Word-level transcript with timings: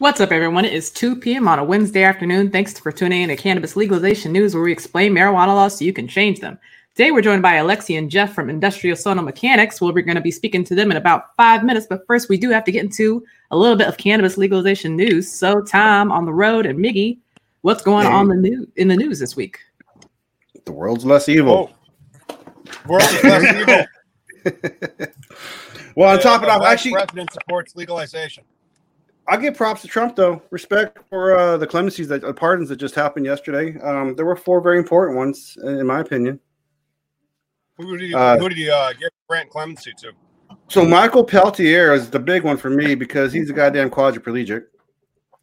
What's 0.00 0.20
up, 0.20 0.30
everyone? 0.30 0.64
It 0.64 0.74
is 0.74 0.92
2 0.92 1.16
p.m. 1.16 1.48
on 1.48 1.58
a 1.58 1.64
Wednesday 1.64 2.04
afternoon. 2.04 2.52
Thanks 2.52 2.78
for 2.78 2.92
tuning 2.92 3.22
in 3.22 3.30
to 3.30 3.36
Cannabis 3.36 3.74
Legalization 3.74 4.30
News, 4.30 4.54
where 4.54 4.62
we 4.62 4.70
explain 4.70 5.12
marijuana 5.12 5.48
laws 5.48 5.76
so 5.76 5.84
you 5.84 5.92
can 5.92 6.06
change 6.06 6.38
them. 6.38 6.56
Today, 6.94 7.10
we're 7.10 7.20
joined 7.20 7.42
by 7.42 7.54
Alexi 7.54 7.98
and 7.98 8.08
Jeff 8.08 8.32
from 8.32 8.48
Industrial 8.48 8.96
Sonomechanics. 8.96 9.80
Well, 9.80 9.92
we're 9.92 10.04
going 10.04 10.14
to 10.14 10.20
be 10.20 10.30
speaking 10.30 10.62
to 10.66 10.76
them 10.76 10.92
in 10.92 10.96
about 10.96 11.34
five 11.36 11.64
minutes. 11.64 11.88
But 11.90 12.06
first, 12.06 12.28
we 12.28 12.36
do 12.36 12.48
have 12.50 12.62
to 12.66 12.70
get 12.70 12.84
into 12.84 13.24
a 13.50 13.56
little 13.56 13.74
bit 13.74 13.88
of 13.88 13.96
cannabis 13.96 14.36
legalization 14.36 14.94
news. 14.94 15.28
So, 15.32 15.62
Tom 15.62 16.12
on 16.12 16.26
the 16.26 16.32
road 16.32 16.64
and 16.64 16.78
Miggy, 16.78 17.18
what's 17.62 17.82
going 17.82 18.06
hey. 18.06 18.12
on 18.12 18.28
the 18.28 18.36
new 18.36 18.70
in 18.76 18.86
the 18.86 18.96
news 18.96 19.18
this 19.18 19.34
week? 19.34 19.58
The 20.64 20.70
world's 20.70 21.04
less 21.04 21.28
evil. 21.28 21.72
Oh. 22.30 22.36
World's 22.86 23.24
less 23.24 23.52
evil. 23.52 23.84
well, 25.96 26.10
on 26.10 26.20
top 26.20 26.42
of 26.42 26.46
that, 26.46 26.62
actually, 26.62 26.92
president 26.92 27.32
supports 27.32 27.74
legalization. 27.74 28.44
I 29.28 29.36
give 29.36 29.54
props 29.54 29.82
to 29.82 29.88
Trump 29.88 30.16
though. 30.16 30.42
Respect 30.50 30.98
for 31.10 31.38
uh, 31.38 31.56
the 31.58 31.66
clemencies 31.66 32.08
that 32.08 32.24
uh, 32.24 32.32
pardons 32.32 32.70
that 32.70 32.76
just 32.76 32.94
happened 32.94 33.26
yesterday. 33.26 33.78
Um, 33.80 34.16
there 34.16 34.24
were 34.24 34.36
four 34.36 34.60
very 34.60 34.78
important 34.78 35.18
ones, 35.18 35.56
in 35.62 35.86
my 35.86 36.00
opinion. 36.00 36.40
Who 37.76 37.96
did 37.96 38.08
he, 38.08 38.14
uh, 38.14 38.38
who 38.38 38.48
did 38.48 38.58
he 38.58 38.70
uh, 38.70 38.92
give 38.94 39.10
grant 39.28 39.50
clemency 39.50 39.92
to? 39.98 40.12
So 40.68 40.84
Michael 40.84 41.24
Pelletier 41.24 41.92
is 41.92 42.10
the 42.10 42.18
big 42.18 42.42
one 42.42 42.56
for 42.56 42.70
me 42.70 42.94
because 42.94 43.32
he's 43.32 43.50
a 43.50 43.52
goddamn 43.52 43.90
quadriplegic. 43.90 44.64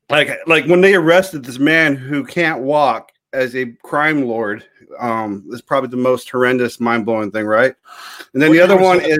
Like, 0.09 0.29
like 0.45 0.65
when 0.65 0.81
they 0.81 0.95
arrested 0.95 1.45
this 1.45 1.59
man 1.59 1.95
who 1.95 2.23
can't 2.25 2.61
walk 2.61 3.11
as 3.33 3.55
a 3.55 3.67
crime 3.83 4.25
lord, 4.25 4.65
um, 4.99 5.45
is 5.51 5.61
probably 5.61 5.89
the 5.89 5.97
most 5.97 6.29
horrendous, 6.29 6.79
mind 6.79 7.05
blowing 7.05 7.31
thing, 7.31 7.45
right? 7.45 7.73
And 8.33 8.41
then 8.41 8.49
what 8.49 8.55
the 8.55 8.63
other 8.63 8.77
one 8.77 9.01
is, 9.01 9.19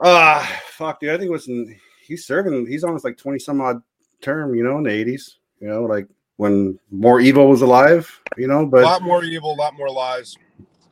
ah, 0.00 0.40
uh, 0.40 0.60
fuck, 0.68 1.00
dude. 1.00 1.10
I 1.10 1.16
think 1.16 1.28
it 1.28 1.32
was 1.32 1.48
in 1.48 1.76
he's 2.10 2.26
serving. 2.26 2.66
He's 2.66 2.84
almost 2.84 3.04
like 3.04 3.16
twenty 3.16 3.38
some 3.38 3.62
odd 3.62 3.80
term, 4.20 4.54
you 4.54 4.62
know, 4.62 4.76
in 4.76 4.84
the 4.84 4.90
eighties. 4.90 5.38
You 5.60 5.68
know, 5.68 5.84
like 5.84 6.06
when 6.36 6.78
more 6.90 7.20
evil 7.20 7.48
was 7.48 7.62
alive. 7.62 8.20
You 8.36 8.48
know, 8.48 8.66
but 8.66 8.82
a 8.82 8.86
lot 8.86 9.02
more 9.02 9.24
evil, 9.24 9.52
a 9.52 9.58
lot 9.58 9.74
more 9.78 9.88
lies. 9.88 10.36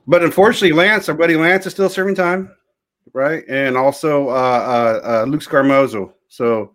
But 0.06 0.23
unfortunately, 0.23 0.73
Lance, 0.73 1.09
our 1.11 1.15
buddy 1.15 1.37
Lance, 1.37 1.67
is 1.67 1.75
still 1.75 1.91
serving 1.91 2.15
time, 2.15 2.51
right? 3.12 3.45
And 3.47 3.77
also 3.77 4.31
uh, 4.31 4.33
uh, 4.33 5.01
uh, 5.05 5.25
Luke 5.29 5.43
Scarmazzo. 5.43 6.15
So, 6.29 6.73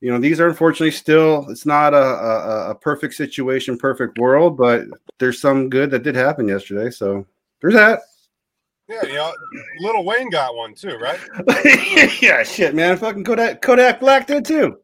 you 0.00 0.12
know, 0.12 0.18
these 0.18 0.40
are 0.40 0.48
unfortunately 0.48 0.90
still. 0.90 1.46
It's 1.48 1.64
not 1.64 1.94
a, 1.94 1.96
a, 1.96 2.70
a 2.72 2.74
perfect 2.74 3.14
situation, 3.14 3.78
perfect 3.78 4.18
world, 4.18 4.58
but 4.58 4.84
there's 5.18 5.40
some 5.40 5.70
good 5.70 5.90
that 5.90 6.02
did 6.02 6.14
happen 6.14 6.46
yesterday. 6.46 6.90
So 6.90 7.26
there's 7.62 7.74
that. 7.74 8.00
Yeah, 8.88 9.04
you 9.04 9.14
know, 9.14 9.32
Lil 9.80 10.04
Wayne 10.04 10.30
got 10.30 10.54
one 10.54 10.74
too, 10.74 10.96
right? 10.96 11.18
yeah, 12.22 12.44
shit, 12.44 12.74
man. 12.74 12.96
Fucking 12.96 13.24
Kodak 13.24 13.60
Kodak 13.60 13.98
Black 13.98 14.28
did 14.28 14.44
too. 14.44 14.78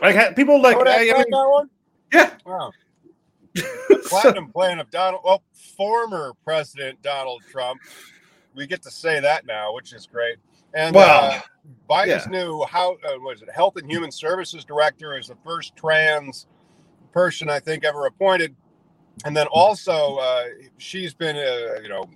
Like 0.00 0.36
people 0.36 0.62
like 0.62 0.76
Kodak 0.76 0.94
I, 0.94 1.10
I 1.10 1.18
mean, 1.18 1.30
got 1.30 1.50
one. 1.50 1.70
Yeah. 2.12 2.30
Wow. 2.46 2.70
The 3.54 4.02
platinum 4.06 4.46
so, 4.46 4.52
plan 4.52 4.78
of 4.78 4.90
Donald, 4.90 5.22
well, 5.24 5.42
former 5.76 6.32
President 6.44 7.02
Donald 7.02 7.42
Trump. 7.50 7.80
We 8.54 8.66
get 8.66 8.82
to 8.82 8.90
say 8.90 9.18
that 9.20 9.46
now, 9.46 9.74
which 9.74 9.92
is 9.92 10.06
great. 10.06 10.36
And 10.74 10.96
uh, 10.96 11.40
Biden's 11.88 12.26
yeah. 12.26 12.30
new 12.30 12.64
how 12.68 12.92
uh, 12.92 13.18
was 13.18 13.42
it 13.42 13.50
Health 13.50 13.76
and 13.76 13.90
Human 13.90 14.10
Services 14.10 14.64
Director 14.64 15.16
is 15.18 15.28
the 15.28 15.36
first 15.44 15.74
trans 15.76 16.46
person 17.12 17.50
I 17.50 17.60
think 17.60 17.84
ever 17.84 18.06
appointed, 18.06 18.54
and 19.24 19.36
then 19.36 19.46
also 19.48 20.16
uh, 20.16 20.44
she's 20.78 21.12
been 21.12 21.36
uh, 21.36 21.80
you 21.82 21.88
know 21.88 22.08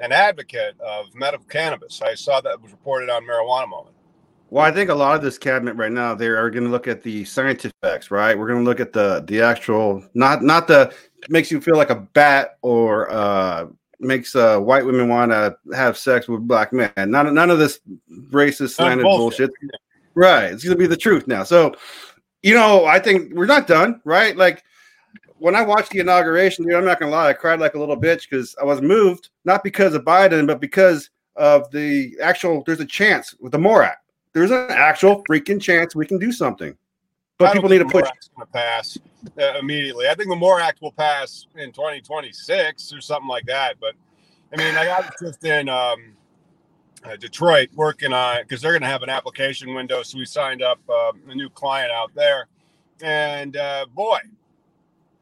an 0.00 0.12
advocate 0.12 0.78
of 0.80 1.14
medical 1.14 1.46
cannabis. 1.46 2.00
I 2.02 2.14
saw 2.14 2.40
that 2.40 2.60
was 2.60 2.70
reported 2.70 3.10
on 3.10 3.24
Marijuana 3.24 3.68
Moment. 3.68 3.94
Well, 4.50 4.64
I 4.64 4.72
think 4.72 4.88
a 4.88 4.94
lot 4.94 5.14
of 5.14 5.22
this 5.22 5.36
cabinet 5.36 5.74
right 5.74 5.92
now 5.92 6.14
they 6.14 6.28
are 6.28 6.50
going 6.50 6.64
to 6.64 6.70
look 6.70 6.88
at 6.88 7.02
the 7.02 7.24
scientific 7.24 7.76
facts, 7.82 8.10
right? 8.10 8.38
We're 8.38 8.46
going 8.46 8.64
to 8.64 8.68
look 8.68 8.80
at 8.80 8.92
the 8.92 9.22
the 9.26 9.42
actual 9.42 10.02
not 10.14 10.42
not 10.42 10.66
the 10.66 10.94
makes 11.28 11.50
you 11.50 11.60
feel 11.60 11.76
like 11.76 11.90
a 11.90 11.96
bat 11.96 12.56
or 12.62 13.10
uh 13.10 13.66
makes 14.00 14.34
uh 14.34 14.58
white 14.58 14.86
women 14.86 15.08
want 15.08 15.32
to 15.32 15.56
have 15.74 15.98
sex 15.98 16.28
with 16.28 16.46
black 16.48 16.72
men. 16.72 16.92
None 16.96 17.34
none 17.34 17.50
of 17.50 17.58
this 17.58 17.80
racist 18.30 18.76
slanted 18.76 19.02
bullshit. 19.02 19.50
bullshit. 19.50 19.80
Right. 20.14 20.52
It's 20.52 20.64
going 20.64 20.76
to 20.76 20.78
be 20.78 20.86
the 20.86 20.96
truth 20.96 21.28
now. 21.28 21.44
So, 21.44 21.74
you 22.42 22.54
know, 22.54 22.86
I 22.86 22.98
think 22.98 23.34
we're 23.34 23.46
not 23.46 23.66
done, 23.66 24.00
right? 24.04 24.36
Like 24.36 24.64
when 25.38 25.54
I 25.54 25.62
watched 25.62 25.90
the 25.90 26.00
inauguration, 26.00 26.64
dude, 26.64 26.74
I'm 26.74 26.84
not 26.84 27.00
gonna 27.00 27.12
lie, 27.12 27.28
I 27.28 27.32
cried 27.32 27.60
like 27.60 27.74
a 27.74 27.78
little 27.78 27.96
bitch 27.96 28.28
because 28.28 28.54
I 28.60 28.64
was 28.64 28.80
moved, 28.80 29.30
not 29.44 29.62
because 29.64 29.94
of 29.94 30.04
Biden, 30.04 30.46
but 30.46 30.60
because 30.60 31.10
of 31.36 31.70
the 31.70 32.16
actual. 32.20 32.62
There's 32.66 32.80
a 32.80 32.86
chance 32.86 33.34
with 33.40 33.52
the 33.52 33.58
MORE 33.58 33.84
Act. 33.84 34.04
There's 34.32 34.50
an 34.50 34.66
actual 34.70 35.24
freaking 35.24 35.60
chance 35.60 35.94
we 35.94 36.06
can 36.06 36.18
do 36.18 36.32
something, 36.32 36.76
but 37.38 37.52
people 37.52 37.68
need 37.68 37.78
to 37.78 37.84
push. 37.86 38.08
Going 38.36 38.46
to 38.46 38.52
pass 38.52 38.98
uh, 39.38 39.58
immediately. 39.58 40.08
I 40.08 40.14
think 40.14 40.28
the 40.28 40.36
MORE 40.36 40.60
Act 40.60 40.82
will 40.82 40.92
pass 40.92 41.46
in 41.56 41.72
2026 41.72 42.92
or 42.92 43.00
something 43.00 43.28
like 43.28 43.46
that. 43.46 43.76
But 43.80 43.94
I 44.52 44.56
mean, 44.56 44.76
I 44.76 44.84
got 44.84 45.12
just 45.20 45.44
in 45.44 45.68
um, 45.68 46.16
uh, 47.04 47.16
Detroit 47.16 47.70
working 47.74 48.12
on 48.12 48.42
because 48.42 48.60
they're 48.60 48.72
going 48.72 48.82
to 48.82 48.88
have 48.88 49.02
an 49.02 49.10
application 49.10 49.74
window. 49.74 50.02
So 50.02 50.18
we 50.18 50.24
signed 50.24 50.62
up 50.62 50.80
uh, 50.88 51.12
a 51.28 51.34
new 51.34 51.48
client 51.48 51.92
out 51.92 52.12
there, 52.14 52.48
and 53.00 53.56
uh, 53.56 53.86
boy, 53.94 54.18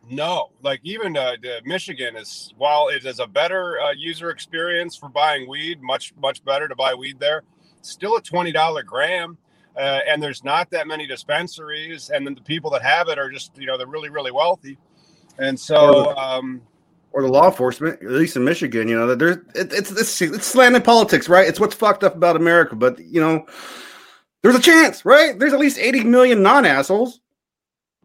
no, 0.09 0.51
like 0.63 0.81
even 0.85 1.17
uh, 1.17 1.37
Michigan 1.65 2.17
is 2.17 2.55
while 2.57 2.89
it 2.89 3.05
is 3.05 3.19
a 3.19 3.27
better 3.27 3.81
uh, 3.81 3.93
user 3.93 4.31
experience 4.31 4.97
for 4.97 5.09
buying 5.09 5.49
weed, 5.49 5.83
much 5.83 6.15
much 6.21 6.45
better 6.45 6.69
to 6.69 6.77
buy 6.77 6.95
weed 6.95 7.19
there. 7.19 7.43
Still 7.83 8.17
a 8.17 8.23
twenty 8.23 8.53
dollar 8.53 8.83
gram, 8.83 9.37
uh, 9.77 10.01
and 10.09 10.23
there's 10.23 10.45
not 10.45 10.71
that 10.71 10.87
many 10.87 11.07
dispensaries, 11.07 12.11
and 12.11 12.27
then 12.27 12.35
the 12.35 12.43
people 12.43 12.71
that 12.71 12.83
have 12.83 13.09
it 13.09 13.19
are 13.19 13.31
just 13.31 13.57
you 13.59 13.67
know 13.67 13.77
they're 13.77 13.87
really 13.87 14.11
really 14.11 14.33
wealthy, 14.33 14.79
and 15.39 15.59
so. 15.59 16.17
Um, 16.17 16.63
or 17.13 17.23
the 17.23 17.29
law 17.29 17.47
enforcement, 17.47 18.03
at 18.03 18.11
least 18.11 18.37
in 18.37 18.45
Michigan, 18.45 18.89
you 18.89 18.95
know, 18.95 19.07
that 19.07 19.19
there's 19.19 19.37
it, 19.55 19.73
it's 19.73 19.91
it's 19.91 20.21
it's 20.21 20.47
slanted 20.47 20.85
politics, 20.85 21.31
right? 21.31 21.49
It's 21.49 21.59
what's 21.59 21.75
fucked 21.75 22.05
up 22.05 22.15
about 22.15 22.37
America, 22.37 22.77
but 22.77 22.99
you 22.99 23.23
know, 23.23 23.47
there's 24.43 24.55
a 24.55 24.61
chance, 24.61 25.03
right? 25.07 25.39
There's 25.39 25.55
at 25.55 25.59
least 25.59 25.79
80 25.79 26.05
million 26.05 26.43
non 26.43 26.67
assholes. 26.67 27.21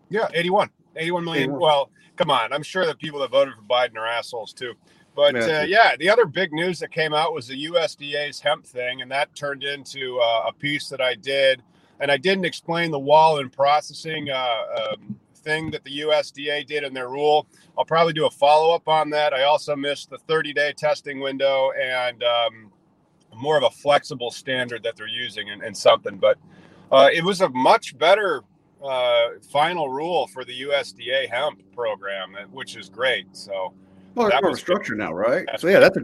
Yeah, 0.09 0.29
81. 0.33 0.69
81 0.95 1.23
million. 1.25 1.51
Well, 1.51 1.89
come 2.15 2.31
on. 2.31 2.53
I'm 2.53 2.63
sure 2.63 2.85
the 2.85 2.95
people 2.95 3.19
that 3.21 3.31
voted 3.31 3.53
for 3.55 3.61
Biden 3.63 3.97
are 3.97 4.07
assholes 4.07 4.53
too. 4.53 4.73
But 5.15 5.35
Yeah. 5.35 5.61
uh, 5.61 5.63
yeah, 5.63 5.95
the 5.97 6.09
other 6.09 6.25
big 6.25 6.53
news 6.53 6.79
that 6.79 6.91
came 6.91 7.13
out 7.13 7.33
was 7.33 7.47
the 7.47 7.65
USDA's 7.65 8.39
hemp 8.39 8.65
thing, 8.65 9.01
and 9.01 9.11
that 9.11 9.33
turned 9.35 9.63
into 9.63 10.19
uh, 10.19 10.45
a 10.47 10.53
piece 10.53 10.87
that 10.89 11.01
I 11.01 11.15
did, 11.15 11.61
and 11.99 12.11
I 12.11 12.17
didn't 12.17 12.45
explain 12.45 12.91
the 12.91 12.99
wall 12.99 13.39
and 13.39 13.51
processing 13.51 14.29
uh, 14.29 14.61
um, 14.93 15.19
thing 15.35 15.71
that 15.71 15.83
the 15.83 15.99
USDA 16.01 16.65
did 16.65 16.83
in 16.83 16.93
their 16.93 17.09
rule. 17.09 17.47
I'll 17.77 17.85
probably 17.85 18.13
do 18.13 18.25
a 18.25 18.31
follow 18.31 18.73
up 18.73 18.87
on 18.87 19.09
that. 19.11 19.33
I 19.33 19.43
also 19.43 19.75
missed 19.75 20.09
the 20.09 20.17
30 20.17 20.53
day 20.53 20.73
testing 20.73 21.19
window 21.19 21.71
and 21.71 22.23
um, 22.23 22.71
more 23.35 23.57
of 23.57 23.63
a 23.63 23.69
flexible 23.71 24.31
standard 24.31 24.83
that 24.83 24.95
they're 24.95 25.07
using 25.07 25.49
and, 25.49 25.61
and 25.63 25.75
something, 25.75 26.17
but 26.17 26.37
uh, 26.91 27.09
it 27.11 27.23
was 27.23 27.41
a 27.41 27.49
much 27.49 27.97
better 27.97 28.43
uh, 28.83 29.29
final 29.51 29.89
rule 29.89 30.27
for 30.27 30.43
the 30.45 30.61
USDA 30.61 31.29
hemp 31.29 31.61
program, 31.73 32.35
which 32.51 32.75
is 32.75 32.89
great. 32.89 33.25
So. 33.35 33.73
Well, 34.15 34.29
That 34.29 34.41
more 34.41 34.49
of 34.49 34.51
a 34.51 34.51
was- 34.51 34.59
structure 34.59 34.95
now, 34.95 35.13
right? 35.13 35.45
That's 35.47 35.61
So 35.61 35.67
yeah, 35.69 35.79
that's 35.79 35.97
a 35.97 36.01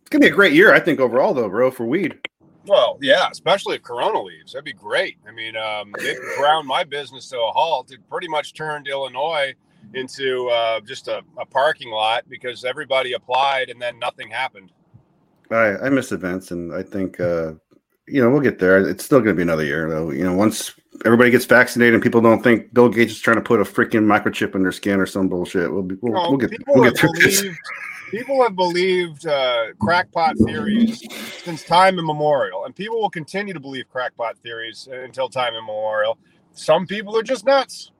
it's 0.00 0.08
gonna 0.10 0.22
be 0.22 0.28
a 0.28 0.34
great 0.34 0.52
year, 0.52 0.72
I 0.72 0.78
think, 0.80 1.00
overall, 1.00 1.34
though, 1.34 1.48
bro, 1.48 1.70
for 1.70 1.84
weed. 1.84 2.18
Well, 2.66 2.96
yeah, 3.02 3.28
especially 3.30 3.76
if 3.76 3.82
Corona 3.82 4.20
leaves. 4.22 4.52
That'd 4.52 4.64
be 4.64 4.72
great. 4.72 5.18
I 5.28 5.32
mean, 5.32 5.56
um, 5.56 5.92
it 5.98 6.18
ground 6.38 6.66
my 6.66 6.82
business 6.84 7.28
to 7.30 7.40
a 7.40 7.50
halt. 7.52 7.92
It 7.92 8.00
pretty 8.08 8.28
much 8.28 8.54
turned 8.54 8.88
Illinois 8.88 9.52
into 9.94 10.48
uh, 10.48 10.80
just 10.80 11.08
a, 11.08 11.22
a 11.38 11.44
parking 11.46 11.90
lot 11.90 12.24
because 12.28 12.64
everybody 12.64 13.12
applied 13.12 13.68
and 13.68 13.80
then 13.82 13.98
nothing 13.98 14.28
happened. 14.30 14.72
I 15.50 15.76
I 15.76 15.88
miss 15.90 16.10
events, 16.12 16.50
and 16.50 16.72
I 16.74 16.82
think 16.82 17.20
uh, 17.20 17.52
you 18.08 18.20
know 18.22 18.30
we'll 18.30 18.40
get 18.40 18.58
there. 18.58 18.78
It's 18.88 19.04
still 19.04 19.20
gonna 19.20 19.34
be 19.34 19.42
another 19.42 19.64
year, 19.64 19.88
though. 19.88 20.10
You 20.10 20.24
know, 20.24 20.34
once 20.34 20.72
everybody 21.04 21.30
gets 21.30 21.44
vaccinated 21.44 21.94
and 21.94 22.02
people 22.02 22.20
don't 22.20 22.42
think 22.42 22.72
Bill 22.72 22.88
Gates 22.88 23.12
is 23.12 23.20
trying 23.20 23.36
to 23.36 23.42
put 23.42 23.60
a 23.60 23.64
freaking 23.64 24.04
microchip 24.04 24.54
in 24.54 24.62
their 24.62 24.72
skin 24.72 25.00
or 25.00 25.06
some 25.06 25.28
bullshit, 25.28 25.72
we'll 25.72 25.82
be 25.82 25.96
we'll, 26.00 26.30
we'll 26.30 26.36
get 26.36 26.50
people 26.50 26.74
we'll 26.74 26.84
have 26.84 26.94
get 26.94 27.00
through 27.00 27.12
this. 27.14 27.40
believed, 27.40 27.58
people 28.10 28.42
have 28.42 28.56
believed 28.56 29.26
uh, 29.26 29.66
crackpot 29.80 30.36
theories 30.38 31.02
since 31.42 31.62
time 31.64 31.98
immemorial, 31.98 32.64
and 32.64 32.74
people 32.74 33.00
will 33.00 33.10
continue 33.10 33.52
to 33.52 33.60
believe 33.60 33.88
crackpot 33.90 34.38
theories 34.38 34.88
until 34.90 35.28
time 35.28 35.54
immemorial. 35.54 36.18
Some 36.52 36.86
people 36.86 37.16
are 37.18 37.22
just 37.22 37.44
nuts. 37.44 37.90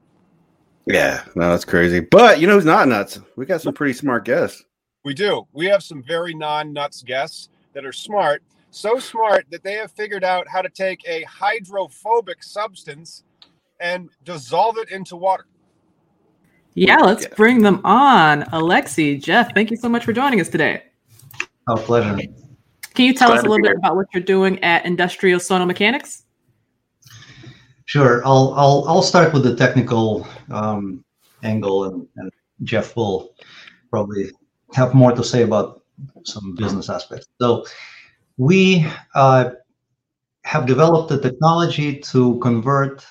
Yeah, 0.85 1.23
no, 1.35 1.49
that's 1.49 1.65
crazy. 1.65 1.99
But 1.99 2.39
you 2.39 2.47
know 2.47 2.53
who's 2.53 2.65
not 2.65 2.87
nuts? 2.87 3.19
We 3.35 3.45
got 3.45 3.61
some 3.61 3.73
pretty 3.73 3.93
smart 3.93 4.25
guests. 4.25 4.63
We 5.03 5.13
do. 5.13 5.47
We 5.53 5.65
have 5.67 5.83
some 5.83 6.01
very 6.03 6.33
non-nuts 6.33 7.03
guests 7.03 7.49
that 7.73 7.85
are 7.85 7.93
smart, 7.93 8.41
so 8.69 8.99
smart 8.99 9.45
that 9.51 9.63
they 9.63 9.73
have 9.73 9.91
figured 9.91 10.23
out 10.23 10.47
how 10.47 10.61
to 10.61 10.69
take 10.69 11.07
a 11.07 11.23
hydrophobic 11.23 12.43
substance 12.43 13.23
and 13.79 14.09
dissolve 14.23 14.77
it 14.77 14.91
into 14.91 15.15
water. 15.15 15.45
Yeah, 16.73 16.97
let's 16.97 17.23
Yeah. 17.23 17.33
bring 17.35 17.63
them 17.63 17.81
on. 17.83 18.43
Alexi, 18.43 19.21
Jeff, 19.21 19.53
thank 19.53 19.71
you 19.71 19.77
so 19.77 19.89
much 19.89 20.05
for 20.05 20.13
joining 20.13 20.39
us 20.39 20.49
today. 20.49 20.83
Oh, 21.67 21.75
pleasure. 21.75 22.15
Can 22.93 23.05
you 23.05 23.13
tell 23.13 23.29
Glad 23.29 23.39
us 23.39 23.45
a 23.45 23.49
little 23.49 23.63
bit 23.63 23.77
about 23.77 23.95
what 23.95 24.07
you're 24.13 24.23
doing 24.23 24.63
at 24.63 24.85
Industrial 24.85 25.39
Sonomechanics? 25.39 26.23
Sure. 27.85 28.21
I'll 28.25 28.53
I'll 28.55 28.83
I'll 28.87 29.01
start 29.01 29.33
with 29.33 29.43
the 29.43 29.55
technical 29.55 30.27
um, 30.51 31.03
angle, 31.43 31.85
and, 31.85 32.07
and 32.17 32.31
Jeff 32.63 32.95
will 32.95 33.33
probably 33.89 34.31
have 34.73 34.93
more 34.93 35.13
to 35.13 35.23
say 35.23 35.43
about 35.43 35.83
some 36.25 36.55
business 36.55 36.89
aspects. 36.89 37.27
So, 37.39 37.65
we 38.37 38.85
uh, 39.15 39.51
have 40.43 40.65
developed 40.65 41.11
a 41.11 41.17
technology 41.17 41.99
to 41.99 42.39
convert 42.39 43.05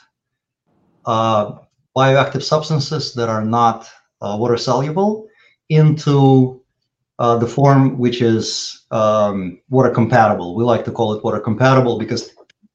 uh, 1.04 1.52
bioactive 1.96 2.42
substances 2.42 3.14
that 3.14 3.28
are 3.28 3.44
not 3.44 3.88
uh, 4.22 4.36
water 4.38 4.56
soluble 4.56 5.28
into 5.68 6.62
uh, 7.18 7.36
the 7.36 7.46
form 7.46 7.98
which 7.98 8.22
is 8.22 8.86
um, 8.90 9.60
water 9.68 9.90
compatible. 9.90 10.54
We 10.54 10.64
like 10.64 10.84
to 10.84 10.92
call 10.92 11.14
it 11.14 11.24
water 11.24 11.40
compatible 11.40 11.98
because, 11.98 12.30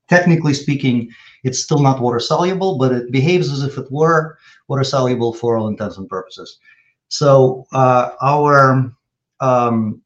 technically 0.09 0.54
speaking, 0.54 1.09
it's 1.44 1.59
still 1.59 1.80
not 1.80 2.01
water 2.01 2.19
soluble, 2.19 2.77
but 2.77 2.92
it 2.92 3.12
behaves 3.12 3.51
as 3.51 3.63
if 3.63 3.77
it 3.77 3.92
were 3.92 4.38
water 4.68 4.83
soluble 4.83 5.33
for 5.33 5.57
all 5.57 5.68
intents 5.68 5.97
and 5.97 6.09
purposes. 6.09 6.59
So 7.07 7.65
uh, 7.74 8.12
our 8.21 8.94
um, 9.39 10.01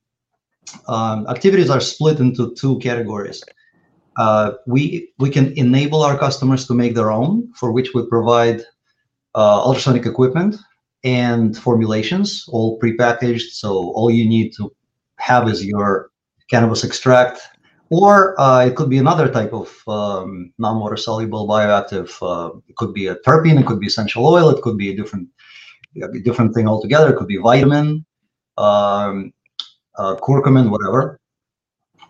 um, 0.88 1.28
activities 1.28 1.70
are 1.70 1.80
split 1.80 2.20
into 2.20 2.54
two 2.56 2.80
categories. 2.80 3.44
Uh, 4.18 4.54
we 4.66 5.10
we 5.20 5.30
can 5.30 5.54
enable 5.58 6.02
our 6.04 6.18
customers 6.18 6.66
to 6.68 6.74
make 6.74 6.96
their 6.96 7.12
own, 7.12 7.52
for 7.54 7.72
which 7.72 7.94
we 7.94 8.06
provide 8.08 8.62
uh, 9.36 9.62
ultrasonic 9.64 10.06
equipment 10.06 10.56
and 11.04 11.58
formulations, 11.58 12.46
all 12.48 12.80
prepackaged. 12.80 13.50
So 13.52 13.92
all 13.96 14.10
you 14.10 14.28
need 14.28 14.54
to 14.58 14.74
have 15.18 15.48
is 15.50 15.66
your 15.66 16.12
cannabis 16.50 16.84
extract 16.84 17.42
or 17.90 18.40
uh, 18.40 18.66
it 18.66 18.76
could 18.76 18.90
be 18.90 18.98
another 18.98 19.30
type 19.32 19.54
of 19.54 19.82
um, 19.88 20.52
non-water 20.58 20.98
soluble 20.98 21.48
bioactive. 21.48 22.10
Uh, 22.22 22.58
it 22.68 22.76
could 22.76 22.94
be 22.94 23.08
a 23.08 23.16
terpene, 23.18 23.60
it 23.60 23.66
could 23.66 23.80
be 23.80 23.88
essential 23.88 24.26
oil, 24.26 24.50
it 24.50 24.62
could 24.62 24.78
be 24.78 24.90
a 24.92 24.96
different, 24.96 25.28
a 26.02 26.20
different 26.20 26.54
thing 26.54 26.68
altogether. 26.68 27.14
It 27.14 27.18
could 27.18 27.28
be 27.28 27.38
vitamin, 27.38 28.06
um, 28.58 29.32
uh, 29.98 30.16
curcumin, 30.16 30.70
whatever. 30.70 31.20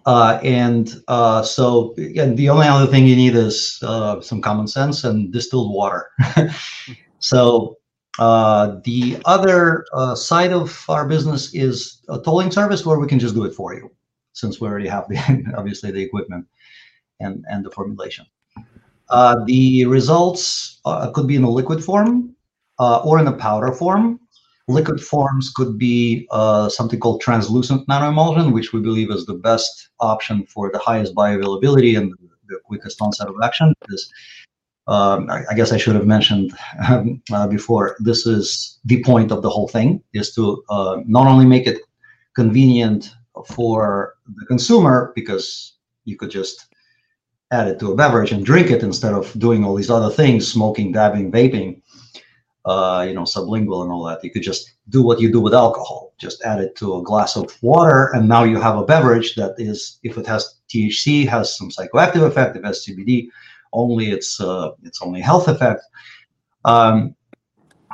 Uh, 0.06 0.40
and 0.44 1.02
uh, 1.08 1.42
so, 1.42 1.94
the 1.98 2.50
only 2.50 2.68
other 2.68 2.86
thing 2.86 3.08
you 3.08 3.16
need 3.16 3.36
is 3.36 3.80
uh, 3.82 4.22
some 4.22 4.40
common 4.40 4.68
sense 4.68 5.04
and 5.04 5.34
distilled 5.34 5.74
water. 5.74 6.12
so, 7.20 7.78
uh, 8.20 8.80
the 8.84 9.18
other 9.26 9.84
uh, 9.94 10.14
side 10.14 10.54
of 10.54 10.86
our 10.90 11.08
business 11.08 11.54
is 11.56 12.04
a 12.08 12.20
tolling 12.22 12.52
service 12.52 12.86
where 12.86 13.00
we 13.00 13.08
can 13.08 13.20
just 13.20 13.34
do 13.34 13.46
it 13.46 13.54
for 13.54 13.74
you 13.74 13.92
since 14.34 14.62
we 14.62 14.68
already 14.68 14.88
have 14.88 15.08
the 15.10 15.54
obviously 15.58 15.92
the 15.92 16.02
equipment 16.02 16.46
and 17.20 17.44
and 17.50 17.66
the 17.66 17.72
formulation. 17.72 18.26
Uh, 19.10 19.44
the 19.46 19.86
results 19.86 20.82
could 21.14 21.28
be 21.28 21.36
in 21.36 21.44
a 21.44 21.50
liquid 21.50 21.84
form 21.84 22.36
or 22.78 23.20
in 23.20 23.28
a 23.28 23.34
powder 23.34 23.72
form. 23.72 24.20
Liquid 24.68 25.00
forms 25.00 25.52
could 25.52 25.78
be 25.78 26.28
uh, 26.32 26.70
something 26.70 27.00
called 27.00 27.22
translucent 27.22 27.88
nanoemulsion, 27.88 28.52
which 28.52 28.74
we 28.74 28.82
believe 28.82 29.12
is 29.12 29.26
the 29.26 29.36
best 29.36 29.90
option 30.00 30.46
for 30.48 30.72
the 30.72 30.80
highest 30.80 31.14
bioavailability 31.14 31.98
and 31.98 32.14
the 32.48 32.60
quickest 32.66 33.02
onset 33.02 33.28
of 33.28 33.36
action. 33.44 33.74
Because 33.82 34.12
um, 34.88 35.30
I, 35.30 35.44
I 35.52 35.54
guess 35.54 35.72
I 35.72 35.78
should 35.78 35.96
have 35.96 36.08
mentioned 36.08 36.52
um, 36.88 37.22
uh, 37.32 37.48
before. 37.48 37.96
This 38.00 38.26
is 38.26 38.80
the 38.86 39.04
point 39.04 39.32
of 39.32 39.44
the 39.44 39.50
whole 39.50 39.68
thing: 39.68 40.02
is 40.14 40.34
to 40.34 40.64
uh, 40.70 40.98
not 41.06 41.28
only 41.28 41.46
make 41.46 41.68
it 41.68 41.82
convenient 42.36 43.14
for 43.46 44.16
the 44.40 44.46
consumer 44.46 45.12
because 45.16 45.76
you 46.06 46.18
could 46.18 46.32
just 46.32 46.68
add 47.52 47.68
it 47.68 47.80
to 47.80 47.92
a 47.92 47.96
beverage 47.96 48.32
and 48.32 48.46
drink 48.46 48.72
it 48.72 48.84
instead 48.84 49.14
of 49.14 49.32
doing 49.40 49.64
all 49.64 49.76
these 49.76 49.90
other 49.90 50.10
things 50.10 50.52
smoking 50.52 50.92
dabbing 50.92 51.32
vaping 51.32 51.82
uh, 52.66 53.06
you 53.08 53.14
know 53.14 53.24
sublingual 53.24 53.84
and 53.84 53.92
all 53.92 54.04
that. 54.04 54.24
You 54.24 54.32
could 54.32 54.44
just 54.44 54.74
do 54.90 55.02
what 55.02 55.20
you 55.20 55.32
do 55.32 55.40
with 55.40 55.54
alcohol. 55.54 56.14
Just 56.18 56.44
add 56.44 56.60
it 56.60 56.76
to 56.78 56.98
a 56.98 57.04
glass 57.04 57.36
of 57.36 57.56
water 57.62 58.10
and 58.14 58.28
now 58.28 58.44
you 58.44 58.60
have 58.60 58.78
a 58.78 58.86
beverage 58.86 59.36
that 59.36 59.54
is 59.58 60.00
if 60.04 60.18
it 60.18 60.26
has 60.26 60.62
thc 60.74 61.28
has 61.28 61.56
some 61.56 61.70
psychoactive 61.70 62.26
effect. 62.26 62.56
If 62.56 62.64
it 62.64 62.66
has 62.66 62.86
cbd 62.86 63.28
only 63.74 64.12
it's 64.12 64.40
uh, 64.40 64.72
it's 64.84 65.02
only 65.02 65.22
health 65.22 65.48
effect. 65.48 65.82
Um, 66.64 67.16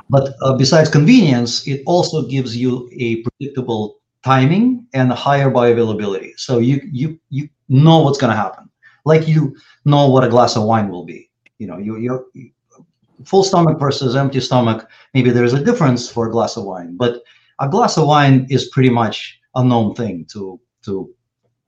but 0.09 0.33
uh, 0.41 0.55
besides 0.55 0.89
convenience 0.89 1.67
it 1.67 1.83
also 1.85 2.27
gives 2.27 2.55
you 2.55 2.89
a 2.93 3.23
predictable 3.23 3.97
timing 4.23 4.85
and 4.93 5.11
a 5.11 5.15
higher 5.15 5.49
bioavailability. 5.49 6.33
So 6.37 6.59
you 6.59 6.81
you 6.91 7.19
you 7.29 7.49
know 7.69 7.99
what's 7.99 8.17
going 8.17 8.31
to 8.31 8.37
happen, 8.37 8.69
like 9.05 9.27
you 9.27 9.55
know 9.85 10.07
what 10.07 10.23
a 10.23 10.29
glass 10.29 10.55
of 10.55 10.63
wine 10.63 10.89
will 10.89 11.05
be. 11.05 11.29
You 11.57 11.67
know, 11.67 11.77
you 11.77 11.97
you 11.97 12.51
full 13.25 13.43
stomach 13.43 13.79
versus 13.79 14.15
empty 14.15 14.39
stomach. 14.39 14.87
Maybe 15.13 15.29
there's 15.29 15.53
a 15.53 15.63
difference 15.63 16.09
for 16.09 16.27
a 16.27 16.31
glass 16.31 16.57
of 16.57 16.65
wine, 16.65 16.95
but 16.97 17.23
a 17.59 17.69
glass 17.69 17.97
of 17.97 18.07
wine 18.07 18.47
is 18.49 18.69
pretty 18.69 18.89
much 18.89 19.39
a 19.55 19.63
known 19.63 19.93
thing 19.95 20.25
to 20.31 20.59
to 20.83 21.13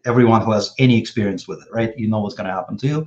everyone 0.05 0.41
who 0.41 0.51
has 0.51 0.73
any 0.79 0.99
experience 0.99 1.47
with 1.47 1.59
it, 1.61 1.67
right? 1.71 1.97
You 1.97 2.09
know 2.09 2.19
what's 2.19 2.35
going 2.35 2.47
to 2.47 2.53
happen 2.53 2.77
to 2.77 2.87
you. 2.87 3.05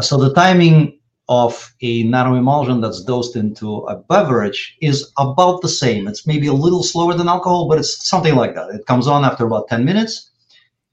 So 0.00 0.16
the 0.16 0.32
timing 0.32 0.98
of 1.28 1.74
a 1.80 2.04
nanoemulsion 2.04 2.82
that's 2.82 3.02
dosed 3.02 3.36
into 3.36 3.78
a 3.86 3.96
beverage 3.96 4.76
is 4.80 5.12
about 5.18 5.62
the 5.62 5.68
same. 5.68 6.06
It's 6.06 6.26
maybe 6.26 6.48
a 6.48 6.52
little 6.52 6.82
slower 6.82 7.14
than 7.14 7.28
alcohol, 7.28 7.68
but 7.68 7.78
it's 7.78 8.06
something 8.06 8.34
like 8.34 8.54
that. 8.54 8.70
It 8.70 8.86
comes 8.86 9.06
on 9.06 9.24
after 9.24 9.46
about 9.46 9.68
10 9.68 9.84
minutes. 9.84 10.30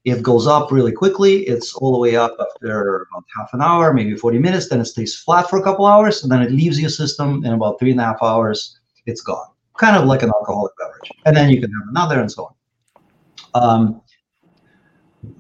It 0.04 0.24
goes 0.24 0.48
up 0.48 0.72
really 0.72 0.92
quickly. 0.92 1.44
It's 1.48 1.76
all 1.76 1.92
the 1.92 2.00
way 2.00 2.16
up 2.16 2.36
after 2.40 3.08
about 3.12 3.24
half 3.38 3.54
an 3.54 3.62
hour, 3.62 3.94
maybe 3.94 4.16
40 4.16 4.40
minutes. 4.40 4.70
Then 4.70 4.82
it 4.82 4.86
stays 4.86 5.16
flat 5.16 5.50
for 5.50 5.60
a 5.60 5.64
couple 5.64 5.86
hours, 5.86 6.24
and 6.24 6.32
then 6.32 6.42
it 6.42 6.52
leaves 6.52 6.80
your 6.80 6.90
system 6.90 7.46
in 7.46 7.54
about 7.54 7.80
three 7.80 7.92
and 7.92 8.00
a 8.00 8.04
half 8.04 8.22
hours. 8.24 8.80
It's 9.06 9.22
gone, 9.22 9.48
kind 9.78 9.96
of 9.96 10.06
like 10.06 10.24
an 10.24 10.30
alcoholic 10.30 10.74
beverage. 10.80 11.12
And 11.26 11.38
then 11.38 11.50
you 11.52 11.62
can 11.62 11.72
have 11.72 11.90
another 11.90 12.20
and 12.20 12.32
so 12.32 12.56
on. 13.54 13.64
Um, 13.64 14.02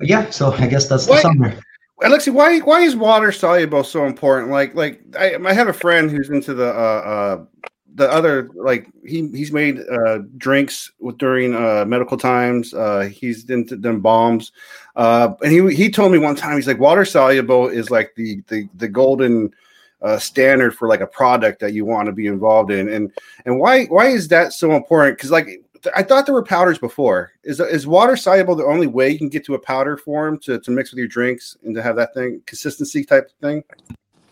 yeah, 0.02 0.30
so 0.30 0.52
I 0.54 0.68
guess 0.68 0.88
that's 0.88 1.06
the 1.06 1.14
What? 1.14 1.22
summary. 1.24 1.58
Alexi, 2.04 2.34
why 2.34 2.60
why 2.60 2.82
is 2.82 2.96
water 2.96 3.32
soluble 3.32 3.84
so 3.84 4.06
important? 4.06 4.52
Like 4.52 4.74
like 4.74 5.02
I, 5.20 5.36
I 5.36 5.54
have 5.54 5.68
a 5.68 5.74
friend 5.74 6.10
who's 6.10 6.32
into 6.32 6.54
the 6.56 6.68
uh, 6.68 7.46
uh 7.54 7.70
the 7.96 8.10
other 8.12 8.50
like 8.56 8.88
he 9.06 9.28
he's 9.30 9.52
made 9.52 9.80
uh, 9.80 10.20
drinks 10.38 10.92
during 11.18 11.56
uh, 11.56 11.86
medical 11.86 12.18
times. 12.18 12.74
Uh, 12.74 13.02
he's 13.02 13.44
done, 13.44 13.66
done 13.66 14.00
bombs, 14.00 14.52
uh, 14.96 15.34
and 15.44 15.52
he 15.52 15.76
he 15.76 15.90
told 15.90 16.12
me 16.12 16.18
one 16.18 16.36
time 16.36 16.56
he's 16.56 16.68
like 16.68 16.80
water 16.80 17.06
soluble 17.06 17.68
is 17.68 17.92
like 17.92 18.14
the 18.16 18.42
the 18.48 18.68
the 18.76 18.88
golden 18.88 19.54
uh, 20.02 20.18
standard 20.18 20.76
for 20.76 20.88
like 20.88 21.02
a 21.02 21.08
product 21.08 21.60
that 21.60 21.74
you 21.74 21.86
want 21.86 22.06
to 22.06 22.12
be 22.12 22.28
involved 22.28 22.72
in, 22.72 22.88
and 22.90 23.12
and 23.46 23.60
why 23.60 23.86
why 23.86 24.08
is 24.08 24.28
that 24.30 24.54
so 24.54 24.72
important? 24.74 25.18
Because 25.18 25.32
like 25.32 25.62
I 25.96 26.04
thought 26.04 26.26
there 26.26 26.36
were 26.36 26.44
powders 26.44 26.78
before. 26.78 27.32
Is 27.44 27.60
is 27.60 27.88
water 27.88 28.16
soluble 28.16 28.56
the 28.56 28.66
only 28.66 28.88
way 28.88 29.10
you 29.10 29.18
can 29.18 29.30
get 29.30 29.46
to 29.46 29.56
a 29.56 29.60
powder 29.60 29.98
form 29.98 30.38
to, 30.40 30.60
to 30.60 30.72
mix 30.72 30.92
with 30.92 31.00
your 31.00 31.08
drinks 31.08 31.58
and 31.64 31.76
to 31.76 31.82
have 31.82 31.96
that 31.98 32.14
thing 32.14 32.42
consistency 32.46 33.04
type 33.04 33.32
thing? 33.42 33.64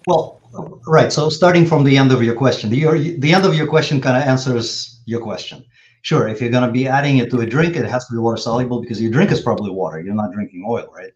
Well, 0.09 0.39
right. 0.87 1.13
So 1.13 1.29
starting 1.29 1.67
from 1.67 1.83
the 1.83 1.95
end 1.95 2.11
of 2.11 2.23
your 2.23 2.35
question, 2.35 2.71
the, 2.71 3.15
the 3.19 3.31
end 3.31 3.45
of 3.45 3.53
your 3.53 3.67
question 3.67 4.01
kind 4.01 4.17
of 4.17 4.23
answers 4.27 5.01
your 5.05 5.21
question. 5.21 5.63
Sure, 6.01 6.27
if 6.27 6.41
you're 6.41 6.49
going 6.49 6.65
to 6.65 6.71
be 6.71 6.87
adding 6.87 7.17
it 7.17 7.29
to 7.29 7.41
a 7.41 7.45
drink, 7.45 7.75
it 7.75 7.85
has 7.85 8.07
to 8.07 8.13
be 8.13 8.19
water 8.19 8.37
soluble 8.37 8.81
because 8.81 8.99
your 8.99 9.11
drink 9.11 9.31
is 9.31 9.41
probably 9.41 9.69
water. 9.69 10.01
You're 10.01 10.15
not 10.15 10.31
drinking 10.31 10.65
oil, 10.67 10.87
right? 10.95 11.11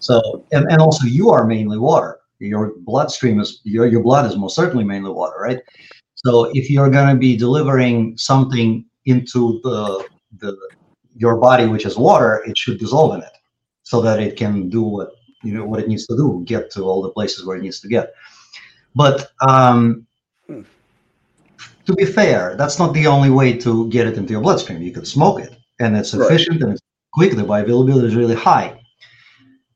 So, 0.00 0.44
and, 0.52 0.66
and 0.70 0.80
also 0.80 1.06
you 1.06 1.30
are 1.30 1.46
mainly 1.46 1.78
water. 1.78 2.18
Your 2.38 2.72
bloodstream 2.78 3.40
is 3.40 3.60
your 3.64 3.86
your 3.86 4.02
blood 4.02 4.26
is 4.26 4.36
most 4.36 4.56
certainly 4.56 4.84
mainly 4.84 5.10
water, 5.10 5.38
right? 5.38 5.60
So 6.14 6.50
if 6.52 6.68
you're 6.68 6.90
going 6.90 7.08
to 7.14 7.18
be 7.18 7.36
delivering 7.36 8.16
something 8.18 8.84
into 9.04 9.60
the 9.62 10.06
the 10.38 10.56
your 11.14 11.36
body, 11.36 11.66
which 11.66 11.86
is 11.86 11.96
water, 11.96 12.42
it 12.46 12.58
should 12.58 12.78
dissolve 12.78 13.14
in 13.14 13.22
it 13.22 13.36
so 13.84 14.02
that 14.02 14.20
it 14.20 14.36
can 14.36 14.68
do 14.68 14.82
what 14.82 15.10
you 15.46 15.54
know 15.54 15.64
what 15.64 15.80
it 15.80 15.88
needs 15.88 16.06
to 16.06 16.16
do, 16.16 16.42
get 16.44 16.70
to 16.72 16.82
all 16.82 17.02
the 17.02 17.10
places 17.10 17.44
where 17.44 17.56
it 17.56 17.62
needs 17.62 17.80
to 17.80 17.88
get. 17.88 18.14
But 18.94 19.30
um, 19.46 20.06
hmm. 20.46 20.62
to 21.86 21.92
be 21.94 22.04
fair, 22.04 22.56
that's 22.56 22.78
not 22.78 22.94
the 22.94 23.06
only 23.06 23.30
way 23.30 23.56
to 23.58 23.88
get 23.90 24.06
it 24.06 24.16
into 24.16 24.32
your 24.32 24.42
bloodstream. 24.42 24.82
You 24.82 24.92
could 24.92 25.06
smoke 25.06 25.40
it, 25.40 25.56
and 25.78 25.96
it's 25.96 26.14
efficient 26.14 26.56
right. 26.56 26.62
and 26.62 26.72
it's 26.72 26.82
quick. 27.12 27.36
The 27.36 27.42
bioavailability 27.42 28.04
is 28.04 28.16
really 28.16 28.34
high. 28.34 28.80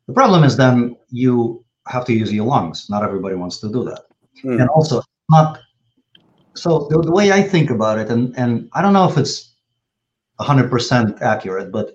The 0.07 0.15
problem 0.15 0.43
is 0.45 0.57
then 0.57 0.97
you 1.11 1.65
have 1.87 2.05
to 2.07 2.13
use 2.13 2.33
your 2.33 2.47
lungs. 2.47 2.89
Not 2.91 3.05
everybody 3.05 3.37
wants 3.37 3.59
to 3.61 3.69
do 3.71 3.85
that, 3.85 4.03
hmm. 4.43 4.61
and 4.61 4.69
also 4.71 5.03
not. 5.29 5.59
So 6.55 6.89
the, 6.91 7.01
the 7.01 7.13
way 7.13 7.31
I 7.31 7.43
think 7.43 7.71
about 7.71 7.99
it, 7.99 8.09
and 8.11 8.37
and 8.37 8.69
I 8.73 8.83
don't 8.83 8.93
know 8.93 9.09
if 9.09 9.17
it's 9.17 9.51
100% 10.41 11.21
accurate, 11.21 11.71
but 11.71 11.95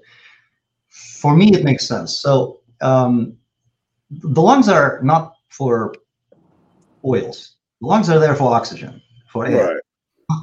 for 0.90 1.36
me 1.36 1.54
it 1.54 1.64
makes 1.64 1.88
sense. 1.88 2.20
So 2.20 2.62
um, 2.82 3.38
the 4.22 4.42
lungs 4.42 4.70
are 4.70 5.00
not 5.04 5.34
for 5.50 5.94
oils. 7.04 7.56
The 7.82 7.88
lungs 7.88 8.10
are 8.10 8.20
there 8.20 8.36
for 8.36 8.54
oxygen, 8.54 9.02
for 9.32 9.46
air. 9.46 9.76
Right. 9.76 9.82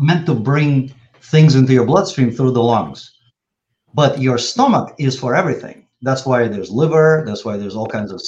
Meant 0.00 0.26
to 0.26 0.34
bring 0.34 0.94
things 1.22 1.54
into 1.54 1.72
your 1.72 1.86
bloodstream 1.86 2.30
through 2.30 2.52
the 2.52 2.62
lungs. 2.62 3.18
But 3.94 4.20
your 4.20 4.38
stomach 4.38 4.94
is 4.98 5.18
for 5.18 5.34
everything. 5.34 5.86
That's 6.02 6.24
why 6.24 6.48
there's 6.48 6.70
liver. 6.70 7.24
That's 7.26 7.44
why 7.44 7.56
there's 7.56 7.76
all 7.76 7.86
kinds 7.86 8.10
of, 8.12 8.20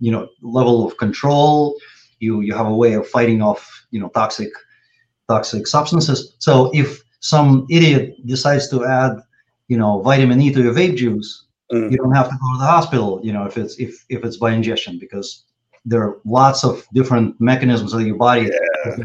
you 0.00 0.10
know, 0.10 0.28
level 0.42 0.86
of 0.86 0.96
control. 0.96 1.76
You 2.20 2.40
you 2.40 2.54
have 2.54 2.66
a 2.66 2.74
way 2.74 2.94
of 2.94 3.06
fighting 3.08 3.42
off, 3.42 3.68
you 3.90 4.00
know, 4.00 4.08
toxic 4.08 4.50
toxic 5.28 5.66
substances. 5.66 6.36
So 6.38 6.70
if 6.74 7.02
some 7.20 7.66
idiot 7.70 8.14
decides 8.26 8.68
to 8.70 8.84
add, 8.84 9.12
you 9.68 9.76
know, 9.76 10.00
vitamin 10.02 10.40
E 10.40 10.52
to 10.52 10.62
your 10.62 10.74
vape 10.74 10.96
juice, 10.96 11.43
Mm. 11.72 11.90
You 11.90 11.96
don't 11.96 12.14
have 12.14 12.28
to 12.28 12.36
go 12.40 12.52
to 12.52 12.58
the 12.58 12.66
hospital, 12.66 13.20
you 13.22 13.32
know, 13.32 13.46
if 13.46 13.56
it's 13.56 13.78
if 13.78 14.04
if 14.08 14.24
it's 14.24 14.36
by 14.36 14.52
ingestion, 14.52 14.98
because 14.98 15.44
there 15.84 16.02
are 16.02 16.20
lots 16.24 16.64
of 16.64 16.86
different 16.94 17.38
mechanisms 17.40 17.92
of 17.92 18.06
your 18.06 18.16
body 18.16 18.50
yeah. 18.86 18.96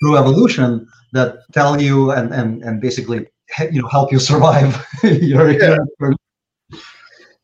through 0.00 0.16
evolution 0.16 0.86
that 1.12 1.38
tell 1.52 1.80
you 1.80 2.12
and 2.12 2.32
and 2.32 2.62
and 2.62 2.80
basically 2.80 3.26
you 3.70 3.82
know 3.82 3.88
help 3.88 4.12
you 4.12 4.18
survive 4.30 4.86
your, 5.02 5.50
yeah. 5.50 5.76
your 6.00 6.14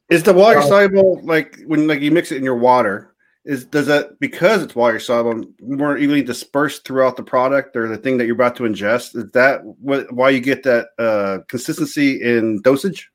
is 0.09 0.23
the 0.23 0.33
water 0.33 0.61
soluble 0.63 1.21
like 1.25 1.59
when 1.67 1.87
like 1.87 2.01
you 2.01 2.11
mix 2.11 2.33
it 2.33 2.37
in 2.37 2.45
your 2.45 2.57
water 2.57 3.15
is 3.45 3.65
does 3.65 3.87
that 3.87 4.19
because 4.21 4.63
it's 4.63 4.75
water 4.75 4.99
soluble 4.99 5.45
more 5.61 5.97
evenly 5.97 6.23
dispersed 6.23 6.85
throughout 6.85 7.17
the 7.17 7.23
product 7.23 7.77
or 7.77 7.89
the 7.89 7.97
thing 7.97 8.19
that 8.19 8.27
you're 8.27 8.35
about 8.35 8.57
to 8.57 8.65
ingest 8.65 9.17
is 9.17 9.31
that 9.33 9.65
what 9.65 10.13
why 10.13 10.29
you 10.29 10.41
get 10.41 10.63
that 10.63 10.89
uh, 10.99 11.39
consistency 11.49 12.21
in 12.23 12.61
dosage 12.63 13.11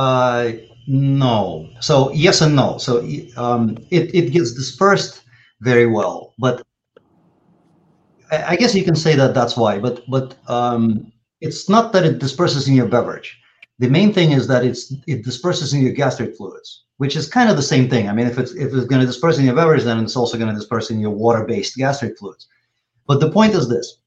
uh, 0.00 0.52
no. 0.86 1.68
So 1.80 2.10
yes 2.12 2.40
and 2.40 2.56
no. 2.56 2.78
So 2.78 3.06
um, 3.36 3.76
it 3.90 4.14
it 4.14 4.32
gets 4.32 4.52
dispersed 4.54 5.22
very 5.60 5.86
well, 5.86 6.32
but 6.38 6.62
I 8.32 8.56
guess 8.56 8.74
you 8.74 8.84
can 8.84 8.96
say 8.96 9.14
that 9.16 9.34
that's 9.34 9.56
why. 9.56 9.78
But 9.78 10.02
but 10.08 10.36
um, 10.48 11.12
it's 11.40 11.68
not 11.68 11.92
that 11.92 12.04
it 12.06 12.18
disperses 12.18 12.66
in 12.66 12.74
your 12.74 12.88
beverage. 12.88 13.38
The 13.78 13.90
main 13.90 14.12
thing 14.12 14.32
is 14.32 14.46
that 14.46 14.64
it's 14.64 14.92
it 15.06 15.22
disperses 15.22 15.74
in 15.74 15.82
your 15.82 15.92
gastric 15.92 16.34
fluids, 16.34 16.84
which 16.96 17.14
is 17.14 17.28
kind 17.28 17.50
of 17.50 17.56
the 17.56 17.70
same 17.74 17.90
thing. 17.90 18.08
I 18.08 18.14
mean, 18.14 18.26
if 18.26 18.38
it's 18.38 18.52
if 18.52 18.72
it's 18.72 18.86
going 18.86 19.02
to 19.02 19.06
disperse 19.06 19.38
in 19.38 19.44
your 19.44 19.54
beverage, 19.54 19.84
then 19.84 20.02
it's 20.02 20.16
also 20.16 20.38
going 20.38 20.52
to 20.52 20.58
disperse 20.58 20.90
in 20.90 20.98
your 20.98 21.14
water-based 21.24 21.76
gastric 21.76 22.18
fluids. 22.18 22.48
But 23.06 23.20
the 23.20 23.30
point 23.30 23.54
is 23.54 23.68
this: 23.68 23.98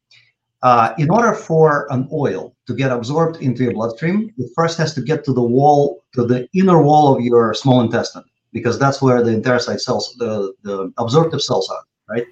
uh, 0.63 0.93
in 0.97 1.12
order 1.12 1.33
for 1.33 1.85
an 1.91 2.09
oil 2.12 2.52
to 2.67 2.74
get 2.74 2.91
absorbed 2.91 3.41
into 3.41 3.63
your 3.63 3.74
bloodstream, 3.74 4.34
it 4.38 4.50
first 4.55 4.77
has 4.77 4.93
to 4.93 5.01
get 5.01 5.24
to 5.25 5.34
the 5.34 5.41
wall, 5.41 6.03
to 6.13 6.25
the 6.25 6.48
inner 6.53 6.82
wall 6.82 7.13
of 7.13 7.22
your 7.22 7.53
small 7.53 7.82
intestine, 7.82 8.24
because 8.51 8.79
that's 8.79 9.01
where 9.01 9.22
the 9.22 9.32
enterocyte 9.32 9.82
cells, 9.82 10.15
the, 10.17 10.53
the 10.63 10.91
absorptive 10.98 11.41
cells 11.41 11.70
are, 11.70 11.84
right? 12.10 12.25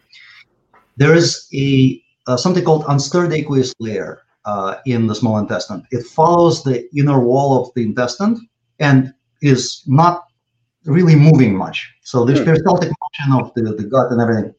There 0.98 1.14
is 1.14 1.48
a 1.54 2.02
uh, 2.28 2.38
something 2.38 2.64
called 2.64 2.86
unstirred 2.88 3.34
aqueous 3.34 3.74
layer 3.80 4.22
uh, 4.46 4.76
in 4.86 5.08
the 5.08 5.16
small 5.16 5.38
intestine. 5.38 5.86
It 5.92 6.06
follows 6.06 6.64
the 6.64 6.88
inner 6.96 7.20
wall 7.20 7.62
of 7.62 7.74
the 7.74 7.84
intestine 7.84 8.48
and 8.80 9.14
is 9.42 9.84
not 9.88 10.24
really 10.86 11.16
moving 11.16 11.56
much. 11.56 11.92
So 12.04 12.26
there's 12.26 12.40
hmm. 12.40 12.46
peristaltic 12.46 12.90
motion 12.90 13.42
of 13.42 13.54
the, 13.56 13.76
the 13.76 13.84
gut 13.84 14.12
and 14.12 14.22
everything. 14.22 14.54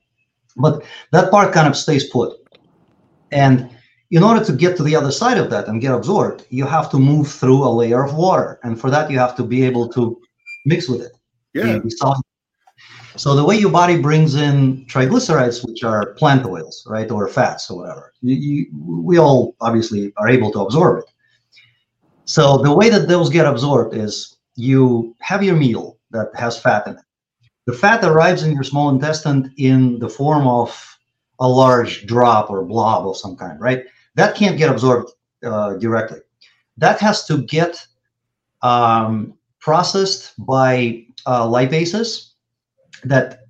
But 0.56 0.84
that 1.12 1.30
part 1.30 1.52
kind 1.52 1.66
of 1.66 1.76
stays 1.76 2.08
put. 2.10 2.38
And 3.30 3.70
in 4.12 4.22
order 4.22 4.44
to 4.44 4.52
get 4.52 4.76
to 4.76 4.82
the 4.82 4.94
other 4.94 5.10
side 5.10 5.38
of 5.38 5.48
that 5.48 5.68
and 5.68 5.80
get 5.80 5.94
absorbed, 5.94 6.44
you 6.50 6.66
have 6.66 6.90
to 6.90 6.98
move 6.98 7.28
through 7.28 7.64
a 7.64 7.72
layer 7.80 8.04
of 8.04 8.12
water. 8.14 8.60
And 8.62 8.78
for 8.78 8.90
that, 8.90 9.10
you 9.10 9.18
have 9.18 9.34
to 9.36 9.42
be 9.42 9.62
able 9.64 9.88
to 9.94 10.20
mix 10.66 10.86
with 10.86 11.00
it. 11.00 11.12
Yeah. 11.54 11.80
So 13.16 13.34
the 13.34 13.44
way 13.44 13.56
your 13.56 13.70
body 13.70 13.98
brings 14.00 14.34
in 14.34 14.84
triglycerides, 14.84 15.66
which 15.66 15.82
are 15.82 16.12
plant 16.14 16.44
oils, 16.44 16.86
right, 16.86 17.10
or 17.10 17.26
fats 17.26 17.70
or 17.70 17.78
whatever, 17.78 18.12
you, 18.20 18.36
you, 18.36 18.66
we 18.72 19.18
all 19.18 19.56
obviously 19.62 20.12
are 20.18 20.28
able 20.28 20.52
to 20.52 20.60
absorb 20.60 21.04
it. 21.04 21.10
So 22.26 22.58
the 22.58 22.74
way 22.74 22.90
that 22.90 23.08
those 23.08 23.30
get 23.30 23.46
absorbed 23.46 23.94
is 23.94 24.36
you 24.56 25.16
have 25.20 25.42
your 25.42 25.56
meal 25.56 25.98
that 26.10 26.28
has 26.34 26.58
fat 26.58 26.86
in 26.86 26.94
it. 26.94 27.04
The 27.66 27.72
fat 27.72 28.04
arrives 28.04 28.42
in 28.42 28.52
your 28.52 28.64
small 28.64 28.90
intestine 28.90 29.54
in 29.56 29.98
the 29.98 30.08
form 30.08 30.46
of 30.46 30.98
a 31.40 31.48
large 31.48 32.06
drop 32.06 32.50
or 32.50 32.62
blob 32.62 33.06
of 33.06 33.16
some 33.16 33.36
kind, 33.36 33.58
right? 33.58 33.84
That 34.14 34.36
can't 34.36 34.58
get 34.58 34.70
absorbed 34.70 35.10
uh, 35.44 35.74
directly. 35.74 36.18
That 36.76 37.00
has 37.00 37.24
to 37.26 37.38
get 37.42 37.86
um, 38.62 39.34
processed 39.60 40.32
by 40.38 41.04
uh, 41.26 41.46
lipases 41.46 42.32
that, 43.04 43.40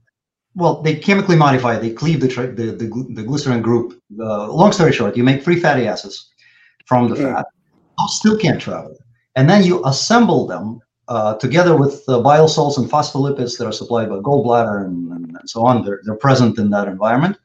well, 0.54 0.83
they 0.83 0.95
chemically 0.97 1.37
modify, 1.37 1.78
they 1.78 1.90
cleave 1.90 2.21
the, 2.21 2.28
the, 2.28 2.73
the, 2.73 3.07
the, 3.14 3.23
glycerin 3.23 3.62
group. 3.62 4.00
Uh, 4.19 4.52
long 4.52 4.73
story 4.73 4.92
short, 4.92 5.16
you 5.16 5.25
make 5.25 5.42
free 5.42 5.59
fatty 5.59 5.87
acids 5.87 6.31
from 6.87 7.09
the 7.09 7.16
mm. 7.16 7.35
fat. 7.35 7.47
Those 7.99 8.16
still 8.16 8.38
can't 8.38 8.61
travel. 8.61 8.97
And 9.37 9.49
then 9.49 9.64
you 9.64 9.85
assemble 9.85 10.47
them 10.47 10.81
uh, 11.09 11.35
together 11.37 11.76
with 11.76 12.04
the 12.07 12.21
bile 12.21 12.49
salts 12.49 12.76
and 12.76 12.90
phospholipids 12.90 13.59
that 13.59 13.66
are 13.66 13.73
supplied 13.73 14.09
by 14.09 14.16
gallbladder 14.16 14.85
and, 14.85 15.11
and, 15.12 15.37
and 15.37 15.50
so 15.50 15.64
on. 15.66 15.85
They're, 15.85 16.00
they're 16.04 16.16
present 16.16 16.59
in 16.59 16.71
that 16.71 16.88
environment 16.88 17.38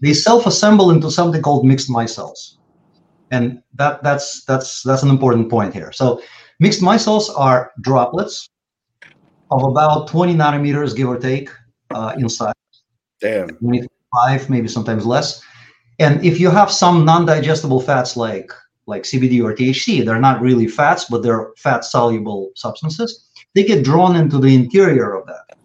they 0.00 0.12
self-assemble 0.12 0.90
into 0.90 1.10
something 1.10 1.42
called 1.42 1.64
mixed 1.64 1.88
micelles 1.88 2.56
and 3.30 3.62
that 3.74 4.02
that's 4.02 4.44
that's 4.44 4.82
that's 4.82 5.02
an 5.02 5.10
important 5.10 5.48
point 5.48 5.72
here. 5.72 5.92
So 5.92 6.22
mixed 6.58 6.80
micelles 6.80 7.30
are 7.36 7.72
droplets 7.80 8.48
of 9.50 9.64
about 9.64 10.08
20 10.08 10.34
nanometers 10.34 10.94
give 10.94 11.08
or 11.08 11.18
take 11.18 11.48
uh, 11.94 12.14
in 12.18 12.28
size 12.28 12.54
damn. 13.20 13.48
Five 14.26 14.50
maybe 14.50 14.66
sometimes 14.66 15.06
less. 15.06 15.40
And 16.00 16.24
if 16.24 16.40
you 16.40 16.50
have 16.50 16.70
some 16.70 17.04
non-digestible 17.04 17.80
fats 17.80 18.16
like 18.16 18.50
like 18.86 19.02
cbd 19.04 19.40
or 19.44 19.54
thc 19.54 20.04
they're 20.04 20.18
not 20.18 20.40
really 20.40 20.66
fats 20.66 21.04
but 21.04 21.22
they're 21.22 21.52
fat 21.56 21.84
soluble 21.84 22.50
substances 22.56 23.30
they 23.54 23.62
get 23.62 23.84
drawn 23.84 24.16
into 24.16 24.38
the 24.38 24.52
interior 24.52 25.14
of 25.14 25.26
that. 25.26 25.56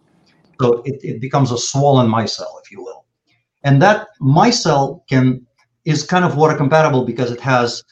So 0.61 0.83
it, 0.83 0.99
it 1.03 1.21
becomes 1.21 1.51
a 1.51 1.57
swollen 1.57 2.07
micelle 2.07 2.61
if 2.63 2.69
you 2.69 2.83
will 2.83 3.04
and 3.65 3.81
that 3.81 4.07
micelle 4.21 5.01
can 5.09 5.45
is 5.85 6.03
kind 6.03 6.25
of 6.25 6.37
water 6.37 6.55
compatible 6.55 7.05
because 7.05 7.31
it 7.31 7.41
has 7.41 7.83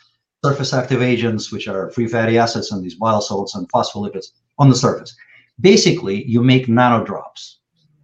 surface 0.46 0.74
active 0.74 1.02
agents, 1.02 1.52
which 1.52 1.68
are 1.68 1.92
free 1.92 2.08
fatty 2.08 2.38
acids 2.38 2.72
and 2.72 2.84
these 2.84 2.96
bile 2.96 3.22
salts 3.22 3.56
and 3.56 3.70
phospholipids 3.72 4.28
on 4.60 4.70
the 4.70 4.76
surface. 4.76 5.16
Basically, 5.62 6.26
you 6.26 6.42
make 6.44 6.68
nanodrops, 6.68 7.56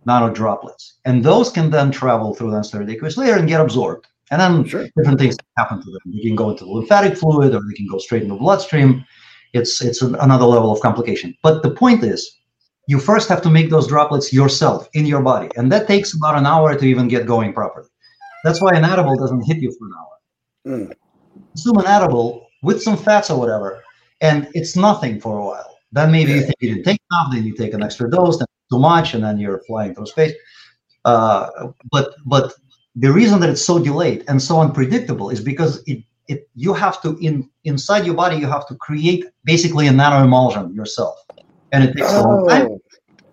nano 0.05 0.31
droplets, 0.33 0.99
and 1.05 1.23
those 1.23 1.49
can 1.51 1.69
then 1.71 1.91
travel 1.91 2.35
through 2.35 2.51
the 2.51 2.57
unstirred 2.57 2.89
aqueous 2.89 3.17
layer 3.17 3.35
and 3.37 3.47
get 3.47 3.61
absorbed 3.61 4.07
And 4.31 4.39
then 4.41 4.65
Sure. 4.65 4.87
different 4.97 5.19
things 5.19 5.35
happen 5.57 5.79
to 5.81 5.91
them. 5.91 6.01
You 6.05 6.21
can 6.29 6.35
go 6.35 6.51
into 6.51 6.65
the 6.65 6.71
lymphatic 6.71 7.17
fluid, 7.17 7.55
or 7.55 7.61
they 7.67 7.75
can 7.75 7.87
go 7.87 7.97
straight 7.99 8.23
into 8.23 8.35
the 8.35 8.39
bloodstream. 8.39 9.03
It's 9.53 9.81
it's 9.81 10.01
an, 10.03 10.15
another 10.15 10.45
level 10.45 10.71
of 10.71 10.79
complication. 10.81 11.35
But 11.43 11.63
the 11.63 11.71
point 11.71 12.03
is, 12.03 12.38
you 12.89 12.99
first 12.99 13.29
have 13.29 13.41
to 13.43 13.51
make 13.51 13.69
those 13.69 13.87
droplets 13.87 14.33
yourself 14.33 14.89
in 14.93 15.05
your 15.05 15.21
body, 15.21 15.47
and 15.55 15.71
that 15.71 15.87
takes 15.87 16.15
about 16.15 16.35
an 16.35 16.47
hour 16.47 16.75
to 16.75 16.85
even 16.85 17.07
get 17.07 17.27
going 17.27 17.53
properly. 17.53 17.87
That's 18.43 18.61
why 18.63 18.71
an 18.73 18.83
edible 18.83 19.15
doesn't 19.15 19.43
hit 19.45 19.57
you 19.57 19.71
for 19.77 19.85
an 19.89 19.93
hour. 19.99 20.15
Mm. 20.73 20.93
Consume 21.51 21.77
an 21.77 21.85
edible 21.85 22.47
with 22.63 22.81
some 22.81 22.97
fats 22.97 23.29
or 23.29 23.37
whatever, 23.39 23.83
and 24.21 24.47
it's 24.55 24.75
nothing 24.75 25.21
for 25.21 25.37
a 25.37 25.45
while. 25.45 25.71
Then 25.91 26.11
maybe 26.11 26.31
you 26.31 26.41
think 26.41 26.55
you 26.61 26.69
didn't 26.73 26.85
take 26.85 27.01
enough, 27.11 27.27
then 27.31 27.43
you 27.43 27.53
take 27.55 27.75
an 27.75 27.83
extra 27.83 28.09
dose, 28.09 28.39
then 28.39 28.47
too 28.71 28.79
much, 28.79 29.13
and 29.13 29.23
then 29.23 29.37
you're 29.37 29.61
flying 29.67 29.93
through 29.93 30.07
space. 30.07 30.33
Uh, 31.05 31.67
but 31.91 32.15
but 32.25 32.53
the 32.95 33.11
reason 33.11 33.39
that 33.41 33.51
it's 33.51 33.65
so 33.71 33.77
delayed 33.77 34.23
and 34.27 34.41
so 34.41 34.61
unpredictable 34.61 35.29
is 35.29 35.41
because 35.41 35.83
it 35.85 35.99
it 36.27 36.49
you 36.55 36.73
have 36.73 36.99
to 37.03 37.17
in 37.19 37.47
inside 37.65 38.03
your 38.07 38.15
body 38.15 38.35
you 38.37 38.47
have 38.47 38.65
to 38.67 38.75
create 38.75 39.25
basically 39.43 39.85
a 39.85 39.91
nano 39.91 40.23
emulsion 40.23 40.73
yourself, 40.73 41.15
and 41.71 41.83
it 41.83 41.95
takes 41.95 42.11
a 42.13 42.21
long 42.21 42.47
time. 42.47 42.67
Oh, 42.67 42.81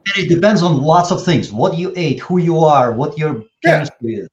And 0.09 0.25
it 0.25 0.29
depends 0.29 0.63
on 0.63 0.83
lots 0.83 1.11
of 1.11 1.25
things: 1.25 1.53
what 1.53 1.77
you 1.77 1.93
ate, 1.97 2.21
who 2.21 2.39
you 2.39 2.59
are, 2.61 2.93
what 2.93 3.19
your 3.19 3.43
Yeah. 3.65 3.87
is. 4.03 4.29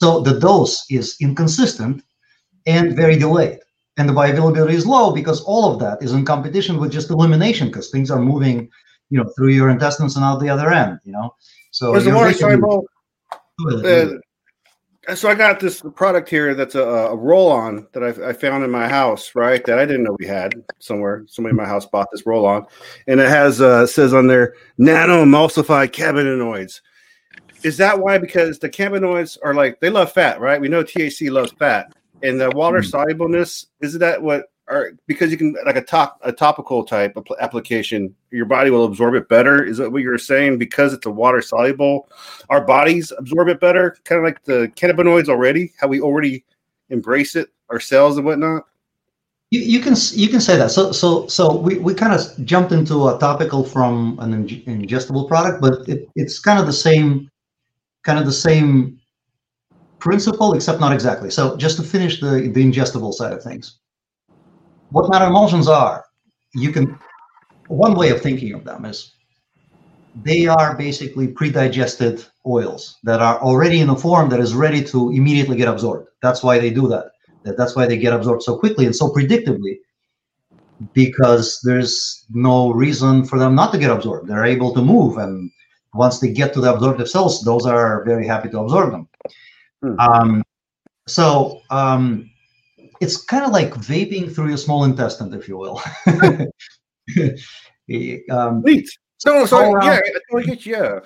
So 0.00 0.20
the 0.20 0.38
dose 0.38 0.84
is 0.90 1.16
inconsistent 1.20 2.02
and 2.66 2.94
very 2.94 3.16
delayed, 3.16 3.58
and 3.96 4.08
the 4.08 4.12
bioavailability 4.12 4.74
is 4.74 4.86
low 4.86 5.12
because 5.12 5.40
all 5.42 5.72
of 5.72 5.80
that 5.80 6.02
is 6.02 6.12
in 6.12 6.24
competition 6.24 6.78
with 6.78 6.92
just 6.92 7.10
elimination 7.10 7.66
because 7.68 7.90
things 7.90 8.10
are 8.10 8.20
moving, 8.20 8.68
you 9.10 9.18
know, 9.18 9.28
through 9.34 9.48
your 9.48 9.70
intestines 9.70 10.14
and 10.16 10.24
out 10.24 10.40
the 10.40 10.48
other 10.48 10.70
end. 10.70 11.00
You 11.04 11.12
know, 11.12 11.34
so 11.72 11.92
was 11.92 12.04
the 12.04 12.10
you're 12.10 12.18
water 12.18 12.32
soluble? 12.32 12.86
So 15.14 15.28
I 15.28 15.34
got 15.34 15.60
this 15.60 15.82
product 15.94 16.28
here 16.28 16.54
that's 16.54 16.74
a, 16.74 16.82
a 16.82 17.16
roll-on 17.16 17.86
that 17.92 18.02
I, 18.02 18.30
I 18.30 18.32
found 18.32 18.64
in 18.64 18.70
my 18.70 18.88
house, 18.88 19.34
right? 19.34 19.64
That 19.64 19.78
I 19.78 19.86
didn't 19.86 20.04
know 20.04 20.16
we 20.18 20.26
had 20.26 20.54
somewhere. 20.78 21.24
Somebody 21.26 21.52
in 21.52 21.56
my 21.56 21.66
house 21.66 21.86
bought 21.86 22.08
this 22.12 22.26
roll-on, 22.26 22.66
and 23.06 23.20
it 23.20 23.28
has 23.28 23.60
uh, 23.60 23.86
says 23.86 24.12
on 24.12 24.26
there 24.26 24.54
nano 24.76 25.24
emulsified 25.24 25.92
cannabinoids. 25.92 26.80
Is 27.62 27.76
that 27.78 27.98
why? 27.98 28.18
Because 28.18 28.58
the 28.58 28.68
cannabinoids 28.68 29.38
are 29.42 29.54
like 29.54 29.80
they 29.80 29.90
love 29.90 30.12
fat, 30.12 30.40
right? 30.40 30.60
We 30.60 30.68
know 30.68 30.84
THC 30.84 31.30
loves 31.30 31.52
fat, 31.52 31.92
and 32.22 32.40
the 32.40 32.50
water 32.50 32.80
solubleness 32.80 33.66
isn't 33.80 34.00
that 34.00 34.22
what? 34.22 34.50
Are 34.70 34.92
because 35.06 35.30
you 35.30 35.38
can 35.38 35.54
like 35.64 35.76
a 35.76 35.82
top 35.82 36.20
a 36.22 36.30
topical 36.30 36.84
type 36.84 37.16
application, 37.40 38.14
your 38.30 38.44
body 38.44 38.70
will 38.70 38.84
absorb 38.84 39.14
it 39.14 39.28
better. 39.28 39.64
Is 39.64 39.78
that 39.78 39.90
what 39.90 40.02
you're 40.02 40.18
saying? 40.18 40.58
Because 40.58 40.92
it's 40.92 41.06
a 41.06 41.10
water 41.10 41.40
soluble, 41.40 42.08
our 42.50 42.60
bodies 42.60 43.12
absorb 43.16 43.48
it 43.48 43.60
better, 43.60 43.96
kind 44.04 44.18
of 44.18 44.24
like 44.24 44.44
the 44.44 44.70
cannabinoids 44.76 45.28
already, 45.28 45.72
how 45.80 45.88
we 45.88 46.00
already 46.00 46.44
embrace 46.90 47.34
it 47.34 47.48
ourselves 47.70 48.16
and 48.16 48.26
whatnot. 48.26 48.64
You, 49.50 49.60
you 49.60 49.80
can 49.80 49.94
you 50.12 50.28
can 50.28 50.40
say 50.40 50.56
that. 50.58 50.70
So 50.70 50.92
so 50.92 51.26
so 51.28 51.56
we, 51.56 51.78
we 51.78 51.94
kind 51.94 52.12
of 52.12 52.20
jumped 52.44 52.72
into 52.72 53.08
a 53.08 53.18
topical 53.18 53.64
from 53.64 54.18
an 54.20 54.46
ingestible 54.46 55.26
product, 55.26 55.62
but 55.62 55.88
it, 55.88 56.08
it's 56.14 56.38
kind 56.38 56.58
of 56.58 56.66
the 56.66 56.72
same 56.72 57.30
kind 58.02 58.18
of 58.18 58.26
the 58.26 58.32
same 58.32 59.00
principle, 59.98 60.52
except 60.52 60.80
not 60.80 60.92
exactly. 60.92 61.30
So 61.30 61.56
just 61.56 61.78
to 61.78 61.82
finish 61.82 62.20
the 62.20 62.50
the 62.52 62.62
ingestible 62.62 63.14
side 63.14 63.32
of 63.32 63.42
things, 63.42 63.78
what 64.90 65.10
nanoemulsions 65.10 65.68
are, 65.68 66.04
you 66.54 66.72
can 66.72 66.98
one 67.68 67.94
way 67.94 68.10
of 68.10 68.20
thinking 68.22 68.54
of 68.54 68.64
them 68.64 68.84
is 68.84 69.12
they 70.22 70.46
are 70.46 70.76
basically 70.76 71.28
pre-digested 71.28 72.24
oils 72.46 72.96
that 73.04 73.20
are 73.20 73.38
already 73.40 73.80
in 73.80 73.90
a 73.90 73.96
form 73.96 74.28
that 74.30 74.40
is 74.40 74.54
ready 74.54 74.82
to 74.82 75.10
immediately 75.10 75.56
get 75.56 75.68
absorbed. 75.68 76.08
That's 76.22 76.42
why 76.42 76.58
they 76.58 76.70
do 76.70 76.88
that. 76.88 77.10
That- 77.44 77.56
That's 77.56 77.76
why 77.76 77.86
they 77.86 77.98
get 77.98 78.12
absorbed 78.12 78.42
so 78.42 78.58
quickly 78.58 78.86
and 78.86 78.96
so 78.96 79.10
predictably, 79.10 79.76
because 80.92 81.60
there's 81.62 82.24
no 82.30 82.72
reason 82.72 83.24
for 83.24 83.38
them 83.38 83.54
not 83.54 83.70
to 83.72 83.78
get 83.78 83.90
absorbed. 83.90 84.28
They're 84.28 84.44
able 84.44 84.72
to 84.74 84.82
move, 84.82 85.18
and 85.18 85.50
once 85.94 86.18
they 86.18 86.32
get 86.32 86.52
to 86.54 86.60
the 86.60 86.72
absorptive 86.72 87.08
cells, 87.08 87.42
those 87.42 87.66
are 87.66 88.04
very 88.04 88.26
happy 88.26 88.48
to 88.50 88.60
absorb 88.60 88.90
them. 88.92 89.08
Hmm. 89.82 90.00
Um, 90.00 90.42
so 91.06 91.60
um, 91.70 92.30
it's 93.00 93.16
kind 93.22 93.44
of 93.44 93.52
like 93.52 93.74
vaping 93.74 94.34
through 94.34 94.48
your 94.48 94.56
small 94.56 94.84
intestine, 94.84 95.32
if 95.34 95.48
you 95.48 95.56
will. 95.56 95.80
um, 98.30 98.62
Neat. 98.62 98.88
So, 99.18 99.46
so 99.46 99.72
around. 99.72 99.84
yeah, 99.84 100.00
I 100.04 100.18
totally 100.30 100.46
get 100.46 100.66
you. 100.66 100.76
Yeah. 100.76 101.00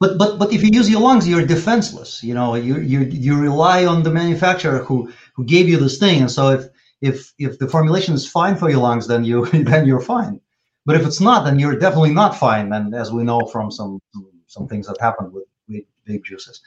but 0.00 0.18
but 0.18 0.38
but 0.38 0.52
if 0.52 0.62
you 0.62 0.70
use 0.72 0.90
your 0.90 1.00
lungs, 1.00 1.28
you're 1.28 1.46
defenseless. 1.46 2.22
You 2.22 2.34
know, 2.34 2.54
you 2.54 2.80
you 2.80 3.00
you 3.00 3.36
rely 3.38 3.86
on 3.86 4.02
the 4.02 4.10
manufacturer 4.10 4.78
who 4.84 5.12
who 5.34 5.44
gave 5.44 5.68
you 5.68 5.76
this 5.76 5.98
thing, 5.98 6.20
and 6.20 6.30
so 6.30 6.50
if 6.50 6.66
if 7.00 7.32
if 7.38 7.58
the 7.58 7.68
formulation 7.68 8.14
is 8.14 8.28
fine 8.28 8.56
for 8.56 8.70
your 8.70 8.80
lungs, 8.80 9.06
then 9.06 9.24
you 9.24 9.46
then 9.70 9.86
you're 9.86 10.00
fine. 10.00 10.40
But 10.84 10.96
if 10.96 11.06
it's 11.06 11.20
not, 11.20 11.44
then 11.44 11.58
you're 11.58 11.78
definitely 11.78 12.14
not 12.14 12.36
fine. 12.36 12.72
And 12.72 12.94
as 12.94 13.12
we 13.12 13.22
know 13.22 13.40
from 13.52 13.70
some 13.70 14.00
some 14.46 14.66
things 14.66 14.86
that 14.86 15.00
happen 15.00 15.32
with 15.32 15.44
with 15.68 15.84
vape 16.08 16.24
juices. 16.24 16.60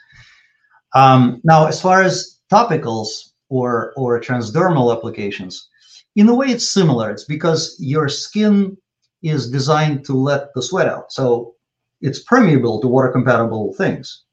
Um, 0.94 1.40
now, 1.42 1.66
as 1.66 1.80
far 1.80 2.02
as 2.02 2.38
topicals 2.50 3.31
or 3.58 3.92
or 3.96 4.20
transdermal 4.20 4.94
applications, 4.96 5.68
in 6.16 6.28
a 6.28 6.34
way, 6.34 6.48
it's 6.48 6.68
similar. 6.68 7.10
It's 7.10 7.24
because 7.24 7.76
your 7.78 8.08
skin 8.08 8.76
is 9.22 9.50
designed 9.50 10.04
to 10.06 10.14
let 10.14 10.52
the 10.54 10.62
sweat 10.62 10.88
out. 10.88 11.12
So 11.12 11.54
it's 12.00 12.20
permeable 12.20 12.80
to 12.80 12.88
water 12.88 13.10
compatible 13.10 13.74
things. 13.74 14.24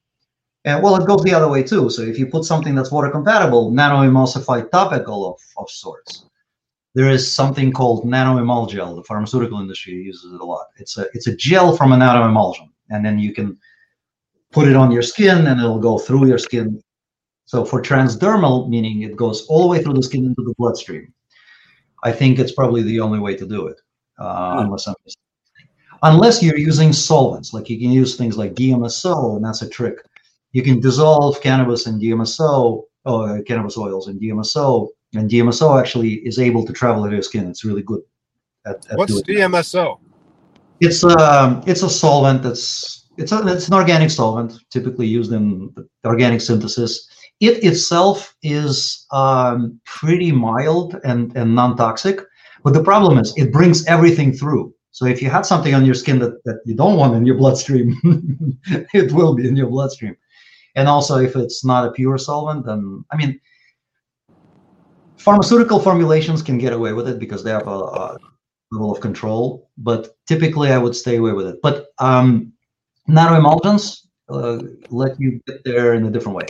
And 0.66 0.82
well, 0.84 0.96
it 0.96 1.08
goes 1.08 1.24
the 1.24 1.34
other 1.34 1.50
way 1.50 1.64
too. 1.64 1.90
So 1.90 2.02
if 2.02 2.18
you 2.20 2.26
put 2.28 2.44
something 2.44 2.76
that's 2.76 2.92
water 2.92 3.10
compatible, 3.10 3.72
nano-emulsified 3.72 4.72
topical 4.72 5.20
of, 5.32 5.38
of 5.58 5.70
sorts, 5.70 6.26
there 6.96 7.10
is 7.10 7.32
something 7.32 7.72
called 7.72 8.06
nano-emulgel. 8.06 8.96
The 8.96 9.04
pharmaceutical 9.04 9.60
industry 9.60 9.94
uses 9.94 10.34
it 10.34 10.42
a 10.42 10.46
lot. 10.46 10.68
It's 10.78 10.98
a 10.98 11.06
it's 11.14 11.28
a 11.28 11.36
gel 11.36 11.76
from 11.78 11.92
a 11.92 11.98
nano-emulsion, 11.98 12.70
and 12.90 13.06
then 13.06 13.20
you 13.20 13.34
can 13.34 13.58
put 14.52 14.68
it 14.68 14.76
on 14.76 14.92
your 14.92 15.04
skin, 15.04 15.48
and 15.48 15.60
it'll 15.60 15.88
go 15.92 15.98
through 15.98 16.28
your 16.28 16.40
skin. 16.40 16.82
So 17.50 17.66
for 17.66 17.82
transdermal, 17.82 18.70
meaning 18.70 19.02
it 19.02 19.16
goes 19.16 19.48
all 19.48 19.64
the 19.64 19.68
way 19.70 19.82
through 19.82 19.96
the 19.96 20.04
skin 20.04 20.24
into 20.24 20.44
the 20.44 20.54
bloodstream. 20.60 21.12
I 22.04 22.12
think 22.12 22.38
it's 22.38 22.52
probably 22.52 22.84
the 22.84 23.00
only 23.00 23.18
way 23.18 23.36
to 23.36 23.46
do 23.48 23.66
it, 23.66 23.78
uh, 24.20 24.54
Hmm. 24.54 24.66
unless 24.66 24.88
I'm 24.88 24.94
unless 26.04 26.44
you're 26.44 26.60
using 26.60 26.94
solvents 26.94 27.52
like 27.52 27.68
you 27.72 27.80
can 27.80 27.90
use 27.92 28.16
things 28.16 28.38
like 28.38 28.54
DMSO 28.54 29.36
and 29.36 29.44
that's 29.44 29.64
a 29.64 29.70
trick 29.78 29.98
you 30.54 30.62
can 30.62 30.80
dissolve 30.80 31.42
cannabis 31.42 31.88
in 31.88 32.00
DMSO 32.00 32.84
or 33.06 33.42
cannabis 33.50 33.78
oils 33.78 34.08
in 34.10 34.18
DMSO 34.20 34.88
and 35.16 35.30
DMSO 35.30 35.78
actually 35.78 36.14
is 36.30 36.38
able 36.40 36.64
to 36.68 36.72
travel 36.72 37.04
into 37.04 37.16
your 37.18 37.24
skin 37.24 37.48
it's 37.50 37.66
really 37.66 37.82
good 37.82 38.02
at, 38.66 38.78
at 38.92 38.98
What's 38.98 39.22
doing 39.22 39.40
that. 39.40 39.52
DMSO? 39.52 40.00
it's 40.80 41.04
um 41.04 41.64
it's 41.66 41.84
a 41.84 41.90
solvent 41.90 42.44
that's 42.44 43.08
it's 43.18 43.34
a, 43.34 43.46
it's 43.48 43.68
an 43.68 43.74
organic 43.74 44.10
solvent 44.10 44.54
typically 44.70 45.08
used 45.08 45.34
in 45.34 45.74
organic 46.06 46.40
synthesis 46.40 47.09
it 47.39 47.63
itself 47.63 48.36
is 48.43 49.06
um, 49.12 49.80
pretty 49.86 50.32
mild 50.32 50.99
and, 51.04 51.36
and 51.36 51.56
non-toxic 51.56 52.21
but 52.63 52.73
the 52.73 52.84
problem 52.84 53.17
is 53.17 53.34
it 53.38 53.52
brings 53.52 53.86
everything 53.86 54.34
through. 54.34 54.73
So 54.91 55.06
if 55.06 55.21
you 55.21 55.30
have 55.30 55.45
something 55.45 55.73
on 55.73 55.86
your 55.86 55.95
skin 55.95 56.19
that, 56.19 56.43
that 56.43 56.62
you 56.65 56.75
don't 56.75 56.97
want 56.97 57.15
in 57.15 57.25
your 57.25 57.36
bloodstream 57.36 57.95
it 58.93 59.12
will 59.12 59.34
be 59.34 59.47
in 59.47 59.56
your 59.56 59.67
bloodstream. 59.67 60.15
And 60.75 60.88
also 60.88 61.17
if 61.17 61.36
it's 61.36 61.63
not 61.63 61.88
a 61.88 61.91
pure 61.91 62.17
solvent 62.17 62.65
then 62.65 63.04
i 63.12 63.17
mean 63.17 63.39
pharmaceutical 65.17 65.80
formulations 65.80 66.41
can 66.41 66.58
get 66.58 66.73
away 66.73 66.93
with 66.93 67.08
it 67.08 67.19
because 67.19 67.43
they 67.43 67.52
have 67.52 67.67
a, 67.67 67.80
a 68.02 68.17
level 68.71 68.91
of 68.91 68.99
control 69.02 69.69
but 69.78 70.15
typically 70.28 70.71
i 70.71 70.78
would 70.78 70.95
stay 70.95 71.17
away 71.17 71.34
with 71.34 71.47
it. 71.47 71.60
But 71.62 71.88
um 71.99 72.54
nanoemulsions 73.10 74.06
uh, 74.30 74.60
let 74.89 75.19
you 75.19 75.41
get 75.47 75.63
there 75.65 75.95
in 75.95 76.06
a 76.06 76.12
different 76.12 76.38
way 76.38 76.45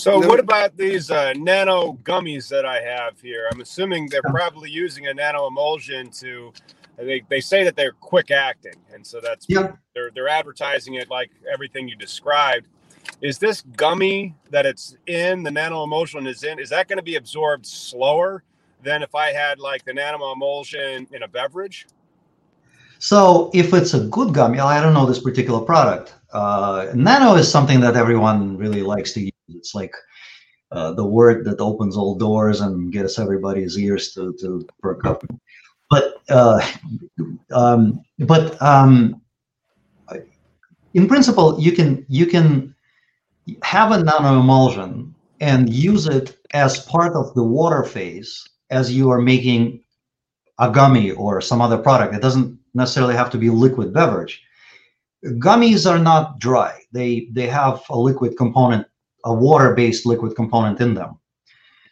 So, 0.00 0.18
what 0.18 0.40
about 0.40 0.78
these 0.78 1.10
uh, 1.10 1.34
nano 1.34 1.92
gummies 2.04 2.48
that 2.48 2.64
I 2.64 2.80
have 2.80 3.20
here? 3.20 3.50
I'm 3.52 3.60
assuming 3.60 4.08
they're 4.08 4.22
probably 4.22 4.70
using 4.70 5.08
a 5.08 5.12
nano 5.12 5.46
emulsion 5.46 6.08
to. 6.12 6.54
They, 6.96 7.22
they 7.28 7.42
say 7.42 7.64
that 7.64 7.76
they're 7.76 7.92
quick 7.92 8.30
acting, 8.30 8.76
and 8.94 9.06
so 9.06 9.20
that's 9.20 9.44
Yeah. 9.46 9.72
they're 9.94 10.10
they're 10.14 10.28
advertising 10.28 10.94
it 10.94 11.10
like 11.10 11.30
everything 11.52 11.86
you 11.86 11.96
described. 11.96 12.66
Is 13.20 13.38
this 13.38 13.60
gummy 13.76 14.34
that 14.48 14.64
it's 14.64 14.96
in 15.06 15.42
the 15.42 15.50
nano 15.50 15.84
emulsion 15.84 16.26
is 16.26 16.44
in? 16.44 16.58
Is 16.58 16.70
that 16.70 16.88
going 16.88 16.96
to 16.96 17.02
be 17.02 17.16
absorbed 17.16 17.66
slower 17.66 18.42
than 18.82 19.02
if 19.02 19.14
I 19.14 19.32
had 19.32 19.58
like 19.58 19.84
the 19.84 19.92
nano 19.92 20.32
emulsion 20.32 21.08
in 21.12 21.24
a 21.24 21.28
beverage? 21.28 21.86
So 23.00 23.50
if 23.52 23.74
it's 23.74 23.92
a 23.92 24.00
good 24.00 24.32
gummy, 24.32 24.60
I 24.60 24.80
don't 24.80 24.94
know 24.94 25.04
this 25.04 25.20
particular 25.20 25.60
product. 25.60 26.14
Uh, 26.32 26.86
nano 26.94 27.34
is 27.34 27.50
something 27.50 27.80
that 27.80 27.96
everyone 27.96 28.56
really 28.56 28.80
likes 28.82 29.12
to 29.12 29.20
use. 29.20 29.29
It's 29.54 29.74
like 29.74 29.94
uh, 30.72 30.92
the 30.92 31.04
word 31.04 31.44
that 31.44 31.60
opens 31.60 31.96
all 31.96 32.14
doors 32.14 32.60
and 32.60 32.92
gets 32.92 33.18
everybody's 33.18 33.78
ears 33.78 34.12
to, 34.14 34.34
to 34.40 34.66
perk 34.80 35.04
up. 35.04 35.24
But 35.90 36.14
uh, 36.28 36.60
um, 37.52 38.02
but 38.20 38.60
um, 38.62 39.20
in 40.94 41.08
principle, 41.08 41.60
you 41.60 41.72
can 41.72 42.04
you 42.08 42.26
can 42.26 42.74
have 43.62 43.92
a 43.92 44.02
nano 44.02 44.40
emulsion 44.40 45.14
and 45.40 45.72
use 45.72 46.06
it 46.06 46.36
as 46.52 46.84
part 46.84 47.14
of 47.14 47.34
the 47.34 47.42
water 47.42 47.82
phase 47.82 48.46
as 48.70 48.92
you 48.92 49.10
are 49.10 49.20
making 49.20 49.82
a 50.58 50.70
gummy 50.70 51.12
or 51.12 51.40
some 51.40 51.60
other 51.60 51.78
product. 51.78 52.14
It 52.14 52.22
doesn't 52.22 52.58
necessarily 52.74 53.14
have 53.14 53.30
to 53.30 53.38
be 53.38 53.50
liquid 53.50 53.92
beverage. 53.92 54.42
Gummies 55.24 55.90
are 55.90 55.98
not 55.98 56.38
dry. 56.38 56.78
They 56.92 57.28
they 57.32 57.46
have 57.46 57.82
a 57.90 57.98
liquid 57.98 58.36
component, 58.36 58.86
a 59.24 59.32
water-based 59.32 60.06
liquid 60.06 60.34
component 60.36 60.80
in 60.80 60.94
them. 60.94 61.18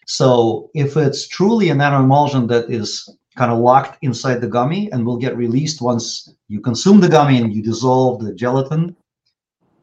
So 0.07 0.71
if 0.75 0.97
it's 0.97 1.29
truly 1.29 1.69
a 1.71 1.75
nanoemulsion 1.75 2.49
that 2.49 2.71
is 2.71 3.09
kind 3.37 3.53
of 3.53 3.59
locked 3.59 3.99
inside 4.03 4.41
the 4.41 4.49
gummy 4.49 4.91
and 4.91 5.05
will 5.05 5.19
get 5.19 5.37
released 5.37 5.81
once 5.81 6.33
you 6.49 6.61
consume 6.61 7.01
the 7.01 7.09
gummy 7.09 7.38
and 7.41 7.55
you 7.55 7.62
dissolve 7.62 8.25
the 8.25 8.35
gelatin, 8.35 8.97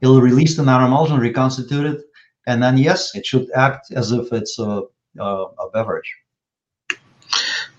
it'll 0.01 0.21
release 0.21 0.58
the 0.58 0.63
nanoemulsion, 0.63 1.19
reconstitute 1.19 1.86
it, 1.86 2.01
and 2.47 2.62
then 2.62 2.77
yes, 2.77 3.15
it 3.15 3.25
should 3.25 3.47
act 3.55 3.91
as 3.91 4.12
if 4.12 4.31
it's 4.34 4.60
a, 4.60 4.81
a, 5.19 5.25
a 5.25 5.69
beverage. 5.73 6.12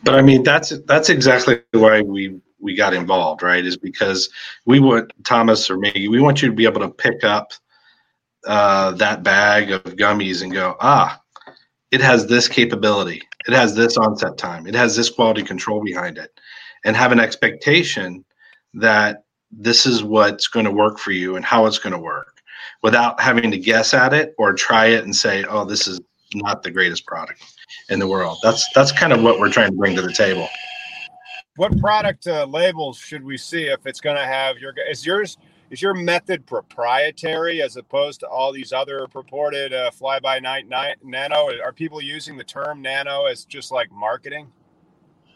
But 0.02 0.14
I 0.14 0.22
mean, 0.22 0.42
that's 0.42 0.70
that's 0.86 1.08
exactly 1.08 1.62
why 1.72 2.00
we 2.00 2.38
we 2.60 2.74
got 2.74 2.94
involved, 2.94 3.42
right? 3.42 3.64
Is 3.64 3.76
because 3.76 4.28
we 4.64 4.78
want 4.78 5.12
Thomas 5.24 5.68
or 5.70 5.78
me, 5.78 6.08
we 6.08 6.20
want 6.20 6.42
you 6.42 6.48
to 6.48 6.54
be 6.54 6.64
able 6.64 6.80
to 6.80 6.88
pick 6.88 7.24
up 7.24 7.52
uh, 8.46 8.92
that 8.92 9.22
bag 9.22 9.70
of 9.70 9.82
gummies 9.82 10.42
and 10.42 10.52
go, 10.52 10.76
ah, 10.80 11.20
it 11.90 12.00
has 12.00 12.26
this 12.26 12.48
capability, 12.48 13.22
it 13.46 13.52
has 13.52 13.74
this 13.74 13.96
onset 13.96 14.36
time, 14.38 14.66
it 14.66 14.74
has 14.74 14.96
this 14.96 15.10
quality 15.10 15.42
control 15.42 15.82
behind 15.82 16.18
it, 16.18 16.38
and 16.84 16.96
have 16.96 17.12
an 17.12 17.20
expectation 17.20 18.24
that 18.74 19.24
this 19.50 19.86
is 19.86 20.02
what's 20.02 20.48
going 20.48 20.66
to 20.66 20.72
work 20.72 20.98
for 20.98 21.12
you 21.12 21.36
and 21.36 21.44
how 21.44 21.66
it's 21.66 21.78
going 21.78 21.92
to 21.92 21.98
work 21.98 22.40
without 22.82 23.20
having 23.20 23.50
to 23.50 23.58
guess 23.58 23.94
at 23.94 24.12
it 24.12 24.34
or 24.38 24.52
try 24.52 24.86
it 24.86 25.04
and 25.04 25.14
say, 25.14 25.44
oh, 25.44 25.64
this 25.64 25.88
is 25.88 26.00
not 26.34 26.62
the 26.62 26.70
greatest 26.70 27.06
product 27.06 27.42
in 27.88 27.98
the 27.98 28.06
world. 28.06 28.38
That's 28.42 28.66
that's 28.74 28.92
kind 28.92 29.12
of 29.12 29.22
what 29.22 29.38
we're 29.38 29.50
trying 29.50 29.70
to 29.70 29.76
bring 29.76 29.96
to 29.96 30.02
the 30.02 30.12
table. 30.12 30.48
What 31.56 31.78
product 31.78 32.26
uh, 32.26 32.44
labels 32.44 32.98
should 32.98 33.24
we 33.24 33.38
see 33.38 33.64
if 33.64 33.86
it's 33.86 34.00
going 34.00 34.16
to 34.16 34.24
have 34.24 34.58
your? 34.58 34.74
Is 34.90 35.06
yours 35.06 35.38
is 35.70 35.82
your 35.82 35.94
method 35.94 36.46
proprietary 36.46 37.62
as 37.62 37.76
opposed 37.76 38.20
to 38.20 38.28
all 38.28 38.52
these 38.52 38.72
other 38.72 39.06
purported 39.08 39.72
uh, 39.72 39.90
fly 39.90 40.20
by 40.20 40.38
night 40.38 40.66
nano? 40.68 41.48
Are 41.62 41.72
people 41.72 42.00
using 42.00 42.36
the 42.36 42.44
term 42.44 42.82
nano 42.82 43.26
as 43.26 43.44
just 43.44 43.72
like 43.72 43.90
marketing? 43.90 44.48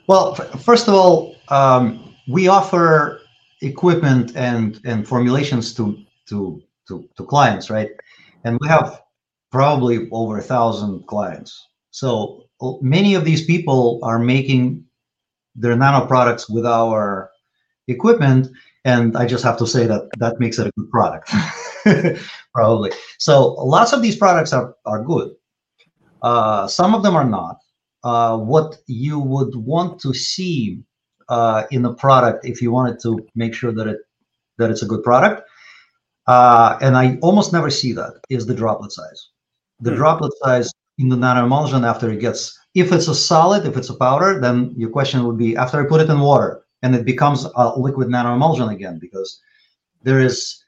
Well, 0.07 0.37
f- 0.39 0.63
first 0.63 0.89
of 0.89 0.95
all, 0.95 1.37
um, 1.49 2.15
we 2.29 2.49
offer 2.49 3.21
equipment 3.63 4.37
and 4.37 4.81
and 4.85 5.07
formulations 5.07 5.75
to 5.75 5.97
to 6.29 6.63
to, 6.89 7.09
to 7.17 7.25
clients, 7.25 7.71
right? 7.71 7.91
And 8.45 8.59
we 8.61 8.69
have 8.69 9.03
probably 9.51 10.09
over 10.11 10.39
a 10.39 10.43
thousand 10.43 11.07
clients. 11.07 11.69
So 11.91 12.45
many 12.81 13.15
of 13.15 13.25
these 13.25 13.45
people 13.45 14.01
are 14.03 14.19
making 14.19 14.85
their 15.55 15.77
nano 15.77 16.07
products 16.07 16.49
with 16.49 16.65
our 16.65 17.30
equipment 17.91 18.49
and 18.85 19.17
i 19.17 19.27
just 19.27 19.45
have 19.45 19.59
to 19.59 19.67
say 19.67 19.87
that 19.87 20.09
that 20.19 20.39
makes 20.41 20.59
it 20.59 20.67
a 20.67 20.73
good 20.77 20.91
product 20.91 21.31
probably. 22.55 22.93
So 23.19 23.55
lots 23.55 23.93
of 23.93 24.03
these 24.03 24.17
products 24.17 24.53
are, 24.53 24.75
are 24.87 25.03
good. 25.03 25.33
Uh, 26.23 26.67
some 26.67 26.95
of 26.95 27.03
them 27.03 27.17
are 27.17 27.25
not. 27.25 27.59
Uh, 28.03 28.37
what 28.37 28.79
you 28.87 29.19
would 29.19 29.55
want 29.55 30.01
to 30.01 30.15
see 30.15 30.83
uh, 31.29 31.65
in 31.71 31.85
a 31.85 31.95
product 31.95 32.45
if 32.45 32.63
you 32.63 32.73
wanted 32.73 32.99
to 33.01 33.27
make 33.35 33.55
sure 33.55 33.73
that 33.73 33.87
it 33.87 33.99
that 34.59 34.71
it's 34.71 34.83
a 34.83 34.87
good 34.87 35.03
product 35.03 35.49
uh, 36.27 36.77
and 36.83 36.97
i 36.97 37.17
almost 37.23 37.53
never 37.53 37.71
see 37.71 37.93
that 37.93 38.13
is 38.29 38.47
the 38.47 38.55
droplet 38.55 38.93
size. 38.93 39.29
The 39.81 39.91
hmm. 39.91 39.97
droplet 39.97 40.33
size 40.43 40.73
in 40.99 41.09
the 41.09 41.17
nanoemulsion 41.17 41.87
after 41.87 42.11
it 42.11 42.21
gets 42.21 42.59
if 42.75 42.91
it's 42.93 43.09
a 43.09 43.15
solid, 43.15 43.67
if 43.67 43.77
it's 43.77 43.91
a 43.91 43.95
powder, 43.95 44.41
then 44.41 44.73
your 44.77 44.91
question 44.91 45.25
would 45.25 45.37
be 45.37 45.57
after 45.57 45.81
I 45.81 45.89
put 45.89 46.01
it 46.01 46.11
in 46.11 46.21
water 46.21 46.65
and 46.83 46.95
it 46.95 47.05
becomes 47.05 47.47
a 47.57 47.79
liquid 47.79 48.09
nanoemulsion 48.09 48.73
again 48.73 48.99
because 48.99 49.41
there 50.03 50.21
is 50.21 50.65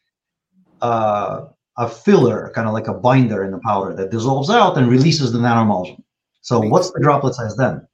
uh, 0.81 1.47
a 1.79 1.89
filler, 1.89 2.53
kind 2.55 2.67
of 2.67 2.75
like 2.75 2.89
a 2.89 2.95
binder 2.95 3.45
in 3.45 3.51
the 3.51 3.59
powder 3.59 3.95
that 3.95 4.11
dissolves 4.11 4.51
out 4.51 4.77
and 4.77 4.89
releases 4.89 5.33
the 5.33 5.39
nanoemulsion. 5.39 6.03
So 6.43 6.61
what's 6.61 6.91
the 6.91 7.01
droplet 7.01 7.35
size 7.35 7.57
then? 7.57 7.87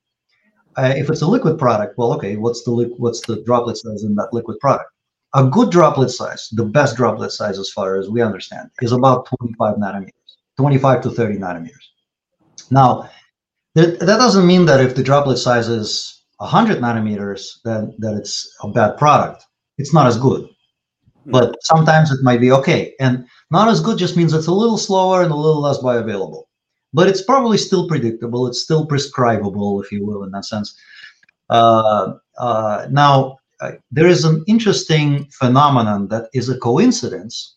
Uh, 0.77 0.95
if 0.97 1.11
it's 1.11 1.23
a 1.23 1.27
liquid 1.27 1.59
product, 1.59 1.97
well, 1.99 2.13
okay, 2.15 2.37
what's 2.37 2.63
the 2.65 2.71
li- 2.71 2.95
what's 2.97 3.21
the 3.27 3.43
droplet 3.43 3.77
size 3.77 4.05
in 4.05 4.15
that 4.15 4.33
liquid 4.33 4.59
product? 4.61 4.91
A 5.35 5.45
good 5.45 5.71
droplet 5.71 6.11
size, 6.11 6.49
the 6.53 6.65
best 6.65 6.97
droplet 6.97 7.33
size 7.33 7.59
as 7.59 7.69
far 7.71 7.97
as 7.97 8.09
we 8.09 8.23
understand, 8.23 8.71
is 8.81 8.93
about 8.93 9.27
25 9.27 9.77
nanometers, 9.77 10.37
25 10.57 11.03
to 11.03 11.11
30 11.11 11.37
nanometers. 11.37 11.89
Now, 12.71 13.11
that, 13.75 13.99
that 14.01 14.19
doesn't 14.19 14.47
mean 14.47 14.65
that 14.67 14.81
if 14.81 14.95
the 14.95 15.03
droplet 15.03 15.39
size 15.39 15.69
is 15.69 16.18
100 16.39 16.79
nanometers, 16.79 17.61
then 17.65 17.95
that 17.99 18.15
it's 18.15 18.57
a 18.63 18.69
bad 18.69 18.97
product. 18.97 19.45
It's 19.77 19.93
not 19.93 20.07
as 20.07 20.19
good. 20.19 20.49
Hmm. 21.25 21.31
But 21.31 21.57
sometimes 21.63 22.11
it 22.11 22.23
might 22.23 22.41
be 22.41 22.53
okay. 22.53 22.95
And 23.01 23.27
not 23.51 23.69
as 23.69 23.81
good 23.81 23.99
just 23.99 24.17
means 24.17 24.33
it's 24.33 24.47
a 24.47 24.53
little 24.53 24.79
slower 24.79 25.23
and 25.23 25.33
a 25.33 25.37
little 25.37 25.61
less 25.61 25.79
bioavailable. 25.79 26.45
But 26.95 27.09
it's 27.09 27.23
probably 27.23 27.59
still 27.59 27.87
predictable. 27.87 28.47
It's 28.47 28.63
still 28.63 28.87
prescribable, 28.87 29.83
if 29.83 29.93
you 29.93 30.07
will, 30.07 30.25
in 30.25 30.31
that 30.31 30.47
sense. 30.47 30.77
Uh, 31.51 32.15
uh, 32.39 32.87
now, 32.91 33.37
uh, 33.61 33.73
there 33.91 34.07
is 34.07 34.25
an 34.25 34.45
interesting 34.47 35.29
phenomenon 35.33 36.09
that 36.09 36.31
is 36.33 36.49
a 36.49 36.59
coincidence, 36.59 37.57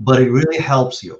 but 0.00 0.20
it 0.20 0.30
really 0.30 0.58
helps 0.58 1.02
you 1.02 1.18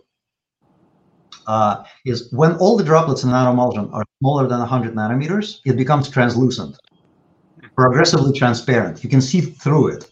uh, 1.47 1.85
is 2.05 2.33
when 2.33 2.53
all 2.57 2.77
the 2.77 2.85
droplets 2.85 3.25
in 3.25 3.31
nanoemulsion 3.31 3.93
are 3.93 4.05
smaller 4.21 4.47
than 4.47 4.61
100 4.61 4.95
nanometers, 4.95 5.61
it 5.65 5.77
becomes 5.77 6.09
translucent, 6.09 6.77
progressively 7.77 8.37
transparent. 8.37 9.03
You 9.03 9.11
can 9.11 9.21
see 9.21 9.41
through 9.41 9.89
it. 9.89 10.11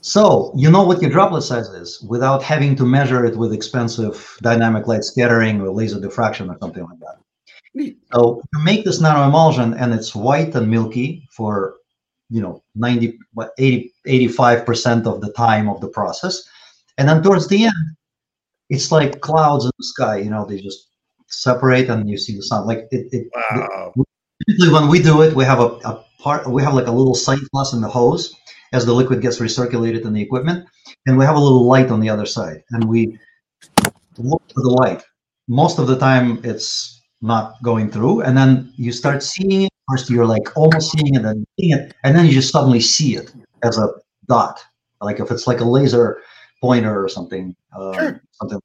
So 0.00 0.52
you 0.56 0.70
know 0.70 0.84
what 0.84 1.02
your 1.02 1.10
droplet 1.10 1.42
size 1.42 1.68
is 1.68 2.00
without 2.02 2.42
having 2.42 2.76
to 2.76 2.84
measure 2.84 3.24
it 3.24 3.36
with 3.36 3.52
expensive 3.52 4.38
dynamic 4.42 4.86
light 4.86 5.04
scattering 5.04 5.60
or 5.60 5.70
laser 5.70 6.00
diffraction 6.00 6.48
or 6.50 6.56
something 6.60 6.84
like 6.84 7.00
that. 7.00 7.18
So 8.12 8.42
you 8.52 8.64
make 8.64 8.84
this 8.84 9.02
nanoemulsion 9.02 9.80
and 9.80 9.92
it's 9.92 10.14
white 10.14 10.54
and 10.54 10.70
milky 10.70 11.28
for 11.32 11.76
you 12.30 12.40
know 12.40 12.62
90 12.74 13.18
80 13.58 13.92
85% 14.06 15.06
of 15.06 15.20
the 15.20 15.32
time 15.32 15.68
of 15.68 15.80
the 15.80 15.88
process 15.88 16.42
and 16.98 17.08
then 17.08 17.22
towards 17.22 17.48
the 17.48 17.64
end 17.64 17.96
it's 18.68 18.92
like 18.92 19.20
clouds 19.20 19.64
in 19.64 19.70
the 19.78 19.84
sky. 19.84 20.18
You 20.18 20.30
know, 20.30 20.44
they 20.44 20.58
just 20.58 20.88
separate 21.28 21.88
and 21.88 22.08
you 22.08 22.18
see 22.18 22.36
the 22.36 22.42
sun. 22.42 22.66
Like 22.66 22.88
it. 22.90 23.08
it 23.12 23.28
wow. 23.34 23.92
When 24.70 24.88
we 24.88 25.02
do 25.02 25.22
it, 25.22 25.34
we 25.34 25.44
have 25.44 25.60
a, 25.60 25.66
a 25.84 26.04
part. 26.20 26.46
We 26.48 26.62
have 26.62 26.74
like 26.74 26.86
a 26.86 26.92
little 26.92 27.14
sight 27.14 27.40
glass 27.52 27.72
in 27.72 27.80
the 27.80 27.88
hose 27.88 28.34
as 28.72 28.86
the 28.86 28.92
liquid 28.92 29.20
gets 29.20 29.40
recirculated 29.40 30.04
in 30.04 30.12
the 30.12 30.22
equipment, 30.22 30.66
and 31.06 31.18
we 31.18 31.24
have 31.24 31.36
a 31.36 31.40
little 31.40 31.64
light 31.64 31.90
on 31.90 32.00
the 32.00 32.08
other 32.08 32.26
side, 32.26 32.62
and 32.70 32.84
we 32.84 33.18
look 34.18 34.42
for 34.54 34.62
the 34.62 34.70
light. 34.70 35.02
Most 35.48 35.78
of 35.78 35.86
the 35.86 35.98
time, 35.98 36.40
it's 36.44 37.02
not 37.20 37.60
going 37.62 37.90
through, 37.90 38.22
and 38.22 38.36
then 38.36 38.72
you 38.76 38.92
start 38.92 39.22
seeing 39.22 39.62
it. 39.62 39.72
First, 39.90 40.10
you're 40.10 40.26
like 40.26 40.56
almost 40.56 40.92
seeing 40.92 41.14
it, 41.14 41.24
and 41.24 41.46
seeing 41.58 41.72
it, 41.76 41.94
and 42.04 42.16
then 42.16 42.26
you 42.26 42.32
just 42.32 42.52
suddenly 42.52 42.80
see 42.80 43.16
it 43.16 43.32
as 43.62 43.78
a 43.78 43.88
dot. 44.28 44.60
Like 45.00 45.20
if 45.20 45.30
it's 45.30 45.46
like 45.46 45.60
a 45.60 45.64
laser 45.64 46.20
pointer 46.60 47.02
or 47.02 47.08
something. 47.08 47.54
Uh, 47.76 47.92
sure. 47.92 48.22
Something. 48.32 48.60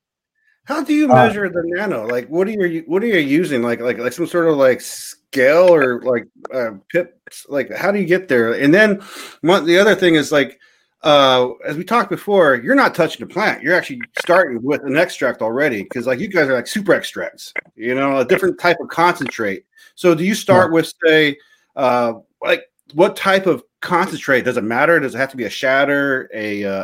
How 0.65 0.81
do 0.81 0.93
you 0.93 1.11
uh, 1.11 1.15
measure 1.15 1.45
uh, 1.45 1.49
the 1.49 1.63
nano? 1.65 2.07
Like, 2.07 2.27
what 2.29 2.47
are 2.47 2.67
you 2.67 2.83
what 2.87 3.03
are 3.03 3.07
you 3.07 3.19
using? 3.19 3.61
Like, 3.61 3.81
like 3.81 3.97
like 3.97 4.13
some 4.13 4.27
sort 4.27 4.47
of 4.47 4.55
like 4.55 4.79
scale 4.79 5.73
or 5.73 6.01
like 6.01 6.25
uh, 6.53 6.71
pips? 6.89 7.45
Like, 7.49 7.71
how 7.73 7.91
do 7.91 7.99
you 7.99 8.05
get 8.05 8.27
there? 8.27 8.53
And 8.53 8.73
then 8.73 9.01
one, 9.41 9.65
the 9.65 9.77
other 9.77 9.95
thing 9.95 10.15
is 10.15 10.31
like, 10.31 10.59
uh, 11.01 11.49
as 11.65 11.75
we 11.75 11.83
talked 11.83 12.09
before, 12.09 12.55
you're 12.55 12.75
not 12.75 12.95
touching 12.95 13.25
the 13.25 13.31
plant. 13.31 13.61
You're 13.61 13.75
actually 13.75 14.01
starting 14.19 14.61
with 14.63 14.83
an 14.83 14.95
extract 14.95 15.41
already 15.41 15.83
because 15.83 16.07
like 16.07 16.19
you 16.19 16.29
guys 16.29 16.47
are 16.47 16.53
like 16.53 16.67
super 16.67 16.93
extracts. 16.93 17.53
You 17.75 17.95
know, 17.95 18.19
a 18.19 18.25
different 18.25 18.57
type 18.57 18.77
of 18.79 18.87
concentrate. 18.87 19.65
So, 19.95 20.15
do 20.15 20.23
you 20.23 20.33
start 20.33 20.71
yeah. 20.71 20.75
with 20.75 20.93
say, 21.05 21.37
uh, 21.75 22.13
like 22.41 22.63
what 22.93 23.17
type 23.17 23.47
of 23.47 23.63
concentrate? 23.83 24.45
Does 24.45 24.57
it 24.57 24.63
matter? 24.63 24.99
Does 24.99 25.13
it 25.13 25.19
have 25.19 25.29
to 25.29 25.37
be 25.37 25.43
a 25.43 25.49
shatter, 25.49 26.29
a 26.33 26.63
a, 26.63 26.79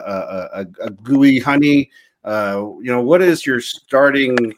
a, 0.53 0.65
a 0.81 0.89
gooey 0.91 1.39
honey? 1.39 1.89
Uh, 2.23 2.73
you 2.81 2.91
know, 2.91 3.01
what 3.01 3.21
is 3.21 3.45
your 3.45 3.61
starting 3.61 4.53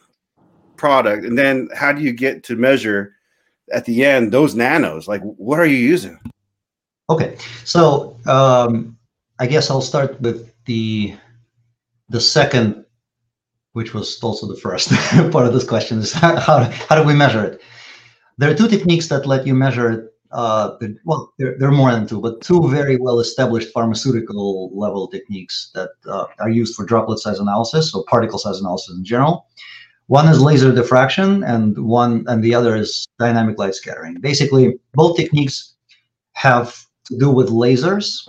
product, 0.76 1.24
and 1.24 1.38
then 1.38 1.68
how 1.74 1.92
do 1.92 2.02
you 2.02 2.12
get 2.12 2.42
to 2.44 2.56
measure 2.56 3.14
at 3.72 3.84
the 3.86 4.04
end 4.04 4.32
those 4.32 4.54
nanos? 4.54 5.08
Like, 5.08 5.22
what 5.22 5.58
are 5.58 5.66
you 5.66 5.76
using? 5.76 6.18
Okay, 7.08 7.36
so 7.64 8.18
um, 8.26 8.98
I 9.38 9.46
guess 9.46 9.70
I'll 9.70 9.80
start 9.80 10.20
with 10.20 10.52
the 10.66 11.14
the 12.08 12.20
second, 12.20 12.84
which 13.72 13.94
was 13.94 14.20
also 14.22 14.46
the 14.46 14.60
first 14.60 14.90
part 15.32 15.46
of 15.46 15.54
this 15.54 15.64
question 15.64 15.98
is 15.98 16.12
how, 16.12 16.38
how, 16.38 16.64
how 16.88 16.94
do 16.94 17.06
we 17.06 17.14
measure 17.14 17.42
it? 17.44 17.62
There 18.36 18.50
are 18.50 18.54
two 18.54 18.68
techniques 18.68 19.08
that 19.08 19.24
let 19.26 19.46
you 19.46 19.54
measure 19.54 19.90
it 19.90 20.11
uh, 20.32 20.76
well, 21.04 21.32
there, 21.38 21.56
there, 21.58 21.68
are 21.68 21.72
more 21.72 21.92
than 21.92 22.06
two, 22.06 22.20
but 22.20 22.40
two 22.40 22.68
very 22.70 22.96
well 22.96 23.20
established 23.20 23.72
pharmaceutical 23.72 24.70
level 24.76 25.06
techniques 25.06 25.70
that 25.74 25.90
uh, 26.06 26.26
are 26.40 26.48
used 26.48 26.74
for 26.74 26.86
droplet 26.86 27.18
size 27.18 27.38
analysis 27.38 27.94
or 27.94 28.04
particle 28.04 28.38
size 28.38 28.58
analysis 28.60 28.96
in 28.96 29.04
general. 29.04 29.46
One 30.06 30.28
is 30.28 30.40
laser 30.40 30.74
diffraction, 30.74 31.44
and 31.44 31.78
one 31.78 32.24
and 32.28 32.42
the 32.42 32.54
other 32.54 32.76
is 32.76 33.06
dynamic 33.18 33.58
light 33.58 33.74
scattering. 33.74 34.14
Basically, 34.20 34.78
both 34.94 35.16
techniques 35.16 35.74
have 36.32 36.84
to 37.04 37.18
do 37.18 37.30
with 37.30 37.48
lasers, 37.48 38.28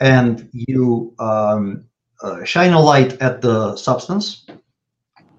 and 0.00 0.48
you 0.52 1.14
um, 1.18 1.84
uh, 2.22 2.42
shine 2.44 2.72
a 2.72 2.80
light 2.80 3.20
at 3.20 3.42
the 3.42 3.76
substance 3.76 4.46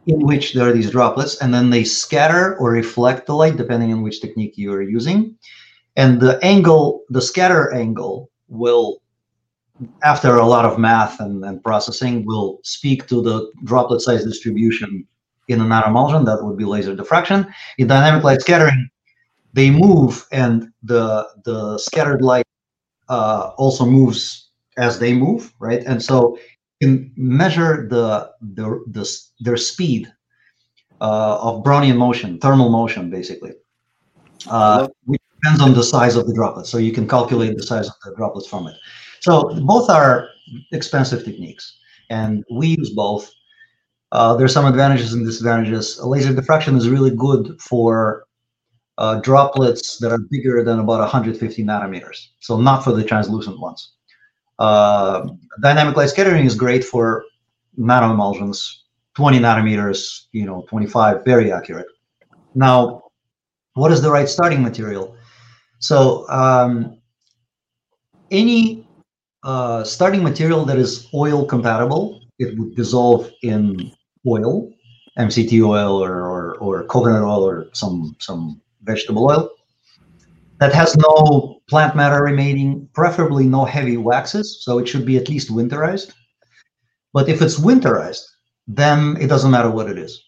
in 0.08 0.20
which 0.22 0.54
there 0.54 0.70
are 0.70 0.74
these 0.74 0.90
droplets, 0.90 1.42
and 1.42 1.54
then 1.54 1.70
they 1.70 1.84
scatter 1.84 2.58
or 2.58 2.72
reflect 2.72 3.28
the 3.28 3.36
light 3.36 3.58
depending 3.58 3.92
on 3.94 4.02
which 4.02 4.22
technique 4.22 4.58
you 4.58 4.74
are 4.74 4.82
using. 4.82 5.38
And 5.98 6.20
the 6.20 6.40
angle, 6.44 7.04
the 7.10 7.22
scatter 7.22 7.74
angle, 7.74 8.30
will, 8.48 9.02
after 10.04 10.38
a 10.38 10.46
lot 10.46 10.64
of 10.64 10.80
math 10.80 11.20
and, 11.20 11.44
and 11.44 11.62
processing, 11.62 12.26
will 12.26 12.60
speak 12.64 13.08
to 13.08 13.22
the 13.22 13.52
droplet 13.66 14.02
size 14.02 14.24
distribution 14.24 15.06
in 15.50 15.60
a 15.60 15.66
nanoemulsion. 15.66 16.26
That 16.26 16.44
would 16.44 16.58
be 16.58 16.66
laser 16.66 16.96
diffraction. 16.96 17.46
In 17.78 17.88
dynamic 17.88 18.24
light 18.24 18.42
scattering, 18.42 18.90
they 19.54 19.70
move, 19.70 20.26
and 20.32 20.70
the 20.84 21.28
the 21.44 21.78
scattered 21.80 22.22
light 22.22 22.46
uh, 23.10 23.52
also 23.58 23.86
moves 23.86 24.52
as 24.78 25.00
they 25.00 25.14
move, 25.14 25.52
right? 25.60 25.84
And 25.86 26.02
so 26.02 26.38
can 26.82 27.12
measure 27.16 27.88
the, 27.90 28.32
the, 28.42 28.84
the 28.88 29.22
their 29.40 29.58
speed 29.58 30.12
uh, 31.02 31.38
of 31.42 31.64
Brownian 31.64 31.98
motion, 31.98 32.40
thermal 32.40 32.70
motion, 32.70 33.10
basically, 33.10 33.54
uh, 34.48 34.88
which 35.06 35.22
depends 35.36 35.62
on 35.62 35.74
the 35.74 35.84
size 35.84 36.16
of 36.16 36.28
the 36.28 36.34
droplet. 36.34 36.66
So 36.66 36.78
you 36.78 36.92
can 36.92 37.08
calculate 37.08 37.58
the 37.58 37.64
size 37.64 37.88
of 37.88 37.96
the 38.04 38.16
droplets 38.16 38.48
from 38.48 38.68
it. 38.68 38.76
So 39.22 39.60
both 39.62 39.90
are 39.90 40.30
expensive 40.72 41.24
techniques, 41.26 41.78
and 42.10 42.44
we 42.52 42.76
use 42.78 42.92
both. 42.92 43.32
Uh, 44.12 44.36
there's 44.36 44.54
some 44.54 44.66
advantages 44.66 45.14
and 45.14 45.26
disadvantages. 45.26 46.00
Laser 46.02 46.34
diffraction 46.34 46.78
is 46.78 46.88
really 46.90 47.12
good 47.12 47.60
for 47.60 48.26
uh, 48.98 49.20
droplets 49.20 49.98
that 49.98 50.12
are 50.12 50.18
bigger 50.18 50.64
than 50.64 50.80
about 50.80 51.00
150 51.00 51.64
nanometers, 51.64 52.28
so 52.40 52.60
not 52.60 52.84
for 52.84 52.94
the 52.94 53.04
translucent 53.04 53.60
ones. 53.60 53.97
Uh, 54.60 55.28
dynamic 55.62 55.96
light 55.96 56.10
scattering 56.10 56.46
is 56.46 56.56
great 56.56 56.84
for 56.84 57.24
nanoemulsions, 57.78 58.78
20 59.16 59.40
nanometers, 59.40 60.26
you 60.32 60.46
know, 60.46 60.66
25, 60.70 61.24
very 61.24 61.52
accurate. 61.52 61.88
Now, 62.56 63.04
what 63.74 63.92
is 63.92 64.02
the 64.02 64.12
right 64.12 64.28
starting 64.28 64.64
material? 64.64 65.16
So 65.80 66.28
um, 66.30 67.00
any 68.32 68.88
uh, 69.44 69.84
starting 69.84 70.24
material 70.24 70.66
that 70.66 70.78
is 70.78 71.08
oil 71.14 71.46
compatible, 71.46 72.22
it 72.40 72.58
would 72.58 72.76
dissolve 72.76 73.32
in 73.44 73.92
oil, 74.28 74.72
MCT 75.20 75.64
oil 75.64 76.04
or, 76.04 76.28
or, 76.28 76.56
or 76.56 76.84
coconut 76.86 77.22
oil 77.22 77.44
or 77.44 77.68
some, 77.74 78.16
some 78.20 78.62
vegetable 78.82 79.30
oil 79.30 79.52
that 80.60 80.74
has 80.74 80.96
no 80.98 81.62
plant 81.70 81.96
matter 81.96 82.24
remaining, 82.24 82.90
preferably 82.94 83.46
no 83.46 83.66
heavy 83.66 83.98
waxes. 83.98 84.64
So 84.64 84.80
it 84.80 84.88
should 84.88 85.06
be 85.06 85.18
at 85.18 85.30
least 85.30 85.50
winterized. 85.52 86.14
But 87.14 87.30
if 87.30 87.42
it's 87.42 87.60
winterized, 87.60 88.24
then 88.68 89.18
it 89.20 89.28
doesn't 89.28 89.52
matter 89.52 89.70
what 89.70 89.90
it 89.90 89.98
is. 89.98 90.24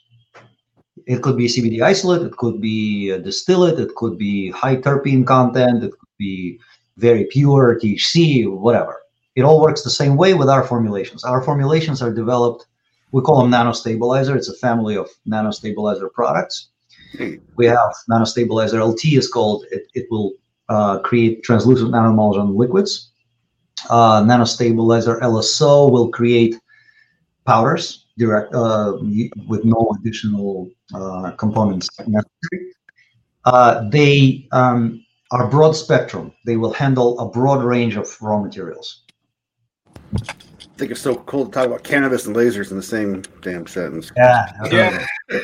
It 1.08 1.24
could 1.24 1.38
be 1.38 1.48
CBD 1.48 1.82
isolate, 1.82 2.22
it 2.22 2.38
could 2.38 2.62
be 2.62 3.18
distillate, 3.20 3.80
it 3.80 3.96
could 3.96 4.18
be 4.18 4.52
high 4.52 4.76
terpene 4.76 5.26
content, 5.26 5.84
it 5.84 5.92
could 5.92 6.16
be 6.18 6.60
very 6.98 7.26
pure 7.26 7.80
THC, 7.80 8.48
whatever. 8.50 9.02
It 9.36 9.44
all 9.44 9.62
works 9.62 9.82
the 9.82 9.90
same 9.90 10.18
way 10.18 10.34
with 10.34 10.50
our 10.50 10.64
formulations. 10.64 11.24
Our 11.24 11.42
formulations 11.42 12.02
are 12.02 12.14
developed, 12.14 12.68
we 13.12 13.22
call 13.22 13.42
them 13.42 13.52
nanostabilizer. 13.52 14.36
It's 14.36 14.50
a 14.50 14.58
family 14.58 14.96
of 14.98 15.10
nanostabilizer 15.28 16.12
products 16.14 16.70
we 17.56 17.66
have 17.66 17.94
nanostabilizer 18.10 18.86
LT 18.86 19.06
is 19.14 19.28
called. 19.28 19.66
It, 19.72 19.88
it 19.94 20.08
will 20.10 20.34
uh, 20.70 21.00
create 21.00 21.44
translucent 21.44 21.92
nanoemulsion 21.92 22.56
liquids. 22.56 23.12
Uh, 23.90 24.22
nanostabilizer 24.24 25.20
LSO 25.22 25.92
will 25.92 26.10
create 26.10 26.60
powders 27.46 28.06
direct 28.18 28.54
uh, 28.54 28.94
with 29.48 29.64
no 29.64 29.92
additional 30.00 30.70
uh, 30.94 31.32
components 31.32 31.90
necessary. 32.00 32.74
Uh, 33.46 33.90
they 33.90 34.48
um, 34.52 35.04
are 35.32 35.48
broad 35.48 35.72
spectrum. 35.72 36.34
They 36.46 36.58
will 36.58 36.74
handle 36.74 37.18
a 37.20 37.30
broad 37.30 37.64
range 37.64 37.96
of 37.96 38.16
raw 38.22 38.40
materials 38.40 39.04
think 40.80 40.92
it's 40.92 41.02
so 41.02 41.16
cool 41.16 41.46
to 41.46 41.52
talk 41.52 41.68
about 41.68 41.84
cannabis 41.84 42.26
and 42.26 42.36
lasers 42.36 42.72
in 42.72 42.78
the 42.78 42.84
same 42.84 43.22
damn 43.42 43.68
sentence. 43.68 44.12
Yeah. 44.16 44.48
Yeah. 44.72 45.06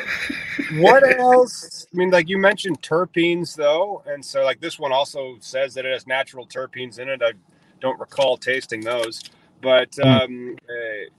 what 0.80 1.04
else? 1.20 1.86
I 1.94 1.98
mean, 1.98 2.10
like 2.10 2.30
you 2.30 2.38
mentioned 2.38 2.82
terpenes, 2.82 3.56
though, 3.56 4.02
and 4.08 4.24
so 4.24 4.44
like 4.44 4.62
this 4.62 4.80
one 4.80 4.94
also 4.94 5.36
says 5.42 5.74
that 5.74 5.86
it 5.86 5.92
has 5.92 6.08
natural 6.08 6.48
terpenes 6.48 7.00
in 7.00 7.10
it. 7.10 7.22
I 7.22 7.34
don't 7.82 8.00
recall 8.00 8.38
tasting 8.38 8.82
those, 8.82 9.22
but 9.62 9.94
hmm. 10.02 10.08
um, 10.08 10.58
uh, 10.70 11.10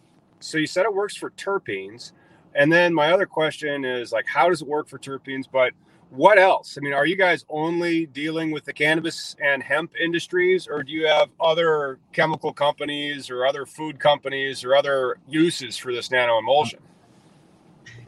so 0.40 0.58
you 0.58 0.66
said 0.66 0.86
it 0.86 0.94
works 0.94 1.16
for 1.16 1.30
terpenes, 1.30 2.12
and 2.54 2.72
then 2.72 2.94
my 2.94 3.12
other 3.12 3.26
question 3.26 3.84
is 3.84 4.12
like, 4.12 4.26
how 4.26 4.48
does 4.48 4.62
it 4.62 4.68
work 4.68 4.88
for 4.88 4.98
terpenes? 4.98 5.44
But 5.50 5.72
what 6.10 6.38
else? 6.38 6.78
I 6.78 6.80
mean, 6.80 6.92
are 6.92 7.06
you 7.06 7.16
guys 7.16 7.44
only 7.48 8.06
dealing 8.06 8.50
with 8.50 8.64
the 8.64 8.72
cannabis 8.72 9.36
and 9.42 9.62
hemp 9.62 9.92
industries, 10.00 10.66
or 10.66 10.82
do 10.82 10.92
you 10.92 11.06
have 11.06 11.28
other 11.40 11.98
chemical 12.12 12.52
companies 12.52 13.28
or 13.28 13.46
other 13.46 13.66
food 13.66 13.98
companies 13.98 14.64
or 14.64 14.74
other 14.74 15.18
uses 15.28 15.76
for 15.76 15.92
this 15.92 16.10
nano 16.10 16.38
emulsion? 16.38 16.80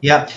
Yeah, 0.01 0.29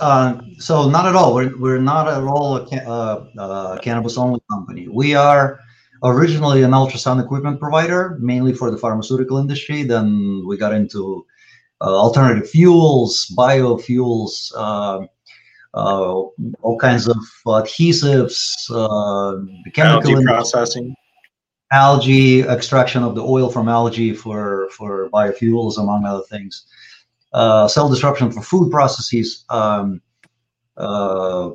uh, 0.00 0.40
so 0.58 0.88
not 0.88 1.06
at 1.06 1.16
all. 1.16 1.34
We're, 1.34 1.56
we're 1.58 1.78
not 1.78 2.06
at 2.08 2.22
all 2.22 2.56
a 2.56 2.88
uh, 2.88 3.26
uh, 3.38 3.78
cannabis 3.78 4.18
only 4.18 4.40
company. 4.50 4.88
We 4.88 5.14
are 5.14 5.60
originally 6.02 6.62
an 6.62 6.72
ultrasound 6.72 7.22
equipment 7.24 7.58
provider, 7.58 8.18
mainly 8.20 8.52
for 8.52 8.70
the 8.70 8.76
pharmaceutical 8.76 9.38
industry. 9.38 9.82
Then 9.84 10.44
we 10.46 10.58
got 10.58 10.74
into 10.74 11.24
uh, 11.80 11.84
alternative 11.84 12.48
fuels, 12.48 13.32
biofuels 13.36 14.52
uh, 14.54 15.06
all 15.76 16.78
kinds 16.80 17.08
of 17.08 17.16
adhesives, 17.46 18.40
uh, 18.70 19.38
chemical 19.72 20.12
algae 20.12 20.24
processing, 20.24 20.94
algae 21.72 22.42
extraction 22.42 23.02
of 23.02 23.14
the 23.14 23.22
oil 23.22 23.50
from 23.50 23.68
algae 23.68 24.14
for 24.14 24.68
for 24.70 25.08
biofuels, 25.10 25.78
among 25.78 26.04
other 26.04 26.24
things. 26.24 26.66
Uh, 27.32 27.68
cell 27.68 27.88
disruption 27.88 28.30
for 28.30 28.42
food 28.42 28.70
processes. 28.70 29.44
Um, 29.50 30.00
uh, 30.76 31.50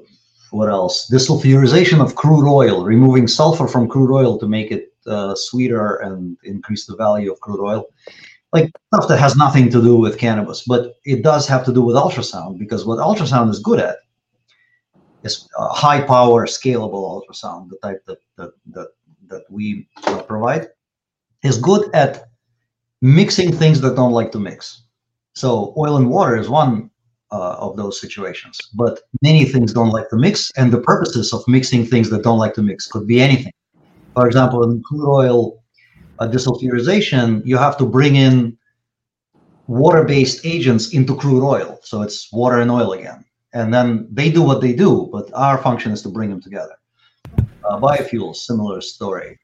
what 0.51 0.69
else? 0.69 1.09
Desulfurization 1.11 2.01
of 2.01 2.15
crude 2.15 2.47
oil, 2.47 2.83
removing 2.83 3.27
sulfur 3.27 3.67
from 3.67 3.87
crude 3.87 4.13
oil 4.13 4.37
to 4.37 4.47
make 4.47 4.69
it 4.71 4.93
uh, 5.07 5.33
sweeter 5.35 5.95
and 5.97 6.37
increase 6.43 6.85
the 6.85 6.95
value 6.95 7.31
of 7.31 7.39
crude 7.39 7.63
oil 7.63 7.87
like 8.53 8.69
stuff 8.93 9.07
that 9.07 9.19
has 9.19 9.35
nothing 9.35 9.69
to 9.69 9.81
do 9.81 9.95
with 9.95 10.17
cannabis, 10.17 10.63
but 10.67 10.95
it 11.05 11.21
does 11.23 11.47
have 11.47 11.63
to 11.65 11.73
do 11.73 11.81
with 11.81 11.95
ultrasound 11.95 12.59
because 12.59 12.85
what 12.85 12.99
ultrasound 12.99 13.49
is 13.49 13.59
good 13.59 13.79
at 13.79 13.99
is 15.23 15.47
high 15.55 16.01
power 16.01 16.45
scalable 16.45 17.03
ultrasound, 17.13 17.69
the 17.69 17.77
type 17.83 18.03
that 18.05 18.19
that 18.37 18.51
that, 18.67 18.89
that 19.27 19.43
we 19.49 19.87
provide, 20.27 20.67
is 21.43 21.57
good 21.57 21.89
at 21.93 22.29
mixing 23.01 23.51
things 23.51 23.81
that 23.81 23.95
don't 23.95 24.11
like 24.11 24.31
to 24.31 24.39
mix. 24.39 24.83
So 25.33 25.73
oil 25.77 25.97
and 25.97 26.09
water 26.09 26.35
is 26.35 26.49
one 26.49 26.89
uh, 27.31 27.55
of 27.59 27.77
those 27.77 28.01
situations, 28.01 28.59
but 28.73 28.99
many 29.21 29.45
things 29.45 29.73
don't 29.73 29.91
like 29.91 30.09
to 30.09 30.17
mix, 30.17 30.51
and 30.57 30.71
the 30.71 30.81
purposes 30.81 31.33
of 31.33 31.47
mixing 31.47 31.85
things 31.85 32.09
that 32.09 32.23
don't 32.23 32.39
like 32.39 32.53
to 32.55 32.61
mix 32.61 32.87
could 32.87 33.07
be 33.07 33.21
anything. 33.21 33.53
For 34.13 34.27
example, 34.27 34.63
in 34.63 34.83
crude 34.83 35.09
oil 35.09 35.63
uh, 36.19 36.27
desulfurization, 36.27 37.41
you 37.45 37.57
have 37.57 37.77
to 37.77 37.85
bring 37.85 38.17
in 38.17 38.57
water-based 39.67 40.45
agents 40.45 40.93
into 40.93 41.15
crude 41.15 41.45
oil, 41.47 41.79
so 41.83 42.01
it's 42.01 42.29
water 42.33 42.59
and 42.59 42.69
oil 42.69 42.91
again 42.91 43.23
and 43.53 43.73
then 43.73 44.07
they 44.11 44.31
do 44.31 44.41
what 44.41 44.61
they 44.61 44.73
do, 44.73 45.09
but 45.11 45.29
our 45.33 45.57
function 45.57 45.91
is 45.91 46.01
to 46.03 46.09
bring 46.09 46.29
them 46.29 46.41
together. 46.41 46.75
Uh, 47.37 47.79
biofuels, 47.79 48.37
similar 48.37 48.81
story. 48.81 49.39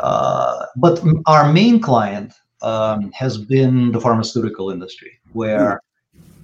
Uh, 0.00 0.66
but 0.76 1.02
our 1.26 1.52
main 1.52 1.80
client 1.80 2.34
um, 2.62 3.10
has 3.12 3.38
been 3.38 3.92
the 3.92 4.00
pharmaceutical 4.00 4.70
industry, 4.70 5.12
where 5.32 5.80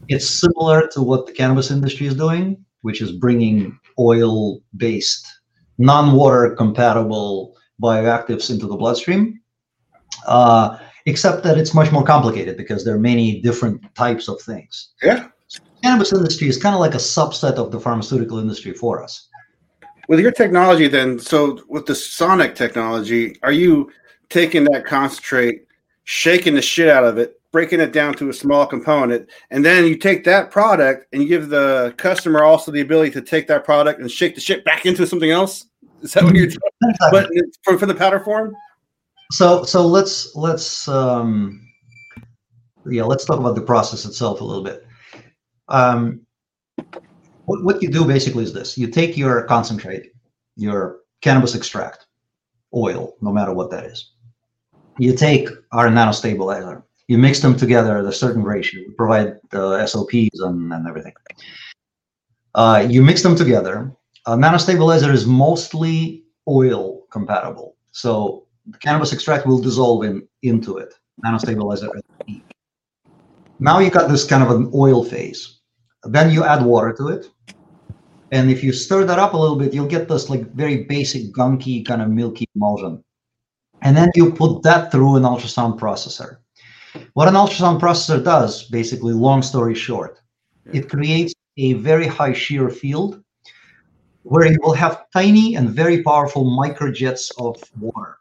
it's 0.09 0.29
similar 0.29 0.87
to 0.89 1.03
what 1.03 1.27
the 1.27 1.33
cannabis 1.33 1.71
industry 1.71 2.07
is 2.07 2.15
doing, 2.15 2.65
which 2.83 3.01
is 3.01 3.13
bringing 3.13 3.79
oil-based, 3.99 5.27
non-water 5.79 6.55
compatible 6.57 7.57
bioactives 7.83 8.51
into 8.51 8.67
the 8.67 8.77
bloodstream. 8.77 9.41
Uh, 10.27 10.79
except 11.07 11.43
that 11.43 11.59
it's 11.59 11.75
much 11.75 11.91
more 11.91 12.05
complicated 12.05 12.57
because 12.57 12.85
there 12.85 12.95
are 12.95 13.01
many 13.01 13.41
different 13.41 13.83
types 13.97 14.29
of 14.29 14.41
things. 14.41 14.93
Yeah 15.03 15.27
cannabis 15.83 16.13
industry 16.13 16.49
is 16.49 16.57
kind 16.57 16.75
of 16.75 16.81
like 16.81 16.95
a 16.95 16.99
subset 16.99 17.55
of 17.55 17.71
the 17.71 17.81
pharmaceutical 17.81 18.39
industry 18.39 18.73
for 18.73 19.03
us. 19.03 19.29
With 20.09 20.21
your 20.21 20.33
technology, 20.33 20.89
then, 20.89 21.19
so 21.19 21.61
with 21.69 21.87
the 21.87 21.95
sonic 21.95 22.55
technology, 22.55 23.37
are 23.43 23.53
you 23.53 23.91
taking 24.29 24.65
that 24.65 24.85
concentrate, 24.85 25.67
shaking 26.05 26.55
the 26.55 26.63
shit 26.63 26.89
out 26.89 27.05
of 27.05 27.19
it, 27.19 27.41
breaking 27.53 27.81
it 27.81 27.93
down 27.93 28.15
to 28.15 28.31
a 28.31 28.33
small 28.33 28.67
component, 28.67 29.29
and 29.51 29.65
then 29.65 29.85
you 29.85 29.97
take 29.97 30.25
that 30.25 30.51
product 30.51 31.07
and 31.13 31.23
you 31.23 31.29
give 31.29 31.51
the 31.51 31.95
customer 31.99 32.43
also 32.43 32.73
the 32.73 32.81
ability 32.81 33.11
to 33.11 33.23
take 33.23 33.47
that 33.47 33.65
product 33.65 34.01
and 34.01 34.11
shake 34.11 34.35
the 34.35 34.41
shit 34.41 34.65
back 34.65 34.87
into 34.87 35.07
something 35.07 35.31
else. 35.31 35.67
Is 36.01 36.15
that 36.15 36.25
what 36.25 36.35
you're? 36.35 36.47
Exactly. 36.47 37.11
But 37.11 37.31
for, 37.63 37.79
for 37.79 37.87
the 37.87 37.95
powder 37.95 38.19
form, 38.21 38.57
So 39.33 39.65
so 39.65 39.87
let's 39.87 40.35
let's 40.37 40.87
um, 40.89 41.67
yeah 42.87 43.05
let's 43.05 43.25
talk 43.25 43.39
about 43.39 43.55
the 43.55 43.63
process 43.63 44.05
itself 44.05 44.41
a 44.41 44.45
little 44.45 44.63
bit. 44.63 44.87
Um, 45.73 46.21
what, 47.47 47.65
what 47.65 47.83
you 47.83 47.91
do 47.91 48.05
basically 48.05 48.45
is 48.45 48.53
this: 48.53 48.79
you 48.79 48.87
take 48.87 49.17
your 49.17 49.43
concentrate, 49.45 50.13
your 50.57 51.01
cannabis 51.23 51.55
extract, 51.55 52.07
oil, 52.75 53.15
no 53.21 53.33
matter 53.33 53.53
what 53.53 53.71
that 53.71 53.85
is. 53.87 54.13
You 54.99 55.17
take 55.17 55.49
our 55.73 55.89
nanostabilizer, 55.89 56.83
you 57.09 57.19
mix 57.19 57.41
them 57.41 57.57
together 57.57 57.99
at 57.99 58.05
a 58.05 58.13
certain 58.13 58.43
ratio. 58.43 58.83
We 58.87 58.95
provide 58.95 59.39
the 59.51 59.87
SOPs 59.87 60.41
and, 60.41 60.73
and 60.73 60.87
everything. 60.87 61.15
Uh, 62.55 62.87
you 62.89 63.03
mix 63.03 63.23
them 63.23 63.35
together. 63.35 63.91
A 64.27 64.37
nanostabilizer 64.37 65.13
is 65.13 65.27
mostly 65.27 66.25
oil 66.47 67.03
compatible, 67.11 67.77
so 67.91 68.47
the 68.67 68.79
cannabis 68.79 69.13
extract 69.13 69.47
will 69.47 69.59
dissolve 69.59 70.05
in 70.05 70.29
into 70.43 70.77
it. 70.77 70.95
Nanostabilizer. 71.25 71.89
Now 73.59 73.79
you 73.79 73.91
got 73.91 74.11
this 74.11 74.25
kind 74.25 74.43
of 74.43 74.51
an 74.51 74.71
oil 74.75 75.05
phase. 75.05 75.62
Then 76.05 76.31
you 76.31 76.45
add 76.45 76.65
water 76.65 76.93
to 76.95 77.09
it, 77.09 77.31
and 78.33 78.51
if 78.51 78.65
you 78.65 78.73
stir 78.73 79.05
that 79.05 79.19
up 79.19 79.35
a 79.35 79.37
little 79.37 79.57
bit, 79.57 79.75
you'll 79.75 79.87
get 79.87 80.09
this 80.09 80.31
like 80.31 80.53
very 80.53 80.85
basic 80.85 81.33
gunky 81.33 81.85
kind 81.85 82.03
of 82.03 82.09
milky 82.09 82.47
emulsion. 82.57 83.05
And 83.83 83.97
then 83.97 84.09
you 84.15 84.33
put 84.33 84.63
that 84.63 84.91
through 84.91 85.17
an 85.17 85.25
ultrasound 85.25 85.79
processor. 85.79 86.39
What 87.15 87.29
an 87.29 87.35
ultrasound 87.35 87.81
processor 87.81 88.23
does, 88.23 88.65
basically, 88.65 89.13
long 89.13 89.43
story 89.43 89.75
short, 89.75 90.21
it 90.73 90.89
creates 90.89 91.35
a 91.57 91.75
very 91.75 92.07
high 92.07 92.33
shear 92.33 92.69
field 92.71 93.23
where 94.23 94.47
you 94.47 94.59
will 94.63 94.75
have 94.75 95.05
tiny 95.13 95.57
and 95.57 95.71
very 95.71 96.03
powerful 96.03 96.45
microjets 96.45 97.31
of 97.39 97.63
water 97.81 98.19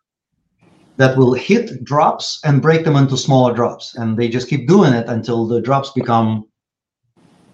that 0.98 1.17
will 1.17 1.34
hit 1.34 1.84
drops 1.84 2.39
and 2.44 2.62
break 2.62 2.84
them 2.84 2.96
into 2.96 3.15
smaller 3.15 3.54
drops. 3.54 3.96
And 3.96 4.17
they 4.17 4.28
just 4.28 4.50
keep 4.50 4.67
doing 4.67 4.94
it 4.94 5.08
until 5.08 5.48
the 5.48 5.62
drops 5.62 5.91
become 5.91 6.46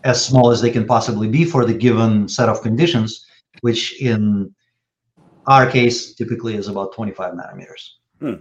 as 0.07 0.25
small 0.25 0.49
as 0.51 0.61
they 0.61 0.71
can 0.71 0.85
possibly 0.85 1.27
be 1.27 1.43
for 1.43 1.65
the 1.65 1.73
given 1.73 2.27
set 2.27 2.47
of 2.49 2.61
conditions, 2.61 3.25
which 3.61 4.01
in 4.01 4.53
our 5.47 5.69
case 5.69 6.15
typically 6.15 6.55
is 6.55 6.67
about 6.67 6.93
25 6.93 7.33
nanometers. 7.33 7.83
Hmm. 8.19 8.35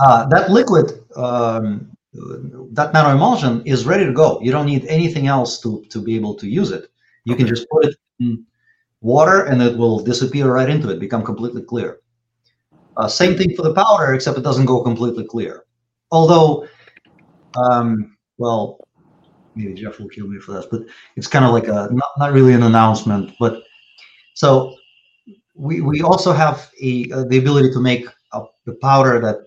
Uh, 0.00 0.26
that 0.28 0.50
liquid, 0.50 1.04
um, 1.16 1.90
that 2.14 2.92
nanoemulsion 2.92 3.66
is 3.66 3.84
ready 3.84 4.04
to 4.04 4.12
go. 4.12 4.40
You 4.40 4.52
don't 4.52 4.66
need 4.66 4.86
anything 4.86 5.26
else 5.26 5.60
to, 5.62 5.84
to 5.90 6.00
be 6.00 6.14
able 6.14 6.34
to 6.36 6.48
use 6.48 6.70
it. 6.70 6.88
You 7.24 7.36
can 7.36 7.46
just 7.46 7.68
put 7.68 7.84
it 7.86 7.96
in 8.20 8.44
water 9.00 9.44
and 9.44 9.60
it 9.60 9.76
will 9.76 9.98
disappear 9.98 10.52
right 10.52 10.68
into 10.68 10.88
it, 10.90 11.00
become 11.00 11.24
completely 11.24 11.62
clear. 11.62 11.98
Uh, 12.96 13.08
same 13.08 13.36
thing 13.36 13.54
for 13.56 13.62
the 13.62 13.74
powder, 13.74 14.14
except 14.14 14.38
it 14.38 14.42
doesn't 14.42 14.66
go 14.66 14.82
completely 14.82 15.24
clear. 15.24 15.64
Although, 16.10 16.66
um, 17.56 18.16
well, 18.38 18.78
maybe 19.54 19.74
Jeff 19.74 19.98
will 19.98 20.08
kill 20.08 20.28
me 20.28 20.38
for 20.38 20.52
this, 20.52 20.66
but 20.70 20.82
it's 21.16 21.26
kind 21.26 21.44
of 21.44 21.52
like 21.52 21.68
a 21.68 21.88
not, 21.92 22.10
not 22.18 22.32
really 22.32 22.52
an 22.52 22.62
announcement. 22.62 23.32
But 23.38 23.62
so 24.34 24.76
we 25.54 25.80
we 25.80 26.02
also 26.02 26.32
have 26.32 26.70
a 26.80 27.10
uh, 27.12 27.24
the 27.24 27.38
ability 27.38 27.72
to 27.72 27.80
make 27.80 28.06
a, 28.32 28.42
the 28.66 28.74
powder 28.74 29.20
that 29.20 29.38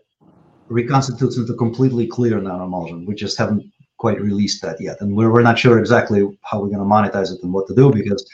reconstitutes 0.70 1.38
into 1.38 1.54
completely 1.56 2.08
clear 2.08 2.40
nanoemulsion. 2.40 3.06
We 3.06 3.16
just 3.16 3.38
haven't 3.38 3.64
quite 3.98 4.20
released 4.22 4.62
that 4.62 4.80
yet, 4.80 4.98
and 5.02 5.16
we're 5.16 5.32
we're 5.32 5.42
not 5.42 5.60
sure 5.60 5.80
exactly 5.80 6.22
how 6.44 6.62
we're 6.62 6.70
going 6.70 6.80
to 6.80 6.86
monetize 6.86 7.32
it 7.32 7.42
and 7.44 7.54
what 7.54 7.68
to 7.68 7.76
do 7.76 7.92
because 7.92 8.28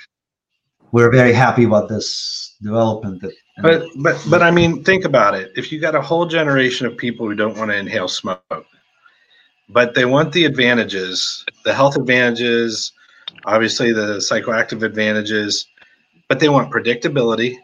we're 0.92 1.12
very 1.12 1.34
happy 1.34 1.64
about 1.64 1.88
this 1.88 2.58
development. 2.62 3.22
That, 3.22 3.34
But 3.62 3.86
but 3.98 4.26
but 4.30 4.44
I 4.44 4.52
mean, 4.52 4.84
think 4.84 5.06
about 5.06 5.36
it. 5.36 5.52
If 5.56 5.72
you 5.72 5.80
got 5.80 5.96
a 5.96 6.02
whole 6.02 6.26
generation 6.26 6.86
of 6.88 6.98
people 6.98 7.28
who 7.28 7.36
don't 7.36 7.58
want 7.58 7.72
to 7.72 7.78
inhale 7.78 8.08
smoke, 8.08 8.66
but 9.72 9.96
they 9.96 10.06
want 10.06 10.34
the 10.34 10.46
advantages, 10.46 11.46
the 11.64 11.74
health 11.74 11.96
advantages, 11.96 12.92
obviously 13.46 13.94
the 13.94 14.18
psychoactive 14.18 14.84
advantages, 14.84 15.68
but 16.28 16.40
they 16.40 16.50
want 16.50 16.72
predictability. 16.72 17.56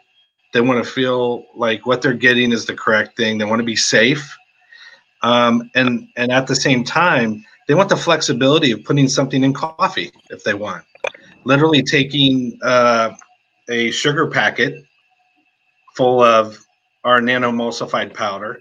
They 0.54 0.62
want 0.62 0.82
to 0.82 0.90
feel 0.90 1.44
like 1.54 1.86
what 1.86 2.00
they're 2.00 2.14
getting 2.14 2.52
is 2.52 2.64
the 2.64 2.74
correct 2.74 3.16
thing. 3.16 3.36
They 3.36 3.44
want 3.44 3.60
to 3.60 3.64
be 3.64 3.76
safe, 3.76 4.34
um, 5.22 5.70
and 5.74 6.08
and 6.16 6.32
at 6.32 6.46
the 6.46 6.56
same 6.56 6.84
time, 6.84 7.44
they 7.66 7.74
want 7.74 7.90
the 7.90 7.96
flexibility 7.96 8.72
of 8.72 8.82
putting 8.84 9.08
something 9.08 9.44
in 9.44 9.52
coffee 9.52 10.10
if 10.30 10.44
they 10.44 10.54
want. 10.54 10.84
Literally 11.44 11.82
taking 11.82 12.58
uh, 12.62 13.10
a 13.68 13.90
sugar 13.90 14.26
packet 14.26 14.82
full 15.94 16.22
of 16.22 16.58
our 17.04 17.20
nano-emulsified 17.20 18.14
powder, 18.14 18.60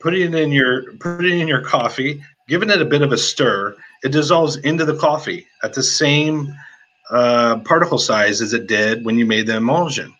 putting 0.00 0.20
it 0.20 0.34
in 0.34 0.52
your 0.52 0.92
putting 0.98 1.38
it 1.38 1.42
in 1.42 1.48
your 1.48 1.62
coffee, 1.62 2.22
giving 2.48 2.70
it 2.70 2.80
a 2.80 2.84
bit 2.84 3.02
of 3.02 3.12
a 3.12 3.18
stir. 3.18 3.76
It 4.02 4.12
dissolves 4.12 4.56
into 4.56 4.84
the 4.84 4.96
coffee 4.96 5.46
at 5.62 5.72
the 5.72 5.82
same 5.82 6.54
uh, 7.10 7.58
particle 7.60 7.98
size 7.98 8.40
as 8.40 8.52
it 8.52 8.66
did 8.66 9.04
when 9.04 9.18
you 9.18 9.26
made 9.26 9.46
the 9.46 9.56
emulsion. 9.56 10.14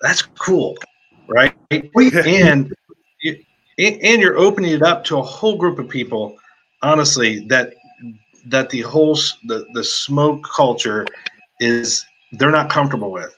That's 0.00 0.22
cool, 0.22 0.76
right? 1.28 1.54
and 1.70 2.74
you, 3.22 3.44
and 3.78 4.22
you're 4.22 4.38
opening 4.38 4.72
it 4.72 4.82
up 4.82 5.04
to 5.04 5.18
a 5.18 5.22
whole 5.22 5.56
group 5.56 5.78
of 5.78 5.88
people. 5.88 6.36
Honestly, 6.82 7.46
that 7.48 7.74
that 8.46 8.70
the 8.70 8.82
whole 8.82 9.16
the 9.46 9.66
the 9.74 9.82
smoke 9.82 10.44
culture 10.44 11.06
is 11.60 12.04
they're 12.32 12.50
not 12.50 12.70
comfortable 12.70 13.10
with 13.10 13.34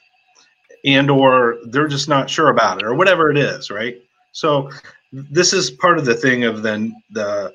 and 0.84 1.10
or 1.10 1.58
they're 1.66 1.88
just 1.88 2.08
not 2.08 2.28
sure 2.28 2.48
about 2.48 2.78
it 2.78 2.84
or 2.84 2.94
whatever 2.94 3.30
it 3.30 3.36
is 3.36 3.70
right 3.70 4.02
so 4.32 4.70
this 5.12 5.52
is 5.52 5.70
part 5.70 5.98
of 5.98 6.04
the 6.04 6.14
thing 6.14 6.44
of 6.44 6.62
then 6.62 6.94
the 7.10 7.52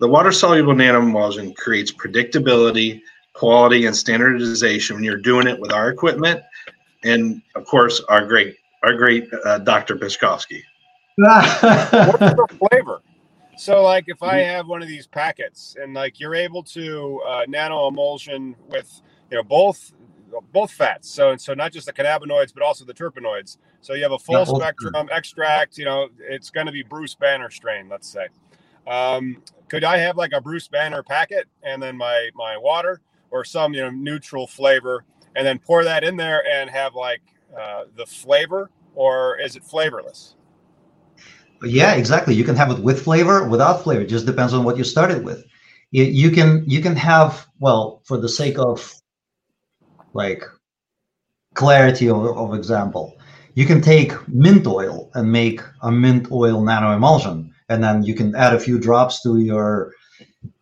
the 0.00 0.08
water 0.08 0.32
soluble 0.32 0.74
nanoemulsion 0.74 1.54
creates 1.56 1.92
predictability 1.92 3.00
quality 3.32 3.86
and 3.86 3.94
standardization 3.94 4.96
when 4.96 5.04
you're 5.04 5.16
doing 5.16 5.46
it 5.46 5.58
with 5.60 5.72
our 5.72 5.90
equipment 5.90 6.42
and 7.04 7.42
of 7.54 7.64
course 7.66 8.02
our 8.08 8.26
great 8.26 8.56
our 8.82 8.94
great 8.94 9.28
uh, 9.44 9.58
dr 9.58 9.94
Peshkovsky. 9.96 10.62
What's 11.16 11.60
the 11.60 12.58
flavor? 12.70 13.02
So, 13.58 13.82
like, 13.82 14.04
if 14.06 14.22
I 14.22 14.38
have 14.38 14.68
one 14.68 14.82
of 14.82 14.88
these 14.88 15.06
packets 15.06 15.76
and 15.80 15.94
like 15.94 16.20
you're 16.20 16.34
able 16.34 16.62
to 16.64 17.22
uh, 17.26 17.42
nano 17.48 17.88
emulsion 17.88 18.54
with 18.68 19.00
you 19.30 19.38
know 19.38 19.42
both 19.42 19.92
both 20.52 20.72
fats, 20.72 21.08
so 21.08 21.30
and 21.30 21.40
so 21.40 21.54
not 21.54 21.72
just 21.72 21.86
the 21.86 21.92
cannabinoids 21.92 22.52
but 22.52 22.62
also 22.62 22.84
the 22.84 22.94
terpenoids. 22.94 23.58
So 23.80 23.94
you 23.94 24.02
have 24.02 24.12
a 24.12 24.18
full 24.18 24.44
spectrum 24.46 25.08
extract. 25.10 25.78
You 25.78 25.84
know, 25.84 26.08
it's 26.20 26.50
going 26.50 26.66
to 26.66 26.72
be 26.72 26.82
Bruce 26.82 27.14
Banner 27.14 27.50
strain, 27.50 27.88
let's 27.88 28.08
say. 28.08 28.26
Um, 28.86 29.42
could 29.68 29.84
I 29.84 29.98
have 29.98 30.16
like 30.16 30.32
a 30.32 30.40
Bruce 30.40 30.68
Banner 30.68 31.02
packet 31.02 31.46
and 31.62 31.82
then 31.82 31.96
my 31.96 32.30
my 32.34 32.56
water 32.56 33.00
or 33.30 33.44
some 33.44 33.74
you 33.74 33.82
know 33.82 33.90
neutral 33.90 34.46
flavor, 34.46 35.04
and 35.34 35.46
then 35.46 35.58
pour 35.58 35.84
that 35.84 36.04
in 36.04 36.16
there 36.16 36.42
and 36.46 36.70
have 36.70 36.94
like 36.94 37.22
uh, 37.58 37.84
the 37.96 38.06
flavor, 38.06 38.70
or 38.94 39.38
is 39.38 39.56
it 39.56 39.64
flavorless? 39.64 40.36
Yeah, 41.62 41.94
exactly. 41.94 42.34
You 42.34 42.44
can 42.44 42.56
have 42.56 42.70
it 42.70 42.78
with 42.78 43.02
flavor, 43.02 43.48
without 43.48 43.82
flavor. 43.82 44.02
It 44.02 44.08
just 44.08 44.26
depends 44.26 44.52
on 44.52 44.64
what 44.64 44.76
you 44.76 44.84
started 44.84 45.24
with. 45.24 45.44
You, 45.90 46.04
you 46.04 46.30
can 46.30 46.64
you 46.66 46.82
can 46.82 46.96
have 46.96 47.46
well, 47.58 48.02
for 48.04 48.18
the 48.18 48.28
sake 48.28 48.58
of 48.58 48.94
like 50.16 50.44
clarity 51.54 52.08
of, 52.08 52.24
of 52.36 52.54
example, 52.54 53.16
you 53.54 53.66
can 53.66 53.80
take 53.80 54.12
mint 54.28 54.66
oil 54.66 55.10
and 55.14 55.30
make 55.30 55.60
a 55.82 55.90
mint 55.90 56.30
oil 56.30 56.62
nano 56.62 56.94
emulsion, 56.94 57.52
and 57.68 57.82
then 57.82 58.02
you 58.02 58.14
can 58.14 58.34
add 58.34 58.54
a 58.54 58.60
few 58.60 58.78
drops 58.78 59.22
to 59.22 59.38
your 59.38 59.92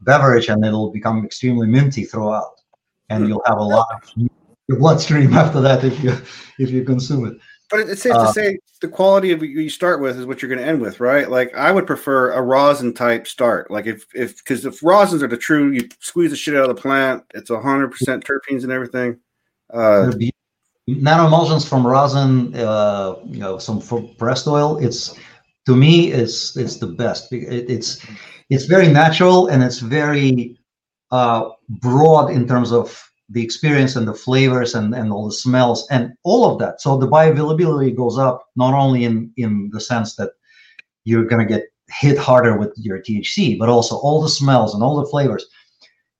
beverage, 0.01 0.49
and 0.49 0.65
it'll 0.65 0.91
become 0.91 1.25
extremely 1.25 1.67
minty 1.67 2.05
throughout, 2.05 2.61
and 3.11 3.29
you'll 3.29 3.43
have 3.47 3.59
a 3.59 3.63
lot 3.63 3.87
of 3.93 4.29
your 4.69 4.79
bloodstream 4.79 5.33
after 5.43 5.61
that 5.61 5.85
if 5.85 6.03
you 6.03 6.11
if 6.59 6.71
you 6.71 6.85
consume 6.85 7.27
it. 7.27 7.37
But 7.71 7.81
it's 7.81 8.03
safe 8.03 8.15
Uh, 8.15 8.27
to 8.27 8.33
say 8.33 8.59
the 8.81 8.89
quality 8.89 9.33
of 9.33 9.41
what 9.41 9.49
you 9.49 9.71
start 9.71 10.01
with 10.01 10.19
is 10.19 10.27
what 10.27 10.43
you're 10.43 10.49
going 10.49 10.61
to 10.61 10.67
end 10.67 10.81
with, 10.81 11.01
right? 11.01 11.29
Like 11.29 11.55
I 11.55 11.73
would 11.73 11.87
prefer 11.87 12.33
a 12.33 12.43
rosin 12.43 12.93
type 12.93 13.27
start. 13.27 13.71
Like 13.71 13.87
if 13.87 14.07
if 14.15 14.37
because 14.37 14.65
if 14.65 14.81
rosins 14.81 15.23
are 15.23 15.29
the 15.29 15.37
true, 15.37 15.73
you 15.73 15.89
squeeze 15.99 16.31
the 16.31 16.37
shit 16.37 16.55
out 16.55 16.69
of 16.69 16.77
the 16.77 16.81
plant. 16.81 17.25
It's 17.35 17.51
hundred 17.51 17.91
percent 17.91 18.25
terpenes 18.25 18.63
and 18.63 18.71
everything. 18.71 19.19
Uh, 19.75 20.13
nanoemulsions 20.89 21.69
from 21.69 21.87
rosin, 21.87 22.55
uh, 22.55 23.17
you 23.27 23.41
know, 23.41 23.59
some 23.59 23.81
pressed 24.19 24.47
oil. 24.47 24.79
It's 24.79 25.19
to 25.67 25.75
me, 25.75 26.13
it's 26.13 26.57
it's 26.57 26.77
the 26.77 26.87
best. 26.87 27.33
It, 27.33 27.71
it's 27.71 28.05
it's 28.51 28.67
very 28.67 28.89
natural 28.89 29.49
and 29.49 29.63
it's 29.63 29.81
very 29.81 30.59
uh, 31.11 31.51
broad 31.69 32.31
in 32.31 32.47
terms 32.47 32.73
of 32.73 33.03
the 33.31 33.43
experience 33.43 33.97
and 33.97 34.07
the 34.07 34.15
flavors 34.15 34.75
and, 34.75 34.95
and 34.95 35.11
all 35.11 35.27
the 35.27 35.33
smells 35.33 35.89
and 35.91 36.13
all 36.25 36.51
of 36.51 36.59
that. 36.59 36.81
So 36.81 36.99
the 36.99 37.09
bioavailability 37.09 37.97
goes 37.97 38.19
up 38.19 38.47
not 38.57 38.75
only 38.75 39.05
in 39.05 39.33
in 39.37 39.71
the 39.73 39.81
sense 39.81 40.15
that 40.17 40.33
you're 41.05 41.25
gonna 41.25 41.47
get 41.47 41.65
hit 41.89 42.19
harder 42.19 42.59
with 42.59 42.73
your 42.77 42.99
THC, 43.01 43.59
but 43.59 43.69
also 43.69 43.97
all 43.97 44.21
the 44.21 44.29
smells 44.29 44.75
and 44.75 44.83
all 44.83 45.01
the 45.01 45.11
flavors. 45.11 45.47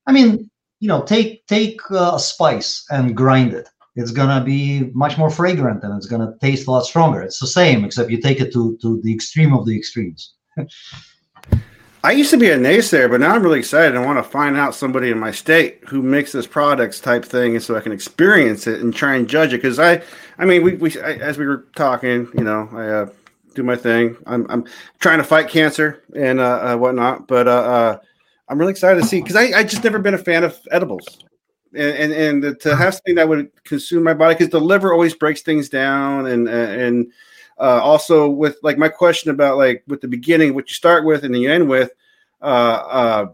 I 0.07 0.13
mean, 0.13 0.51
you 0.81 0.89
know, 0.89 1.03
take 1.03 1.47
take 1.47 1.81
uh, 1.91 2.13
a 2.15 2.21
spice 2.21 2.85
and 2.91 3.17
grind 3.17 3.53
it. 3.53 3.69
It's 3.97 4.11
gonna 4.11 4.45
be 4.45 4.91
much 4.93 5.17
more 5.17 5.31
fragrant 5.31 5.85
and 5.85 5.97
it's 5.97 6.07
gonna 6.07 6.35
taste 6.41 6.67
a 6.67 6.71
lot 6.71 6.85
stronger. 6.85 7.23
It's 7.23 7.39
the 7.39 7.47
same, 7.47 7.85
except 7.85 8.11
you 8.11 8.21
take 8.21 8.41
it 8.41 8.53
to 8.53 8.77
to 8.83 9.01
the 9.03 9.13
extreme 9.13 9.55
of 9.55 9.67
the 9.67 9.77
extremes. 9.77 10.35
I 12.05 12.13
used 12.13 12.29
to 12.33 12.37
be 12.37 12.51
a 12.51 12.59
naysayer, 12.59 13.09
but 13.09 13.21
now 13.21 13.35
I'm 13.35 13.43
really 13.43 13.59
excited. 13.59 13.97
I 13.97 14.05
want 14.05 14.19
to 14.19 14.23
find 14.23 14.59
out 14.59 14.75
somebody 14.75 15.11
in 15.11 15.19
my 15.19 15.31
state 15.31 15.81
who 15.89 16.03
makes 16.03 16.33
this 16.33 16.47
products 16.47 17.01
type 17.01 17.25
thing, 17.25 17.55
and 17.55 17.63
so 17.63 17.77
I 17.77 17.81
can 17.81 17.93
experience 17.93 18.67
it 18.67 18.83
and 18.83 18.95
try 18.95 19.15
and 19.15 19.27
judge 19.27 19.55
it. 19.55 19.63
Because 19.63 19.79
I, 19.79 20.03
I 20.37 20.45
mean, 20.45 20.63
we, 20.63 20.75
we 20.75 21.01
I, 21.01 21.15
as 21.15 21.39
we 21.39 21.47
were 21.47 21.67
talking, 21.77 22.29
you 22.35 22.45
know, 22.45 22.69
I 22.75 22.89
uh, 22.89 23.07
do 23.55 23.63
my 23.63 23.75
thing. 23.75 24.19
I'm, 24.27 24.47
I'm 24.51 24.67
trying 25.01 25.17
to 25.17 25.25
fight 25.25 25.49
cancer 25.49 26.03
and 26.15 26.41
uh, 26.41 26.73
uh, 26.75 26.77
whatnot, 26.77 27.27
but 27.27 27.49
uh, 27.49 27.51
uh, 27.51 27.99
I'm 28.49 28.59
really 28.59 28.73
excited 28.73 29.01
to 29.01 29.07
see 29.07 29.21
because 29.21 29.37
I, 29.37 29.59
I 29.59 29.65
just 29.65 29.85
never 29.85 29.99
been 29.99 30.15
a 30.15 30.19
fan 30.19 30.45
of 30.45 30.59
edibles, 30.71 31.07
and 31.75 32.13
and, 32.13 32.45
and 32.45 32.61
to 32.61 32.77
have 32.77 32.95
something 32.95 33.15
that 33.15 33.29
would 33.29 33.51
consume 33.65 34.03
my 34.03 34.15
body 34.15 34.35
because 34.35 34.51
the 34.51 34.61
liver 34.61 34.93
always 34.93 35.15
breaks 35.15 35.43
things 35.43 35.69
down, 35.69 36.27
and 36.27 36.49
and 36.49 37.11
uh, 37.59 37.81
also 37.83 38.29
with 38.29 38.59
like 38.63 38.79
my 38.79 38.89
question 38.89 39.31
about 39.31 39.57
like 39.57 39.83
with 39.87 40.01
the 40.01 40.09
beginning, 40.09 40.55
what 40.55 40.69
you 40.69 40.75
start 40.75 41.05
with 41.05 41.25
and 41.25 41.35
then 41.35 41.41
you 41.41 41.51
end 41.51 41.69
with, 41.69 41.91
uh, 42.43 42.45
uh, 42.45 43.27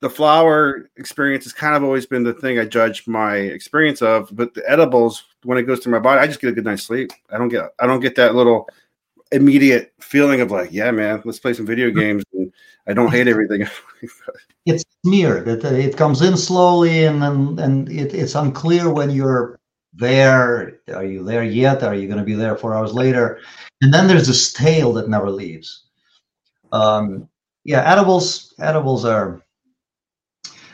the 0.00 0.10
flower 0.10 0.90
experience 0.96 1.44
has 1.44 1.52
kind 1.52 1.74
of 1.74 1.82
always 1.82 2.06
been 2.06 2.22
the 2.22 2.34
thing 2.34 2.58
I 2.58 2.64
judge 2.64 3.06
my 3.06 3.36
experience 3.36 4.02
of. 4.02 4.28
But 4.32 4.54
the 4.54 4.68
edibles, 4.68 5.24
when 5.44 5.58
it 5.58 5.62
goes 5.62 5.80
through 5.80 5.92
my 5.92 5.98
body, 5.98 6.20
I 6.20 6.26
just 6.26 6.40
get 6.40 6.50
a 6.50 6.52
good 6.52 6.64
night's 6.64 6.84
sleep. 6.84 7.10
I 7.30 7.38
don't 7.38 7.48
get 7.48 7.70
I 7.78 7.86
don't 7.86 8.00
get 8.00 8.14
that 8.16 8.34
little 8.34 8.68
immediate 9.32 9.92
feeling 10.00 10.40
of 10.40 10.50
like, 10.50 10.70
yeah, 10.72 10.90
man, 10.90 11.22
let's 11.24 11.38
play 11.38 11.52
some 11.52 11.66
video 11.66 11.90
games. 11.90 12.24
And 12.88 12.98
I 12.98 13.02
don't 13.02 13.12
hate 13.12 13.28
everything. 13.28 13.66
it's 14.66 14.84
smeared. 15.04 15.46
It, 15.46 15.62
it 15.64 15.96
comes 15.96 16.22
in 16.22 16.36
slowly, 16.36 17.04
and 17.04 17.22
then 17.22 17.58
and 17.58 17.88
it, 17.90 18.14
it's 18.14 18.34
unclear 18.34 18.90
when 18.90 19.10
you're 19.10 19.60
there. 19.92 20.80
Are 20.94 21.04
you 21.04 21.22
there 21.22 21.44
yet? 21.44 21.82
Are 21.82 21.94
you 21.94 22.08
going 22.08 22.18
to 22.18 22.24
be 22.24 22.34
there 22.34 22.56
four 22.56 22.74
hours 22.74 22.94
later? 22.94 23.40
And 23.82 23.92
then 23.92 24.08
there's 24.08 24.26
this 24.26 24.54
tail 24.54 24.94
that 24.94 25.08
never 25.08 25.30
leaves. 25.30 25.84
Um, 26.72 27.28
yeah, 27.64 27.82
edibles. 27.90 28.54
Edibles 28.58 29.04
are. 29.04 29.42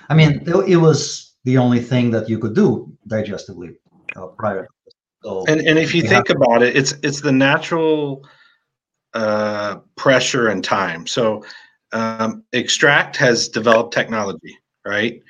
I 0.08 0.14
mean, 0.14 0.44
it 0.46 0.76
was 0.76 1.34
the 1.44 1.58
only 1.58 1.80
thing 1.80 2.10
that 2.12 2.28
you 2.28 2.38
could 2.38 2.54
do 2.54 2.96
digestively 3.08 3.74
uh, 4.14 4.26
prior. 4.38 4.68
So, 5.24 5.44
and 5.48 5.60
and 5.62 5.80
if 5.80 5.94
you 5.94 6.02
think 6.02 6.28
have, 6.28 6.36
about 6.36 6.62
it, 6.62 6.76
it's 6.76 6.92
it's 7.02 7.22
the 7.22 7.32
natural 7.32 8.24
uh, 9.14 9.76
pressure 9.96 10.48
and 10.48 10.62
time. 10.62 11.06
So, 11.06 11.44
um, 11.94 12.44
Extract 12.52 13.16
has 13.16 13.48
developed 13.48 13.94
technology, 13.94 14.58
right? 14.84 15.22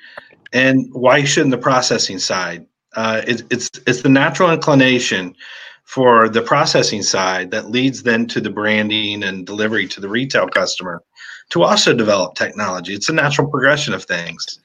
And 0.51 0.87
why 0.91 1.23
shouldn't 1.23 1.51
the 1.51 1.57
processing 1.57 2.19
side 2.19 2.65
uh, 2.95 3.21
it, 3.27 3.43
it's 3.51 3.69
it's 3.85 4.01
the 4.01 4.09
natural 4.09 4.51
inclination 4.51 5.35
for 5.83 6.27
the 6.29 6.41
processing 6.41 7.03
side 7.03 7.51
that 7.51 7.69
leads 7.69 8.03
then 8.03 8.25
to 8.27 8.41
the 8.41 8.49
branding 8.49 9.23
and 9.23 9.45
delivery 9.45 9.87
to 9.87 10.01
the 10.01 10.09
retail 10.09 10.47
customer 10.47 11.03
to 11.51 11.61
also 11.61 11.93
develop 11.93 12.33
technology. 12.33 12.93
It's 12.93 13.09
a 13.09 13.13
natural 13.13 13.47
progression 13.47 13.93
of 13.93 14.03
things, 14.05 14.59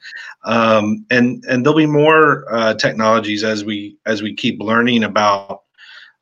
um, 0.45 1.05
and 1.11 1.43
and 1.47 1.65
there'll 1.65 1.77
be 1.77 1.85
more 1.85 2.51
uh, 2.53 2.73
technologies 2.75 3.43
as 3.43 3.63
we 3.63 3.97
as 4.05 4.21
we 4.21 4.33
keep 4.33 4.59
learning 4.61 5.03
about 5.03 5.61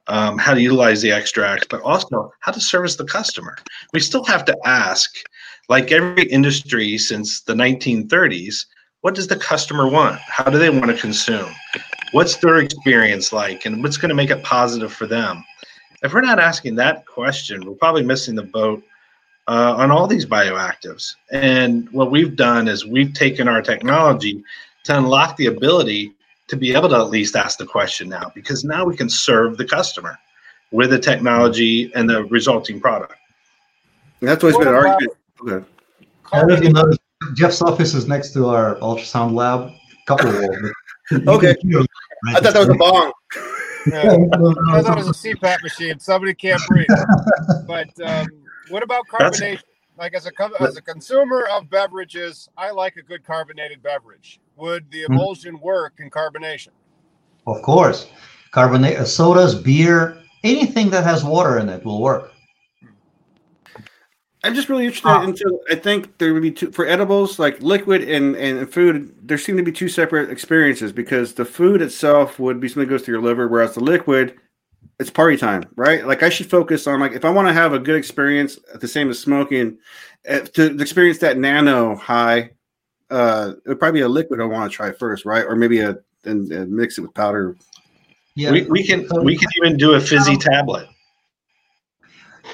um, 0.08 0.40
how 0.40 0.56
to 0.56 0.62
utilize 0.62 1.02
the 1.02 1.12
extracts, 1.12 1.68
but 1.70 1.82
also 1.82 2.32
how 2.40 2.52
to 2.52 2.60
service 2.60 2.96
the 2.96 3.06
customer. 3.06 3.56
We 3.94 4.00
still 4.00 4.26
have 4.26 4.44
to 4.46 4.58
ask, 4.66 5.16
like 5.70 5.92
every 5.92 6.24
industry 6.24 6.98
since 6.98 7.42
the 7.42 7.54
1930s, 7.54 8.66
what 9.02 9.16
does 9.16 9.28
the 9.28 9.38
customer 9.38 9.88
want? 9.88 10.20
How 10.20 10.50
do 10.50 10.58
they 10.58 10.70
want 10.70 10.88
to 10.88 10.98
consume? 10.98 11.54
what's 12.12 12.38
their 12.38 12.58
experience 12.58 13.32
like 13.32 13.66
and 13.66 13.84
what's 13.84 13.98
going 13.98 14.10
to 14.10 14.16
make 14.16 14.30
it 14.30 14.44
positive 14.44 14.92
for 14.92 15.06
them 15.06 15.44
if 16.04 16.14
we're 16.14 16.22
not 16.22 16.40
asking 16.40 16.76
that 16.76 17.06
question 17.06 17.66
we're 17.66 17.76
probably 17.76 18.04
missing 18.04 18.36
the 18.36 18.44
boat 18.44 18.84
uh, 19.48 19.76
on 19.78 19.92
all 19.92 20.08
these 20.08 20.26
bioactives 20.26 21.16
and 21.32 21.90
what 21.92 22.12
we've 22.12 22.36
done 22.36 22.68
is 22.68 22.86
we've 22.86 23.14
taken 23.14 23.48
our 23.48 23.62
technology 23.62 24.44
to 24.84 24.98
unlock 24.98 25.36
the 25.38 25.48
ability 25.48 26.14
to 26.48 26.56
be 26.56 26.74
able 26.74 26.90
to 26.90 26.96
at 26.96 27.10
least 27.10 27.36
ask 27.36 27.58
the 27.58 27.66
question 27.66 28.10
now 28.10 28.32
because 28.34 28.64
now 28.64 28.86
we 28.86 28.96
can 28.96 29.10
serve 29.10 29.58
the 29.58 29.66
customer 29.66 30.18
with 30.72 30.90
the 30.90 31.00
technology 31.00 31.92
and 31.96 32.10
the 32.10 32.24
resulting 32.26 32.80
product 32.80 33.16
and 34.22 34.30
that's 34.30 34.44
always 34.44 34.58
been 34.58 34.68
an 34.68 34.74
argument 34.74 35.19
okay. 35.42 35.66
I 36.32 36.40
don't 36.40 36.48
know 36.50 36.56
you 36.62 36.74
know, 36.74 36.92
Jeff's 37.34 37.62
office 37.62 37.94
is 37.94 38.08
next 38.08 38.34
to 38.34 38.48
our 38.48 38.76
ultrasound 38.76 39.34
lab. 39.34 39.72
Couple 40.06 40.30
okay. 40.30 41.56
I 42.28 42.40
thought 42.40 42.54
that 42.54 42.56
was 42.56 42.70
a 42.70 42.74
bong. 42.74 43.12
Yeah. 43.88 44.12
I 44.74 44.82
thought 44.82 44.98
it 44.98 45.06
was 45.06 45.26
a 45.26 45.28
CPAP 45.28 45.64
machine. 45.64 46.00
Somebody 46.00 46.34
can't 46.34 46.62
breathe. 46.68 46.88
But 47.68 47.90
um, 48.04 48.28
what 48.70 48.82
about 48.82 49.06
carbonation? 49.08 49.62
Like 49.98 50.14
as 50.14 50.26
a 50.26 50.32
as 50.62 50.78
a 50.78 50.82
consumer 50.82 51.48
of 51.52 51.70
beverages, 51.70 52.50
I 52.58 52.72
like 52.72 52.96
a 52.96 53.02
good 53.04 53.24
carbonated 53.24 53.84
beverage. 53.84 54.40
Would 54.56 54.90
the 54.92 55.04
hmm. 55.04 55.14
emulsion 55.14 55.56
mm-hmm. 55.56 55.66
work 55.66 55.96
in 56.00 56.10
carbonation? 56.10 56.70
Of 57.46 57.62
course, 57.62 58.08
carbonate 58.52 59.06
sodas, 59.08 59.54
beer, 59.56 60.18
anything 60.44 60.90
that 60.92 61.04
has 61.04 61.24
water 61.24 61.60
in 61.60 61.70
it 61.70 61.84
will 61.84 62.02
work. 62.02 62.32
I'm 64.44 64.56
just 64.56 64.70
really 64.70 64.86
interested 64.86 65.10
uh, 65.10 65.22
into. 65.22 65.60
I 65.70 65.76
think 65.76 66.18
there 66.18 66.34
would 66.34 66.42
be 66.42 66.52
two 66.52 66.72
for 66.72 66.88
edibles, 66.88 67.40
like 67.40 67.62
liquid 67.62 68.04
and 68.04 68.36
and 68.36 68.72
food. 68.72 69.14
There 69.22 69.38
seem 69.38 69.58
to 69.58 69.64
be 69.64 69.72
two 69.72 69.90
separate 69.90 70.30
experiences 70.30 70.94
because 70.94 71.34
the 71.34 71.46
food 71.46 71.82
itself 71.82 72.40
would 72.40 72.60
be 72.60 72.70
something 72.70 72.88
that 72.88 72.90
goes 72.90 73.04
to 73.04 73.12
your 73.12 73.22
liver, 73.22 73.50
whereas 73.50 73.74
the 73.74 73.82
liquid, 73.82 74.36
it's 74.98 75.10
party 75.10 75.36
time, 75.36 75.66
right? 75.76 76.08
Like 76.08 76.24
I 76.24 76.30
should 76.30 76.50
focus 76.50 76.88
on 76.88 77.02
like 77.02 77.12
if 77.12 77.26
I 77.26 77.30
want 77.30 77.50
to 77.50 77.54
have 77.54 77.74
a 77.74 77.80
good 77.80 77.98
experience, 77.98 78.58
the 78.76 78.88
same 78.88 79.10
as 79.10 79.20
smoking, 79.20 79.78
uh, 80.30 80.40
to 80.40 80.80
experience 80.80 81.18
that 81.20 81.38
nano 81.38 81.96
high, 81.96 82.52
uh, 83.10 83.54
it 83.66 83.68
would 83.68 83.80
probably 83.80 84.00
be 84.00 84.04
a 84.06 84.10
liquid 84.10 84.40
I 84.40 84.46
want 84.46 84.72
to 84.72 84.76
try 84.76 84.94
first, 84.94 85.26
right? 85.26 85.44
Or 85.44 85.58
maybe 85.58 85.82
a 85.82 85.98
and, 86.24 86.50
and 86.52 86.72
mix 86.72 86.98
it 86.98 87.02
with 87.02 87.14
powder. 87.14 87.58
Yeah, 88.36 88.52
we, 88.52 88.62
we 88.64 88.86
can 88.86 89.06
we 89.22 89.38
can 89.38 89.50
even 89.58 89.76
do 89.76 89.94
a 89.96 90.00
fizzy 90.00 90.38
tablet. 90.38 90.88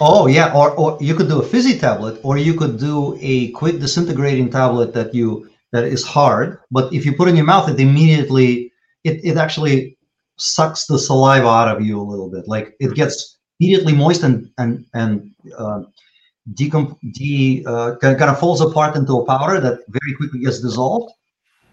Oh 0.02 0.28
yeah, 0.28 0.54
or, 0.54 0.72
or 0.72 0.98
you 1.00 1.16
could 1.16 1.30
do 1.30 1.40
a 1.40 1.46
fizzy 1.46 1.80
tablet, 1.80 2.20
or 2.24 2.38
you 2.38 2.54
could 2.54 2.78
do 2.80 3.18
a 3.22 3.52
quick 3.52 3.80
disintegrating 3.80 4.50
tablet 4.50 4.94
that 4.94 5.14
you 5.14 5.50
that 5.72 5.86
is 5.86 6.04
hard, 6.04 6.60
but 6.72 6.94
if 6.94 7.06
you 7.06 7.14
put 7.14 7.28
in 7.28 7.36
your 7.36 7.46
mouth, 7.46 7.70
it 7.70 7.80
immediately 7.80 8.72
it, 9.04 9.24
it 9.24 9.38
actually 9.38 9.98
sucks 10.38 10.86
the 10.86 11.00
saliva 11.00 11.48
out 11.48 11.68
of 11.68 11.86
you 11.86 12.00
a 12.00 12.04
little 12.12 12.30
bit. 12.30 12.48
Like 12.48 12.76
it 12.80 12.94
gets 12.94 13.38
immediately 13.60 13.94
moist 13.94 14.24
and 14.24 14.50
and 14.58 14.86
and 14.94 15.32
uh, 15.58 15.82
decomp- 16.54 17.00
de 17.14 17.64
uh, 17.66 17.96
kind 17.98 18.22
of 18.22 18.40
falls 18.40 18.62
apart 18.62 18.96
into 18.96 19.14
a 19.20 19.26
powder 19.26 19.60
that 19.62 19.80
very 19.88 20.14
quickly 20.16 20.40
gets 20.40 20.60
dissolved, 20.60 21.14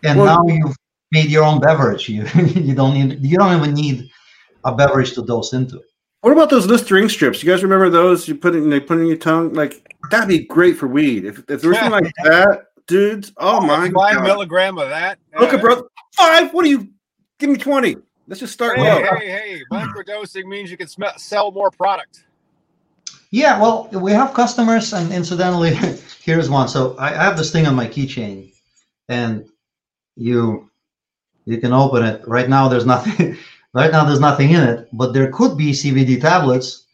and 0.04 0.18
well, 0.18 0.44
now 0.46 0.54
you've 0.54 0.76
made 1.10 1.30
your 1.30 1.44
own 1.44 1.60
beverage. 1.60 2.08
You 2.14 2.24
you 2.68 2.74
don't 2.74 2.94
need 2.94 3.24
you 3.24 3.36
don't 3.36 3.56
even 3.56 3.74
need 3.74 4.08
a 4.64 4.74
beverage 4.74 5.12
to 5.14 5.24
dose 5.24 5.52
into. 5.52 5.80
What 6.22 6.32
about 6.32 6.50
those 6.50 6.66
Listerine 6.66 7.08
strips? 7.08 7.42
You 7.42 7.50
guys 7.50 7.64
remember 7.64 7.90
those? 7.90 8.28
You 8.28 8.36
put 8.36 8.54
it, 8.54 8.60
they 8.60 8.78
put 8.78 8.98
it 8.98 9.02
in 9.02 9.08
your 9.08 9.16
tongue. 9.16 9.52
Like 9.54 9.94
that'd 10.10 10.28
be 10.28 10.46
great 10.46 10.76
for 10.78 10.86
weed. 10.86 11.24
If, 11.24 11.38
if 11.50 11.60
there's 11.60 11.76
something 11.76 12.04
like 12.04 12.14
that, 12.22 12.66
dudes. 12.86 13.32
Oh, 13.38 13.58
oh 13.58 13.60
my 13.60 13.90
five 13.90 14.14
god! 14.14 14.22
milligram 14.22 14.78
of 14.78 14.88
that. 14.88 15.18
Look, 15.38 15.52
at 15.52 15.60
brother, 15.60 15.82
five. 16.14 16.54
What 16.54 16.62
do 16.62 16.70
you? 16.70 16.88
Give 17.40 17.50
me 17.50 17.56
twenty. 17.56 17.96
Let's 18.28 18.38
just 18.38 18.52
start. 18.52 18.78
Hey, 18.78 18.84
low. 18.84 19.02
hey, 19.16 19.28
hey! 19.30 19.62
Microdosing 19.72 20.44
means 20.44 20.70
you 20.70 20.76
can 20.76 20.86
sm- 20.86 21.02
sell 21.16 21.50
more 21.50 21.72
product. 21.72 22.24
Yeah, 23.32 23.60
well, 23.60 23.88
we 23.92 24.12
have 24.12 24.32
customers, 24.32 24.92
and 24.92 25.12
incidentally, 25.12 25.74
here's 26.22 26.48
one. 26.48 26.68
So 26.68 26.94
I 27.00 27.08
have 27.10 27.36
this 27.36 27.50
thing 27.50 27.66
on 27.66 27.74
my 27.74 27.88
keychain, 27.88 28.52
and 29.08 29.48
you 30.14 30.70
you 31.46 31.58
can 31.58 31.72
open 31.72 32.04
it 32.04 32.22
right 32.28 32.48
now. 32.48 32.68
There's 32.68 32.86
nothing. 32.86 33.36
Right 33.74 33.90
now, 33.90 34.04
there's 34.04 34.20
nothing 34.20 34.50
in 34.50 34.62
it, 34.62 34.88
but 34.92 35.14
there 35.14 35.32
could 35.32 35.56
be 35.56 35.72
CBD 35.72 36.20
tablets, 36.20 36.86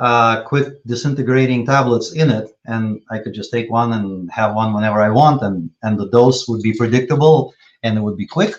uh, 0.00 0.42
quick 0.42 0.82
disintegrating 0.84 1.64
tablets 1.64 2.12
in 2.12 2.28
it, 2.28 2.50
and 2.66 3.00
I 3.10 3.20
could 3.20 3.34
just 3.34 3.52
take 3.52 3.70
one 3.70 3.92
and 3.92 4.30
have 4.32 4.54
one 4.56 4.74
whenever 4.74 5.00
I 5.00 5.10
want, 5.10 5.42
and 5.42 5.70
and 5.82 5.98
the 5.98 6.08
dose 6.08 6.48
would 6.48 6.62
be 6.62 6.74
predictable 6.74 7.54
and 7.84 7.96
it 7.96 8.00
would 8.00 8.16
be 8.16 8.26
quick, 8.26 8.54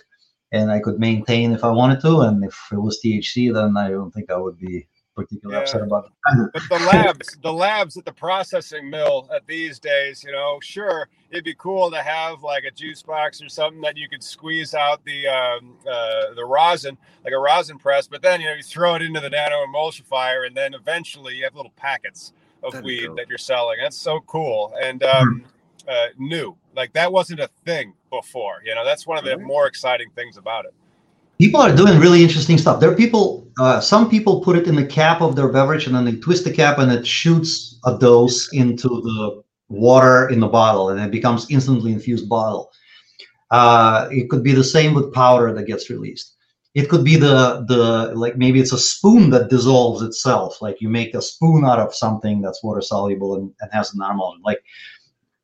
and 0.54 0.72
I 0.72 0.80
could 0.80 1.00
maintain 1.00 1.52
if 1.52 1.66
I 1.66 1.72
wanted 1.72 2.00
to, 2.02 2.22
and 2.22 2.46
if 2.46 2.56
it 2.72 2.78
was 2.78 3.02
THC, 3.04 3.54
then 3.54 3.76
I 3.76 3.90
don't 3.90 4.12
think 4.12 4.32
I 4.32 4.38
would 4.38 4.58
be 4.58 4.88
particularly 5.16 5.58
yeah. 5.58 5.64
upset 5.64 5.82
about 5.82 6.06
it. 6.06 6.50
but 6.70 6.80
the 6.80 6.86
labs, 6.86 7.38
the 7.42 7.54
labs 7.54 7.98
at 7.98 8.06
the 8.06 8.12
processing 8.12 8.90
mill 8.90 9.30
at 9.34 9.46
these 9.48 9.80
days, 9.80 10.24
you 10.24 10.32
know, 10.32 10.60
sure, 10.62 11.10
it'd 11.30 11.44
be 11.44 11.56
cool 11.56 11.92
to 11.92 12.02
have 12.02 12.44
like 12.44 12.64
a 12.64 12.72
juice 12.72 13.02
box 13.02 13.42
or 13.42 13.50
something 13.50 13.82
that 13.82 13.98
you 13.98 14.10
could 14.10 14.24
squeeze 14.24 14.74
out 14.74 15.04
the 15.06 15.28
um, 15.28 15.76
uh, 15.90 16.34
the 16.36 16.46
rosin, 16.46 16.98
like 17.24 17.34
a 17.34 17.38
rosin 17.38 17.78
press. 17.78 18.08
But 18.08 18.22
then 18.22 18.42
you 18.42 18.48
know 18.48 18.54
you 18.54 18.64
throw 18.64 18.96
it 18.96 19.02
into 19.02 19.20
the 19.20 19.30
nano 19.30 19.66
emulsifier, 19.66 20.48
and 20.48 20.56
then 20.56 20.74
eventually 20.74 21.36
you 21.36 21.44
have 21.44 21.56
little 21.56 21.74
packets 21.76 22.34
of 22.64 22.72
That'd 22.72 22.86
weed 22.86 23.06
dope. 23.06 23.18
that 23.18 23.30
you're 23.30 23.38
selling. 23.38 23.80
That's 23.82 23.98
so 23.98 24.22
cool 24.22 24.74
and 24.82 25.04
um, 25.04 25.46
uh, 25.88 26.08
new. 26.18 26.56
Like 26.76 26.94
that 26.94 27.12
wasn't 27.12 27.40
a 27.40 27.50
thing 27.66 27.94
before. 28.10 28.62
You 28.66 28.74
know, 28.76 28.86
that's 28.86 29.06
one 29.06 29.18
of 29.18 29.26
the 29.26 29.38
Right. 29.38 29.46
more 29.46 29.68
exciting 29.68 30.10
things 30.12 30.38
about 30.38 30.66
it. 30.66 30.74
People 31.44 31.60
are 31.60 31.76
doing 31.76 32.00
really 32.00 32.24
interesting 32.24 32.58
stuff. 32.58 32.80
There 32.80 32.90
are 32.90 32.96
people, 32.96 33.52
uh, 33.60 33.82
some 33.82 34.10
people 34.10 34.40
put 34.40 34.56
it 34.56 34.66
in 34.66 34.76
the 34.76 34.86
cap 34.86 35.20
of 35.22 35.36
their 35.36 35.50
beverage 35.50 35.88
and 35.88 35.94
then 35.94 36.06
they 36.06 36.16
twist 36.16 36.46
the 36.46 36.54
cap 36.54 36.80
and 36.80 36.90
it 36.90 37.06
shoots 37.06 37.80
a 37.86 37.98
dose 37.98 38.54
into 38.54 38.88
the 38.88 39.44
water 39.68 40.30
in 40.30 40.40
the 40.40 40.48
bottle 40.48 40.88
and 40.88 41.02
it 41.02 41.12
becomes 41.12 41.52
instantly 41.52 41.92
infused 41.92 42.30
bottle. 42.30 42.72
Uh, 43.52 44.08
it 44.10 44.30
could 44.30 44.42
be 44.42 44.54
the 44.54 44.64
same 44.64 44.94
with 44.94 45.14
powder 45.14 45.54
that 45.54 45.68
gets 45.68 45.90
released. 45.90 46.38
It 46.76 46.90
could 46.90 47.04
be 47.04 47.18
the 47.18 47.66
the 47.68 48.14
like 48.16 48.38
maybe 48.38 48.60
it's 48.60 48.72
a 48.72 48.80
spoon 48.80 49.30
that 49.30 49.50
dissolves 49.50 50.02
itself. 50.02 50.62
Like 50.62 50.82
you 50.82 50.90
make 50.90 51.14
a 51.14 51.22
spoon 51.22 51.66
out 51.66 51.78
of 51.78 51.94
something 51.94 52.42
that's 52.42 52.64
water 52.64 52.82
soluble 52.82 53.36
and, 53.36 53.52
and 53.60 53.70
has 53.74 53.94
an 53.94 54.02
animal. 54.02 54.38
Like 54.44 54.64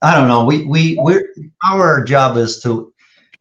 I 0.01 0.15
don't 0.15 0.29
know. 0.29 0.43
We 0.45 0.65
we 0.65 0.97
we're 1.03 1.27
our 1.69 2.03
job 2.03 2.37
is 2.37 2.63
to 2.63 2.91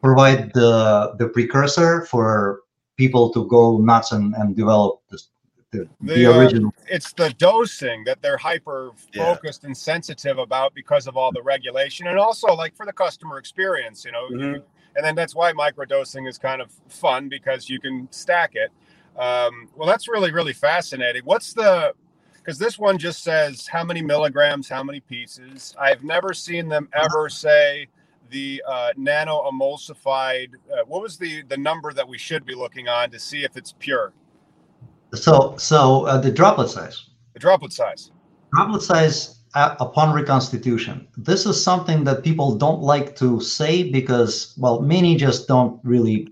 provide 0.03 0.53
the 0.55 1.15
the 1.19 1.29
precursor 1.29 2.05
for 2.07 2.61
people 2.97 3.33
to 3.33 3.47
go 3.47 3.79
nuts 3.79 4.13
and, 4.13 4.35
and 4.35 4.57
develop 4.57 5.01
this, 5.09 5.29
the, 5.71 5.89
the, 6.01 6.25
The, 6.25 6.27
uh, 6.27 6.39
original. 6.39 6.75
It's 6.89 7.13
the 7.13 7.31
dosing 7.39 8.03
that 8.05 8.21
they're 8.23 8.37
hyper 8.37 8.91
Yeah. 9.13 9.25
focused 9.25 9.65
and 9.65 9.77
sensitive 9.77 10.39
about 10.39 10.75
because 10.75 11.07
of 11.07 11.17
all 11.17 11.31
the 11.31 11.43
regulation, 11.43 12.09
and 12.09 12.19
also 12.19 12.49
like 12.55 12.75
for 12.77 12.87
the 12.87 12.93
customer 12.93 13.39
experience. 13.39 14.05
You 14.05 14.13
know, 14.13 14.29
Mhm. 14.31 14.63
and 14.97 15.05
then 15.05 15.15
that's 15.15 15.35
why 15.35 15.53
microdosing 15.53 16.29
is 16.29 16.39
kind 16.39 16.61
of 16.61 16.71
fun 16.89 17.29
because 17.29 17.69
you 17.69 17.79
can 17.81 18.09
stack 18.11 18.55
it. 18.55 18.71
Um, 19.17 19.69
well, 19.77 19.89
that's 19.89 20.09
really 20.09 20.33
really 20.33 20.53
fascinating. 20.53 21.23
What's 21.25 21.53
the 21.53 21.95
because 22.35 22.59
this 22.59 22.79
one 22.79 22.97
just 22.97 23.23
says 23.23 23.67
how 23.67 23.85
many 23.85 24.01
milligrams, 24.01 24.69
how 24.71 24.83
many 24.83 25.01
pieces. 25.01 25.75
I've 25.79 26.03
never 26.03 26.33
seen 26.33 26.69
them 26.69 26.89
ever 26.95 27.29
say 27.29 27.89
the 28.31 28.63
uh, 28.67 28.91
nano 28.97 29.49
emulsified. 29.51 30.55
Uh, 30.73 30.85
what 30.87 31.03
was 31.03 31.17
the 31.17 31.43
the 31.43 31.57
number 31.57 31.93
that 31.93 32.07
we 32.07 32.19
should 32.19 32.45
be 32.45 32.55
looking 32.55 32.89
on 32.89 33.11
to 33.11 33.19
see 33.19 33.45
if 33.45 33.57
it's 33.57 33.75
pure? 33.79 34.13
So 35.15 35.57
so 35.59 36.07
uh, 36.07 36.19
the 36.19 36.31
droplet 36.31 36.71
size. 36.71 37.11
The 37.35 37.41
droplet 37.41 37.73
size. 37.73 38.11
Droplet 38.53 38.83
size 38.83 39.39
uh, 39.55 39.77
upon 39.81 40.15
reconstitution. 40.15 41.09
This 41.17 41.47
is 41.47 41.63
something 41.63 42.05
that 42.05 42.23
people 42.23 42.57
don't 42.57 42.83
like 42.83 43.17
to 43.17 43.41
say 43.41 43.91
because 43.91 44.55
well, 44.59 44.81
many 44.81 45.17
just 45.17 45.49
don't 45.49 45.81
really. 45.85 46.29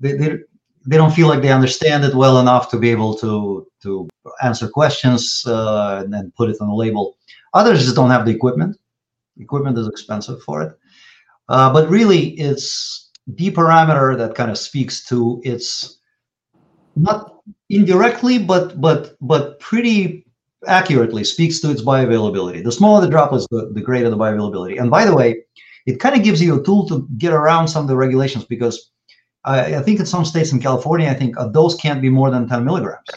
They, 0.00 0.12
they, 0.12 0.38
they 0.86 0.96
don't 0.96 1.14
feel 1.14 1.28
like 1.28 1.40
they 1.40 1.52
understand 1.52 2.04
it 2.04 2.14
well 2.14 2.40
enough 2.40 2.70
to 2.70 2.78
be 2.78 2.90
able 2.90 3.14
to 3.18 3.66
to 3.82 4.08
answer 4.42 4.68
questions 4.68 5.44
uh, 5.46 6.02
and 6.02 6.12
then 6.12 6.32
put 6.36 6.50
it 6.50 6.56
on 6.60 6.68
a 6.68 6.74
label. 6.74 7.16
Others 7.54 7.84
just 7.84 7.96
don't 7.96 8.10
have 8.10 8.26
the 8.26 8.32
equipment. 8.32 8.76
Equipment 9.38 9.78
is 9.78 9.88
expensive 9.88 10.42
for 10.42 10.62
it. 10.62 10.72
Uh, 11.48 11.72
but 11.72 11.88
really, 11.88 12.30
it's 12.30 13.10
the 13.26 13.50
parameter 13.50 14.16
that 14.16 14.34
kind 14.34 14.50
of 14.50 14.58
speaks 14.58 15.04
to 15.06 15.40
its 15.44 15.98
not 16.96 17.40
indirectly, 17.70 18.38
but 18.38 18.80
but 18.80 19.16
but 19.20 19.60
pretty 19.60 20.26
accurately 20.66 21.24
speaks 21.24 21.60
to 21.60 21.70
its 21.70 21.82
bioavailability. 21.82 22.64
The 22.64 22.72
smaller 22.72 23.00
the 23.00 23.10
droplets, 23.10 23.46
the, 23.50 23.70
the 23.74 23.80
greater 23.80 24.10
the 24.10 24.16
bioavailability. 24.16 24.80
And 24.80 24.90
by 24.90 25.04
the 25.04 25.14
way, 25.14 25.44
it 25.86 26.00
kind 26.00 26.16
of 26.16 26.22
gives 26.22 26.40
you 26.40 26.58
a 26.58 26.64
tool 26.64 26.88
to 26.88 27.06
get 27.18 27.32
around 27.32 27.68
some 27.68 27.84
of 27.84 27.88
the 27.88 27.96
regulations 27.96 28.44
because 28.44 28.90
I, 29.44 29.76
I 29.76 29.82
think 29.82 30.00
in 30.00 30.06
some 30.06 30.24
states 30.24 30.52
in 30.52 30.60
California, 30.60 31.08
I 31.08 31.14
think 31.14 31.36
a 31.38 31.50
dose 31.50 31.76
can't 31.76 32.00
be 32.00 32.08
more 32.08 32.30
than 32.30 32.48
10 32.48 32.64
milligrams. 32.64 33.08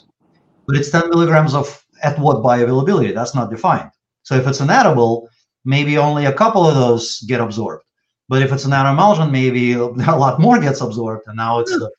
But 0.66 0.76
it's 0.76 0.92
10 0.92 1.10
milligrams 1.10 1.54
of 1.54 1.84
at 2.04 2.20
what 2.20 2.38
bioavailability? 2.38 3.14
That's 3.14 3.34
not 3.34 3.50
defined. 3.50 3.90
So 4.24 4.36
if 4.36 4.46
it's 4.46 4.60
an 4.60 4.70
edible, 4.70 5.30
maybe 5.64 5.98
only 5.98 6.26
a 6.26 6.34
couple 6.34 6.68
of 6.68 6.76
those 6.76 7.22
get 7.22 7.40
absorbed. 7.40 7.84
But 8.30 8.42
if 8.42 8.52
it's 8.52 8.66
an 8.66 8.72
nanoemulsion, 8.72 9.32
maybe 9.32 9.74
a 9.74 9.86
lot 9.86 10.40
more 10.40 10.60
gets 10.60 10.82
absorbed, 10.82 11.24
and 11.28 11.38
now 11.38 11.60
it's 11.60 11.72
a 11.72 11.90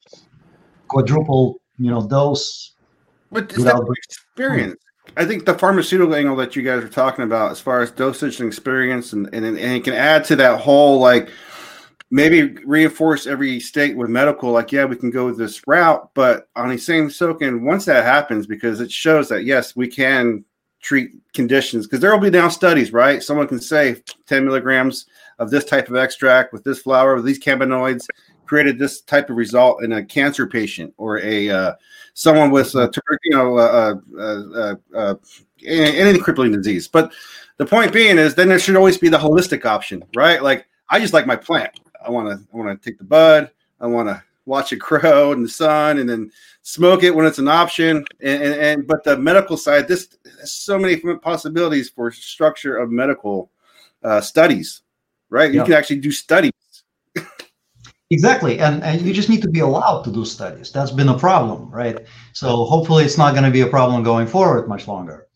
quadruple, 0.88 1.60
you 1.78 1.90
know, 1.90 2.06
dose. 2.06 2.74
But 3.30 3.54
Without- 3.56 3.86
experience. 4.08 4.76
I 5.16 5.24
think 5.24 5.46
the 5.46 5.54
pharmaceutical 5.54 6.14
angle 6.14 6.36
that 6.36 6.54
you 6.54 6.62
guys 6.62 6.84
are 6.84 6.88
talking 6.88 7.24
about, 7.24 7.50
as 7.50 7.58
far 7.60 7.80
as 7.80 7.90
dosage 7.90 8.40
and 8.40 8.46
experience, 8.46 9.14
and, 9.14 9.26
and, 9.32 9.44
and 9.44 9.58
it 9.58 9.82
can 9.82 9.94
add 9.94 10.24
to 10.26 10.36
that 10.36 10.60
whole 10.60 11.00
like 11.00 11.30
maybe 12.10 12.54
reinforce 12.64 13.26
every 13.26 13.60
state 13.60 13.96
with 13.96 14.08
medical, 14.08 14.50
like, 14.50 14.72
yeah, 14.72 14.84
we 14.84 14.96
can 14.96 15.10
go 15.10 15.30
this 15.32 15.66
route, 15.66 16.08
but 16.14 16.48
on 16.56 16.68
the 16.68 16.78
same 16.78 17.10
token, 17.10 17.64
once 17.64 17.84
that 17.84 18.04
happens, 18.04 18.46
because 18.46 18.80
it 18.80 18.90
shows 18.90 19.28
that 19.28 19.44
yes, 19.44 19.76
we 19.76 19.86
can 19.88 20.44
treat 20.80 21.10
conditions, 21.34 21.86
because 21.86 22.00
there 22.00 22.12
will 22.12 22.20
be 22.20 22.30
now 22.30 22.48
studies, 22.48 22.92
right? 22.92 23.22
Someone 23.22 23.48
can 23.48 23.60
say 23.60 24.02
10 24.26 24.44
milligrams 24.44 25.06
of 25.38 25.50
this 25.50 25.64
type 25.64 25.88
of 25.88 25.96
extract 25.96 26.52
with 26.52 26.64
this 26.64 26.80
flower, 26.80 27.14
with 27.14 27.24
these 27.24 27.38
cannabinoids, 27.38 28.06
created 28.46 28.78
this 28.78 29.00
type 29.02 29.30
of 29.30 29.36
result 29.36 29.82
in 29.82 29.92
a 29.92 30.04
cancer 30.04 30.46
patient 30.46 30.92
or 30.96 31.18
a 31.20 31.50
uh, 31.50 31.74
someone 32.14 32.50
with 32.50 32.74
uh, 32.74 32.90
you 33.24 33.36
know 33.36 33.58
uh, 34.94 35.14
any 35.64 36.18
crippling 36.18 36.52
disease. 36.52 36.88
But 36.88 37.12
the 37.58 37.66
point 37.66 37.92
being 37.92 38.18
is, 38.18 38.34
then 38.34 38.48
there 38.48 38.58
should 38.58 38.76
always 38.76 38.98
be 38.98 39.08
the 39.08 39.18
holistic 39.18 39.64
option, 39.64 40.02
right? 40.16 40.42
Like 40.42 40.66
I 40.88 40.98
just 40.98 41.12
like 41.12 41.26
my 41.26 41.36
plant. 41.36 41.80
I 42.04 42.10
want 42.10 42.28
to 42.28 42.44
I 42.52 42.56
want 42.56 42.80
to 42.80 42.90
take 42.90 42.98
the 42.98 43.04
bud. 43.04 43.50
I 43.80 43.86
want 43.86 44.08
to 44.08 44.22
watch 44.48 44.72
it 44.72 44.78
grow 44.78 45.32
in 45.32 45.42
the 45.42 45.48
sun 45.48 45.98
and 45.98 46.08
then 46.08 46.32
smoke 46.62 47.02
it 47.02 47.14
when 47.14 47.26
it's 47.26 47.38
an 47.38 47.48
option. 47.48 48.04
And, 48.20 48.42
and, 48.42 48.54
and 48.54 48.86
but 48.86 49.04
the 49.04 49.16
medical 49.16 49.56
side, 49.56 49.86
this 49.86 50.08
so 50.44 50.78
many 50.78 50.96
possibilities 51.18 51.90
for 51.90 52.10
structure 52.10 52.76
of 52.76 52.90
medical 52.90 53.50
uh, 54.02 54.20
studies, 54.20 54.82
right? 55.30 55.52
You 55.52 55.62
can 55.64 55.72
actually 55.74 56.00
do 56.00 56.10
studies. 56.10 56.52
Exactly, 58.10 58.58
and, 58.58 58.82
and 58.82 59.02
you 59.02 59.12
just 59.12 59.28
need 59.28 59.42
to 59.42 59.50
be 59.50 59.60
allowed 59.60 60.02
to 60.04 60.10
do 60.10 60.24
studies. 60.24 60.72
That's 60.72 60.90
been 60.90 61.10
a 61.10 61.18
problem, 61.18 61.70
right? 61.70 62.06
So 62.32 62.64
hopefully, 62.64 63.04
it's 63.04 63.18
not 63.18 63.32
going 63.32 63.44
to 63.44 63.50
be 63.50 63.60
a 63.60 63.66
problem 63.66 64.02
going 64.02 64.26
forward 64.26 64.66
much 64.66 64.88
longer. 64.88 65.26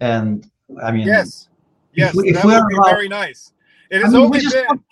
And 0.00 0.50
I 0.82 0.90
mean, 0.90 1.06
Yes. 1.06 1.48
Yes. 1.92 2.14
we- 2.14 2.30
if 2.30 2.36
that 2.36 2.44
we 2.46 2.52
would 2.52 2.62
are 2.62 2.68
be 2.68 2.74
allowed- 2.76 2.90
very 2.90 3.08
nice. 3.08 3.52
It 3.90 3.98
is 3.98 4.04
I 4.04 4.06
has 4.06 4.14
mean, 4.14 4.30
we 4.30 4.40
just 4.40 4.54
been. 4.54 4.64
want- 4.66 4.82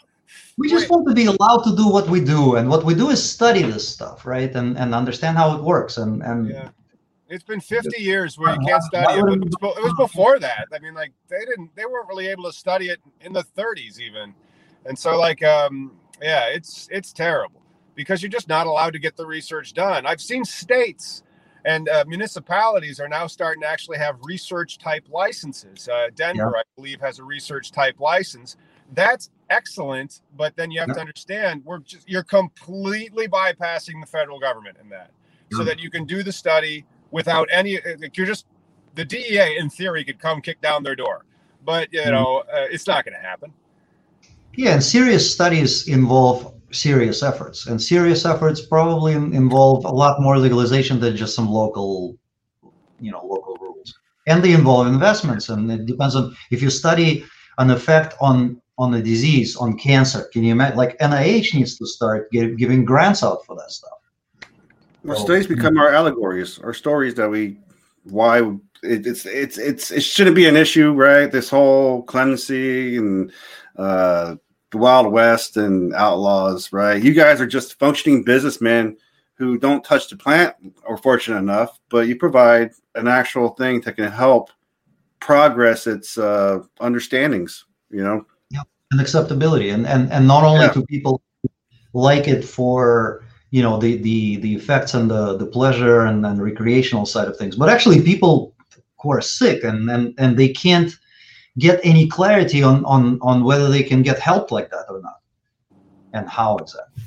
we 0.58 0.68
just 0.68 0.90
Wait. 0.90 0.90
want 0.90 1.08
to 1.08 1.14
be 1.14 1.24
allowed 1.24 1.62
to 1.64 1.74
do 1.74 1.88
what 1.88 2.06
we 2.10 2.20
do, 2.20 2.56
and 2.56 2.68
what 2.68 2.84
we 2.84 2.94
do 2.94 3.08
is 3.08 3.22
study 3.22 3.62
this 3.62 3.88
stuff, 3.88 4.26
right? 4.26 4.54
And 4.54 4.76
and 4.76 4.94
understand 4.94 5.38
how 5.38 5.56
it 5.56 5.62
works. 5.64 5.96
And 5.96 6.22
and 6.22 6.50
Yeah. 6.50 6.68
It's 7.30 7.44
been 7.44 7.60
50 7.62 8.02
years 8.02 8.36
where 8.38 8.52
you 8.54 8.60
can't 8.66 8.82
study 8.82 9.14
it. 9.18 9.22
would 9.22 9.24
But 9.24 9.32
it 9.32 9.36
it, 9.36 9.40
be- 9.40 9.66
was, 9.66 9.74
be- 9.74 9.80
it 9.80 9.84
was 9.84 9.94
before 9.96 10.38
that. 10.40 10.68
I 10.74 10.78
mean, 10.80 10.92
like 10.92 11.12
they 11.30 11.42
didn't, 11.46 11.74
they 11.74 11.86
weren't 11.86 12.06
really 12.06 12.26
able 12.26 12.44
to 12.44 12.52
study 12.52 12.90
it 12.90 13.00
in 13.22 13.32
the 13.32 13.42
30s 13.56 13.98
even, 13.98 14.34
and 14.86 14.98
so 14.98 15.18
like, 15.18 15.42
um, 15.42 15.92
yeah, 16.20 16.46
it's 16.48 16.88
it's 16.90 17.12
terrible 17.12 17.60
because 17.94 18.22
you're 18.22 18.30
just 18.30 18.48
not 18.48 18.66
allowed 18.66 18.92
to 18.94 18.98
get 18.98 19.16
the 19.16 19.26
research 19.26 19.74
done. 19.74 20.06
I've 20.06 20.20
seen 20.20 20.44
states 20.44 21.22
and 21.64 21.88
uh, 21.88 22.04
municipalities 22.08 22.98
are 23.00 23.08
now 23.08 23.26
starting 23.26 23.62
to 23.62 23.68
actually 23.68 23.98
have 23.98 24.16
research 24.24 24.78
type 24.78 25.04
licenses. 25.10 25.88
Uh, 25.88 26.08
Denver, 26.14 26.56
I 26.56 26.62
believe, 26.76 27.00
has 27.00 27.18
a 27.20 27.24
research 27.24 27.70
type 27.70 28.00
license. 28.00 28.56
That's 28.94 29.30
excellent, 29.50 30.22
but 30.36 30.56
then 30.56 30.70
you 30.70 30.80
have 30.80 30.88
to 30.94 31.00
understand 31.00 31.62
we're 31.64 31.78
just 31.78 32.08
you're 32.08 32.24
completely 32.24 33.28
bypassing 33.28 34.00
the 34.00 34.06
federal 34.06 34.40
government 34.40 34.76
in 34.82 34.88
that, 34.90 35.10
so 35.50 35.58
that 35.64 35.78
you 35.78 35.90
can 35.90 36.04
do 36.04 36.22
the 36.22 36.32
study 36.32 36.84
without 37.10 37.48
any. 37.52 37.78
Like 38.00 38.16
you're 38.16 38.26
just 38.26 38.46
the 38.94 39.04
DEA 39.04 39.56
in 39.58 39.70
theory 39.70 40.04
could 40.04 40.18
come 40.18 40.40
kick 40.42 40.60
down 40.60 40.82
their 40.82 40.96
door, 40.96 41.24
but 41.64 41.92
you 41.92 42.00
Mhm. 42.00 42.10
know 42.12 42.38
uh, 42.52 42.66
it's 42.70 42.86
not 42.86 43.04
going 43.04 43.14
to 43.14 43.20
happen. 43.20 43.52
Yeah, 44.56 44.74
and 44.74 44.82
serious 44.82 45.32
studies 45.32 45.88
involve 45.88 46.54
serious 46.70 47.22
efforts, 47.22 47.66
and 47.66 47.80
serious 47.80 48.24
efforts 48.24 48.60
probably 48.60 49.12
involve 49.12 49.84
a 49.84 49.90
lot 49.90 50.20
more 50.20 50.38
legalization 50.38 51.00
than 51.00 51.16
just 51.16 51.34
some 51.34 51.48
local, 51.48 52.16
you 53.00 53.10
know, 53.10 53.24
local 53.24 53.56
rules. 53.60 53.94
And 54.26 54.42
they 54.42 54.52
involve 54.52 54.86
investments, 54.86 55.48
and 55.48 55.70
it 55.70 55.86
depends 55.86 56.14
on 56.16 56.36
if 56.50 56.62
you 56.62 56.70
study 56.70 57.24
an 57.58 57.70
effect 57.70 58.14
on 58.20 58.60
on 58.78 58.94
a 58.94 59.02
disease, 59.02 59.54
on 59.56 59.76
cancer. 59.78 60.28
Can 60.32 60.44
you 60.44 60.52
imagine? 60.52 60.76
Like 60.76 60.98
NIH 60.98 61.54
needs 61.54 61.76
to 61.78 61.86
start 61.86 62.30
gi- 62.32 62.56
giving 62.56 62.84
grants 62.84 63.22
out 63.22 63.44
for 63.46 63.54
that 63.56 63.70
stuff. 63.70 63.90
Our 65.08 65.16
Oh, 65.16 65.24
studies 65.24 65.46
hmm. 65.46 65.54
become 65.54 65.78
our 65.78 65.92
allegories, 65.92 66.58
our 66.60 66.72
stories 66.74 67.14
that 67.16 67.28
we 67.28 67.58
why 68.04 68.38
it, 68.82 69.06
it's 69.06 69.26
it's 69.26 69.58
it's 69.58 69.90
it 69.90 70.02
shouldn't 70.02 70.36
be 70.36 70.46
an 70.46 70.56
issue, 70.56 70.92
right? 70.92 71.30
This 71.30 71.48
whole 71.50 72.02
clemency 72.02 72.96
and 72.96 73.32
uh, 73.76 74.36
the 74.72 74.78
Wild 74.78 75.12
West 75.12 75.56
and 75.56 75.94
outlaws, 75.94 76.72
right? 76.72 77.02
You 77.02 77.14
guys 77.14 77.40
are 77.40 77.46
just 77.46 77.78
functioning 77.78 78.24
businessmen 78.24 78.96
who 79.34 79.58
don't 79.58 79.84
touch 79.84 80.08
the 80.08 80.16
plant, 80.16 80.54
or 80.84 80.96
fortunate 80.96 81.38
enough, 81.38 81.78
but 81.88 82.08
you 82.08 82.16
provide 82.16 82.72
an 82.94 83.06
actual 83.08 83.50
thing 83.50 83.80
that 83.82 83.96
can 83.96 84.10
help 84.10 84.50
progress 85.20 85.86
its 85.86 86.18
uh, 86.18 86.60
understandings. 86.80 87.64
You 87.90 88.02
know, 88.02 88.26
and 88.92 89.00
acceptability 89.00 89.70
and 89.70 89.86
and 89.86 90.12
and 90.12 90.28
not 90.28 90.44
only 90.44 90.66
Yeah. 90.66 90.72
to 90.72 90.86
people 90.86 91.22
like 91.94 92.28
it 92.28 92.44
for 92.44 93.24
you 93.50 93.62
know 93.62 93.78
the 93.78 93.96
the 93.96 94.36
the 94.36 94.54
effects 94.54 94.94
and 94.94 95.10
the 95.10 95.36
the 95.36 95.46
pleasure 95.46 96.02
and, 96.02 96.24
and 96.24 96.40
recreational 96.40 97.06
side 97.06 97.28
of 97.28 97.36
things 97.36 97.56
but 97.56 97.68
actually 97.68 98.00
people 98.02 98.54
who 99.00 99.12
are 99.12 99.20
sick 99.20 99.64
and 99.64 99.90
and, 99.90 100.14
and 100.18 100.36
they 100.36 100.48
can't 100.48 100.96
get 101.58 101.80
any 101.82 102.06
clarity 102.06 102.62
on 102.62 102.84
on 102.84 103.18
on 103.20 103.44
whether 103.44 103.68
they 103.68 103.82
can 103.82 104.02
get 104.02 104.18
help 104.18 104.50
like 104.50 104.70
that 104.70 104.86
or 104.88 105.00
not 105.00 105.20
and 106.12 106.28
how 106.28 106.56
exactly 106.58 107.02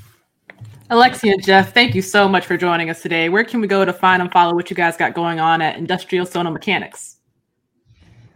Alexey 0.91 1.31
and 1.31 1.43
Jeff, 1.43 1.73
thank 1.73 1.95
you 1.95 2.01
so 2.03 2.29
much 2.29 2.45
for 2.45 2.57
joining 2.57 2.91
us 2.91 3.01
today. 3.01 3.27
Where 3.27 3.43
can 3.43 3.59
we 3.59 3.65
go 3.65 3.85
to 3.85 3.91
find 3.91 4.21
and 4.21 4.31
follow 4.31 4.53
what 4.53 4.69
you 4.69 4.75
guys 4.75 4.95
got 4.95 5.15
going 5.15 5.39
on 5.39 5.59
at 5.59 5.77
Industrial 5.77 6.27
Sonomechanics? 6.27 7.15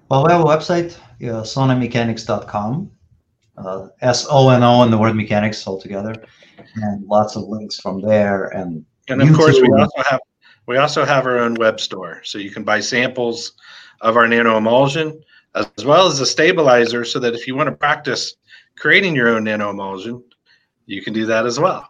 Well, 0.10 0.26
we 0.26 0.32
have 0.32 0.42
a 0.42 0.46
website, 0.46 0.98
uh, 1.22 1.44
sonomechanics.com. 1.44 2.92
Uh, 3.56 3.90
S 4.02 4.26
O 4.32 4.50
N 4.50 4.64
O 4.64 4.82
and 4.82 4.92
the 4.92 4.98
word 4.98 5.16
mechanics 5.16 5.68
all 5.68 5.80
together, 5.80 6.16
and 6.76 7.06
lots 7.06 7.36
of 7.36 7.44
links 7.44 7.80
from 7.80 8.02
there. 8.02 8.46
And 8.46 8.84
And 9.10 9.22
of 9.22 9.36
course, 9.36 9.60
we 9.62 9.70
also 9.78 10.02
have 10.10 10.22
we 10.66 10.78
also 10.78 11.06
have 11.06 11.26
our 11.28 11.38
own 11.38 11.56
web 11.56 11.80
store, 11.80 12.22
so 12.24 12.40
you 12.40 12.52
can 12.52 12.64
buy 12.64 12.80
samples 12.80 13.54
of 14.02 14.16
our 14.18 14.28
nano 14.28 14.58
emulsion 14.58 15.22
as 15.56 15.86
well 15.86 16.08
as 16.08 16.20
a 16.20 16.26
stabilizer, 16.26 17.04
so 17.04 17.20
that 17.20 17.34
if 17.34 17.48
you 17.48 17.56
want 17.56 17.68
to 17.68 17.76
practice 17.76 18.36
creating 18.78 19.16
your 19.16 19.30
own 19.30 19.44
nano 19.44 19.70
emulsion, 19.70 20.24
you 20.86 21.02
can 21.02 21.14
do 21.14 21.26
that 21.26 21.46
as 21.46 21.60
well. 21.60 21.88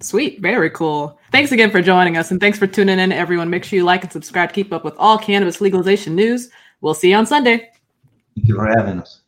Sweet, 0.00 0.40
very 0.40 0.70
cool. 0.70 1.18
Thanks 1.32 1.52
again 1.52 1.70
for 1.70 1.80
joining 1.80 2.16
us, 2.16 2.30
and 2.30 2.40
thanks 2.40 2.58
for 2.58 2.66
tuning 2.66 2.98
in, 2.98 3.10
everyone. 3.10 3.48
Make 3.48 3.64
sure 3.64 3.78
you 3.78 3.84
like 3.84 4.02
and 4.02 4.12
subscribe 4.12 4.50
to 4.50 4.54
keep 4.54 4.72
up 4.72 4.84
with 4.84 4.94
all 4.98 5.18
cannabis 5.18 5.60
legalization 5.60 6.14
news. 6.14 6.50
We'll 6.80 6.94
see 6.94 7.10
you 7.10 7.16
on 7.16 7.26
Sunday. 7.26 7.70
Thank 8.36 8.48
you 8.48 8.56
for 8.56 8.66
having 8.66 9.00
us. 9.00 9.20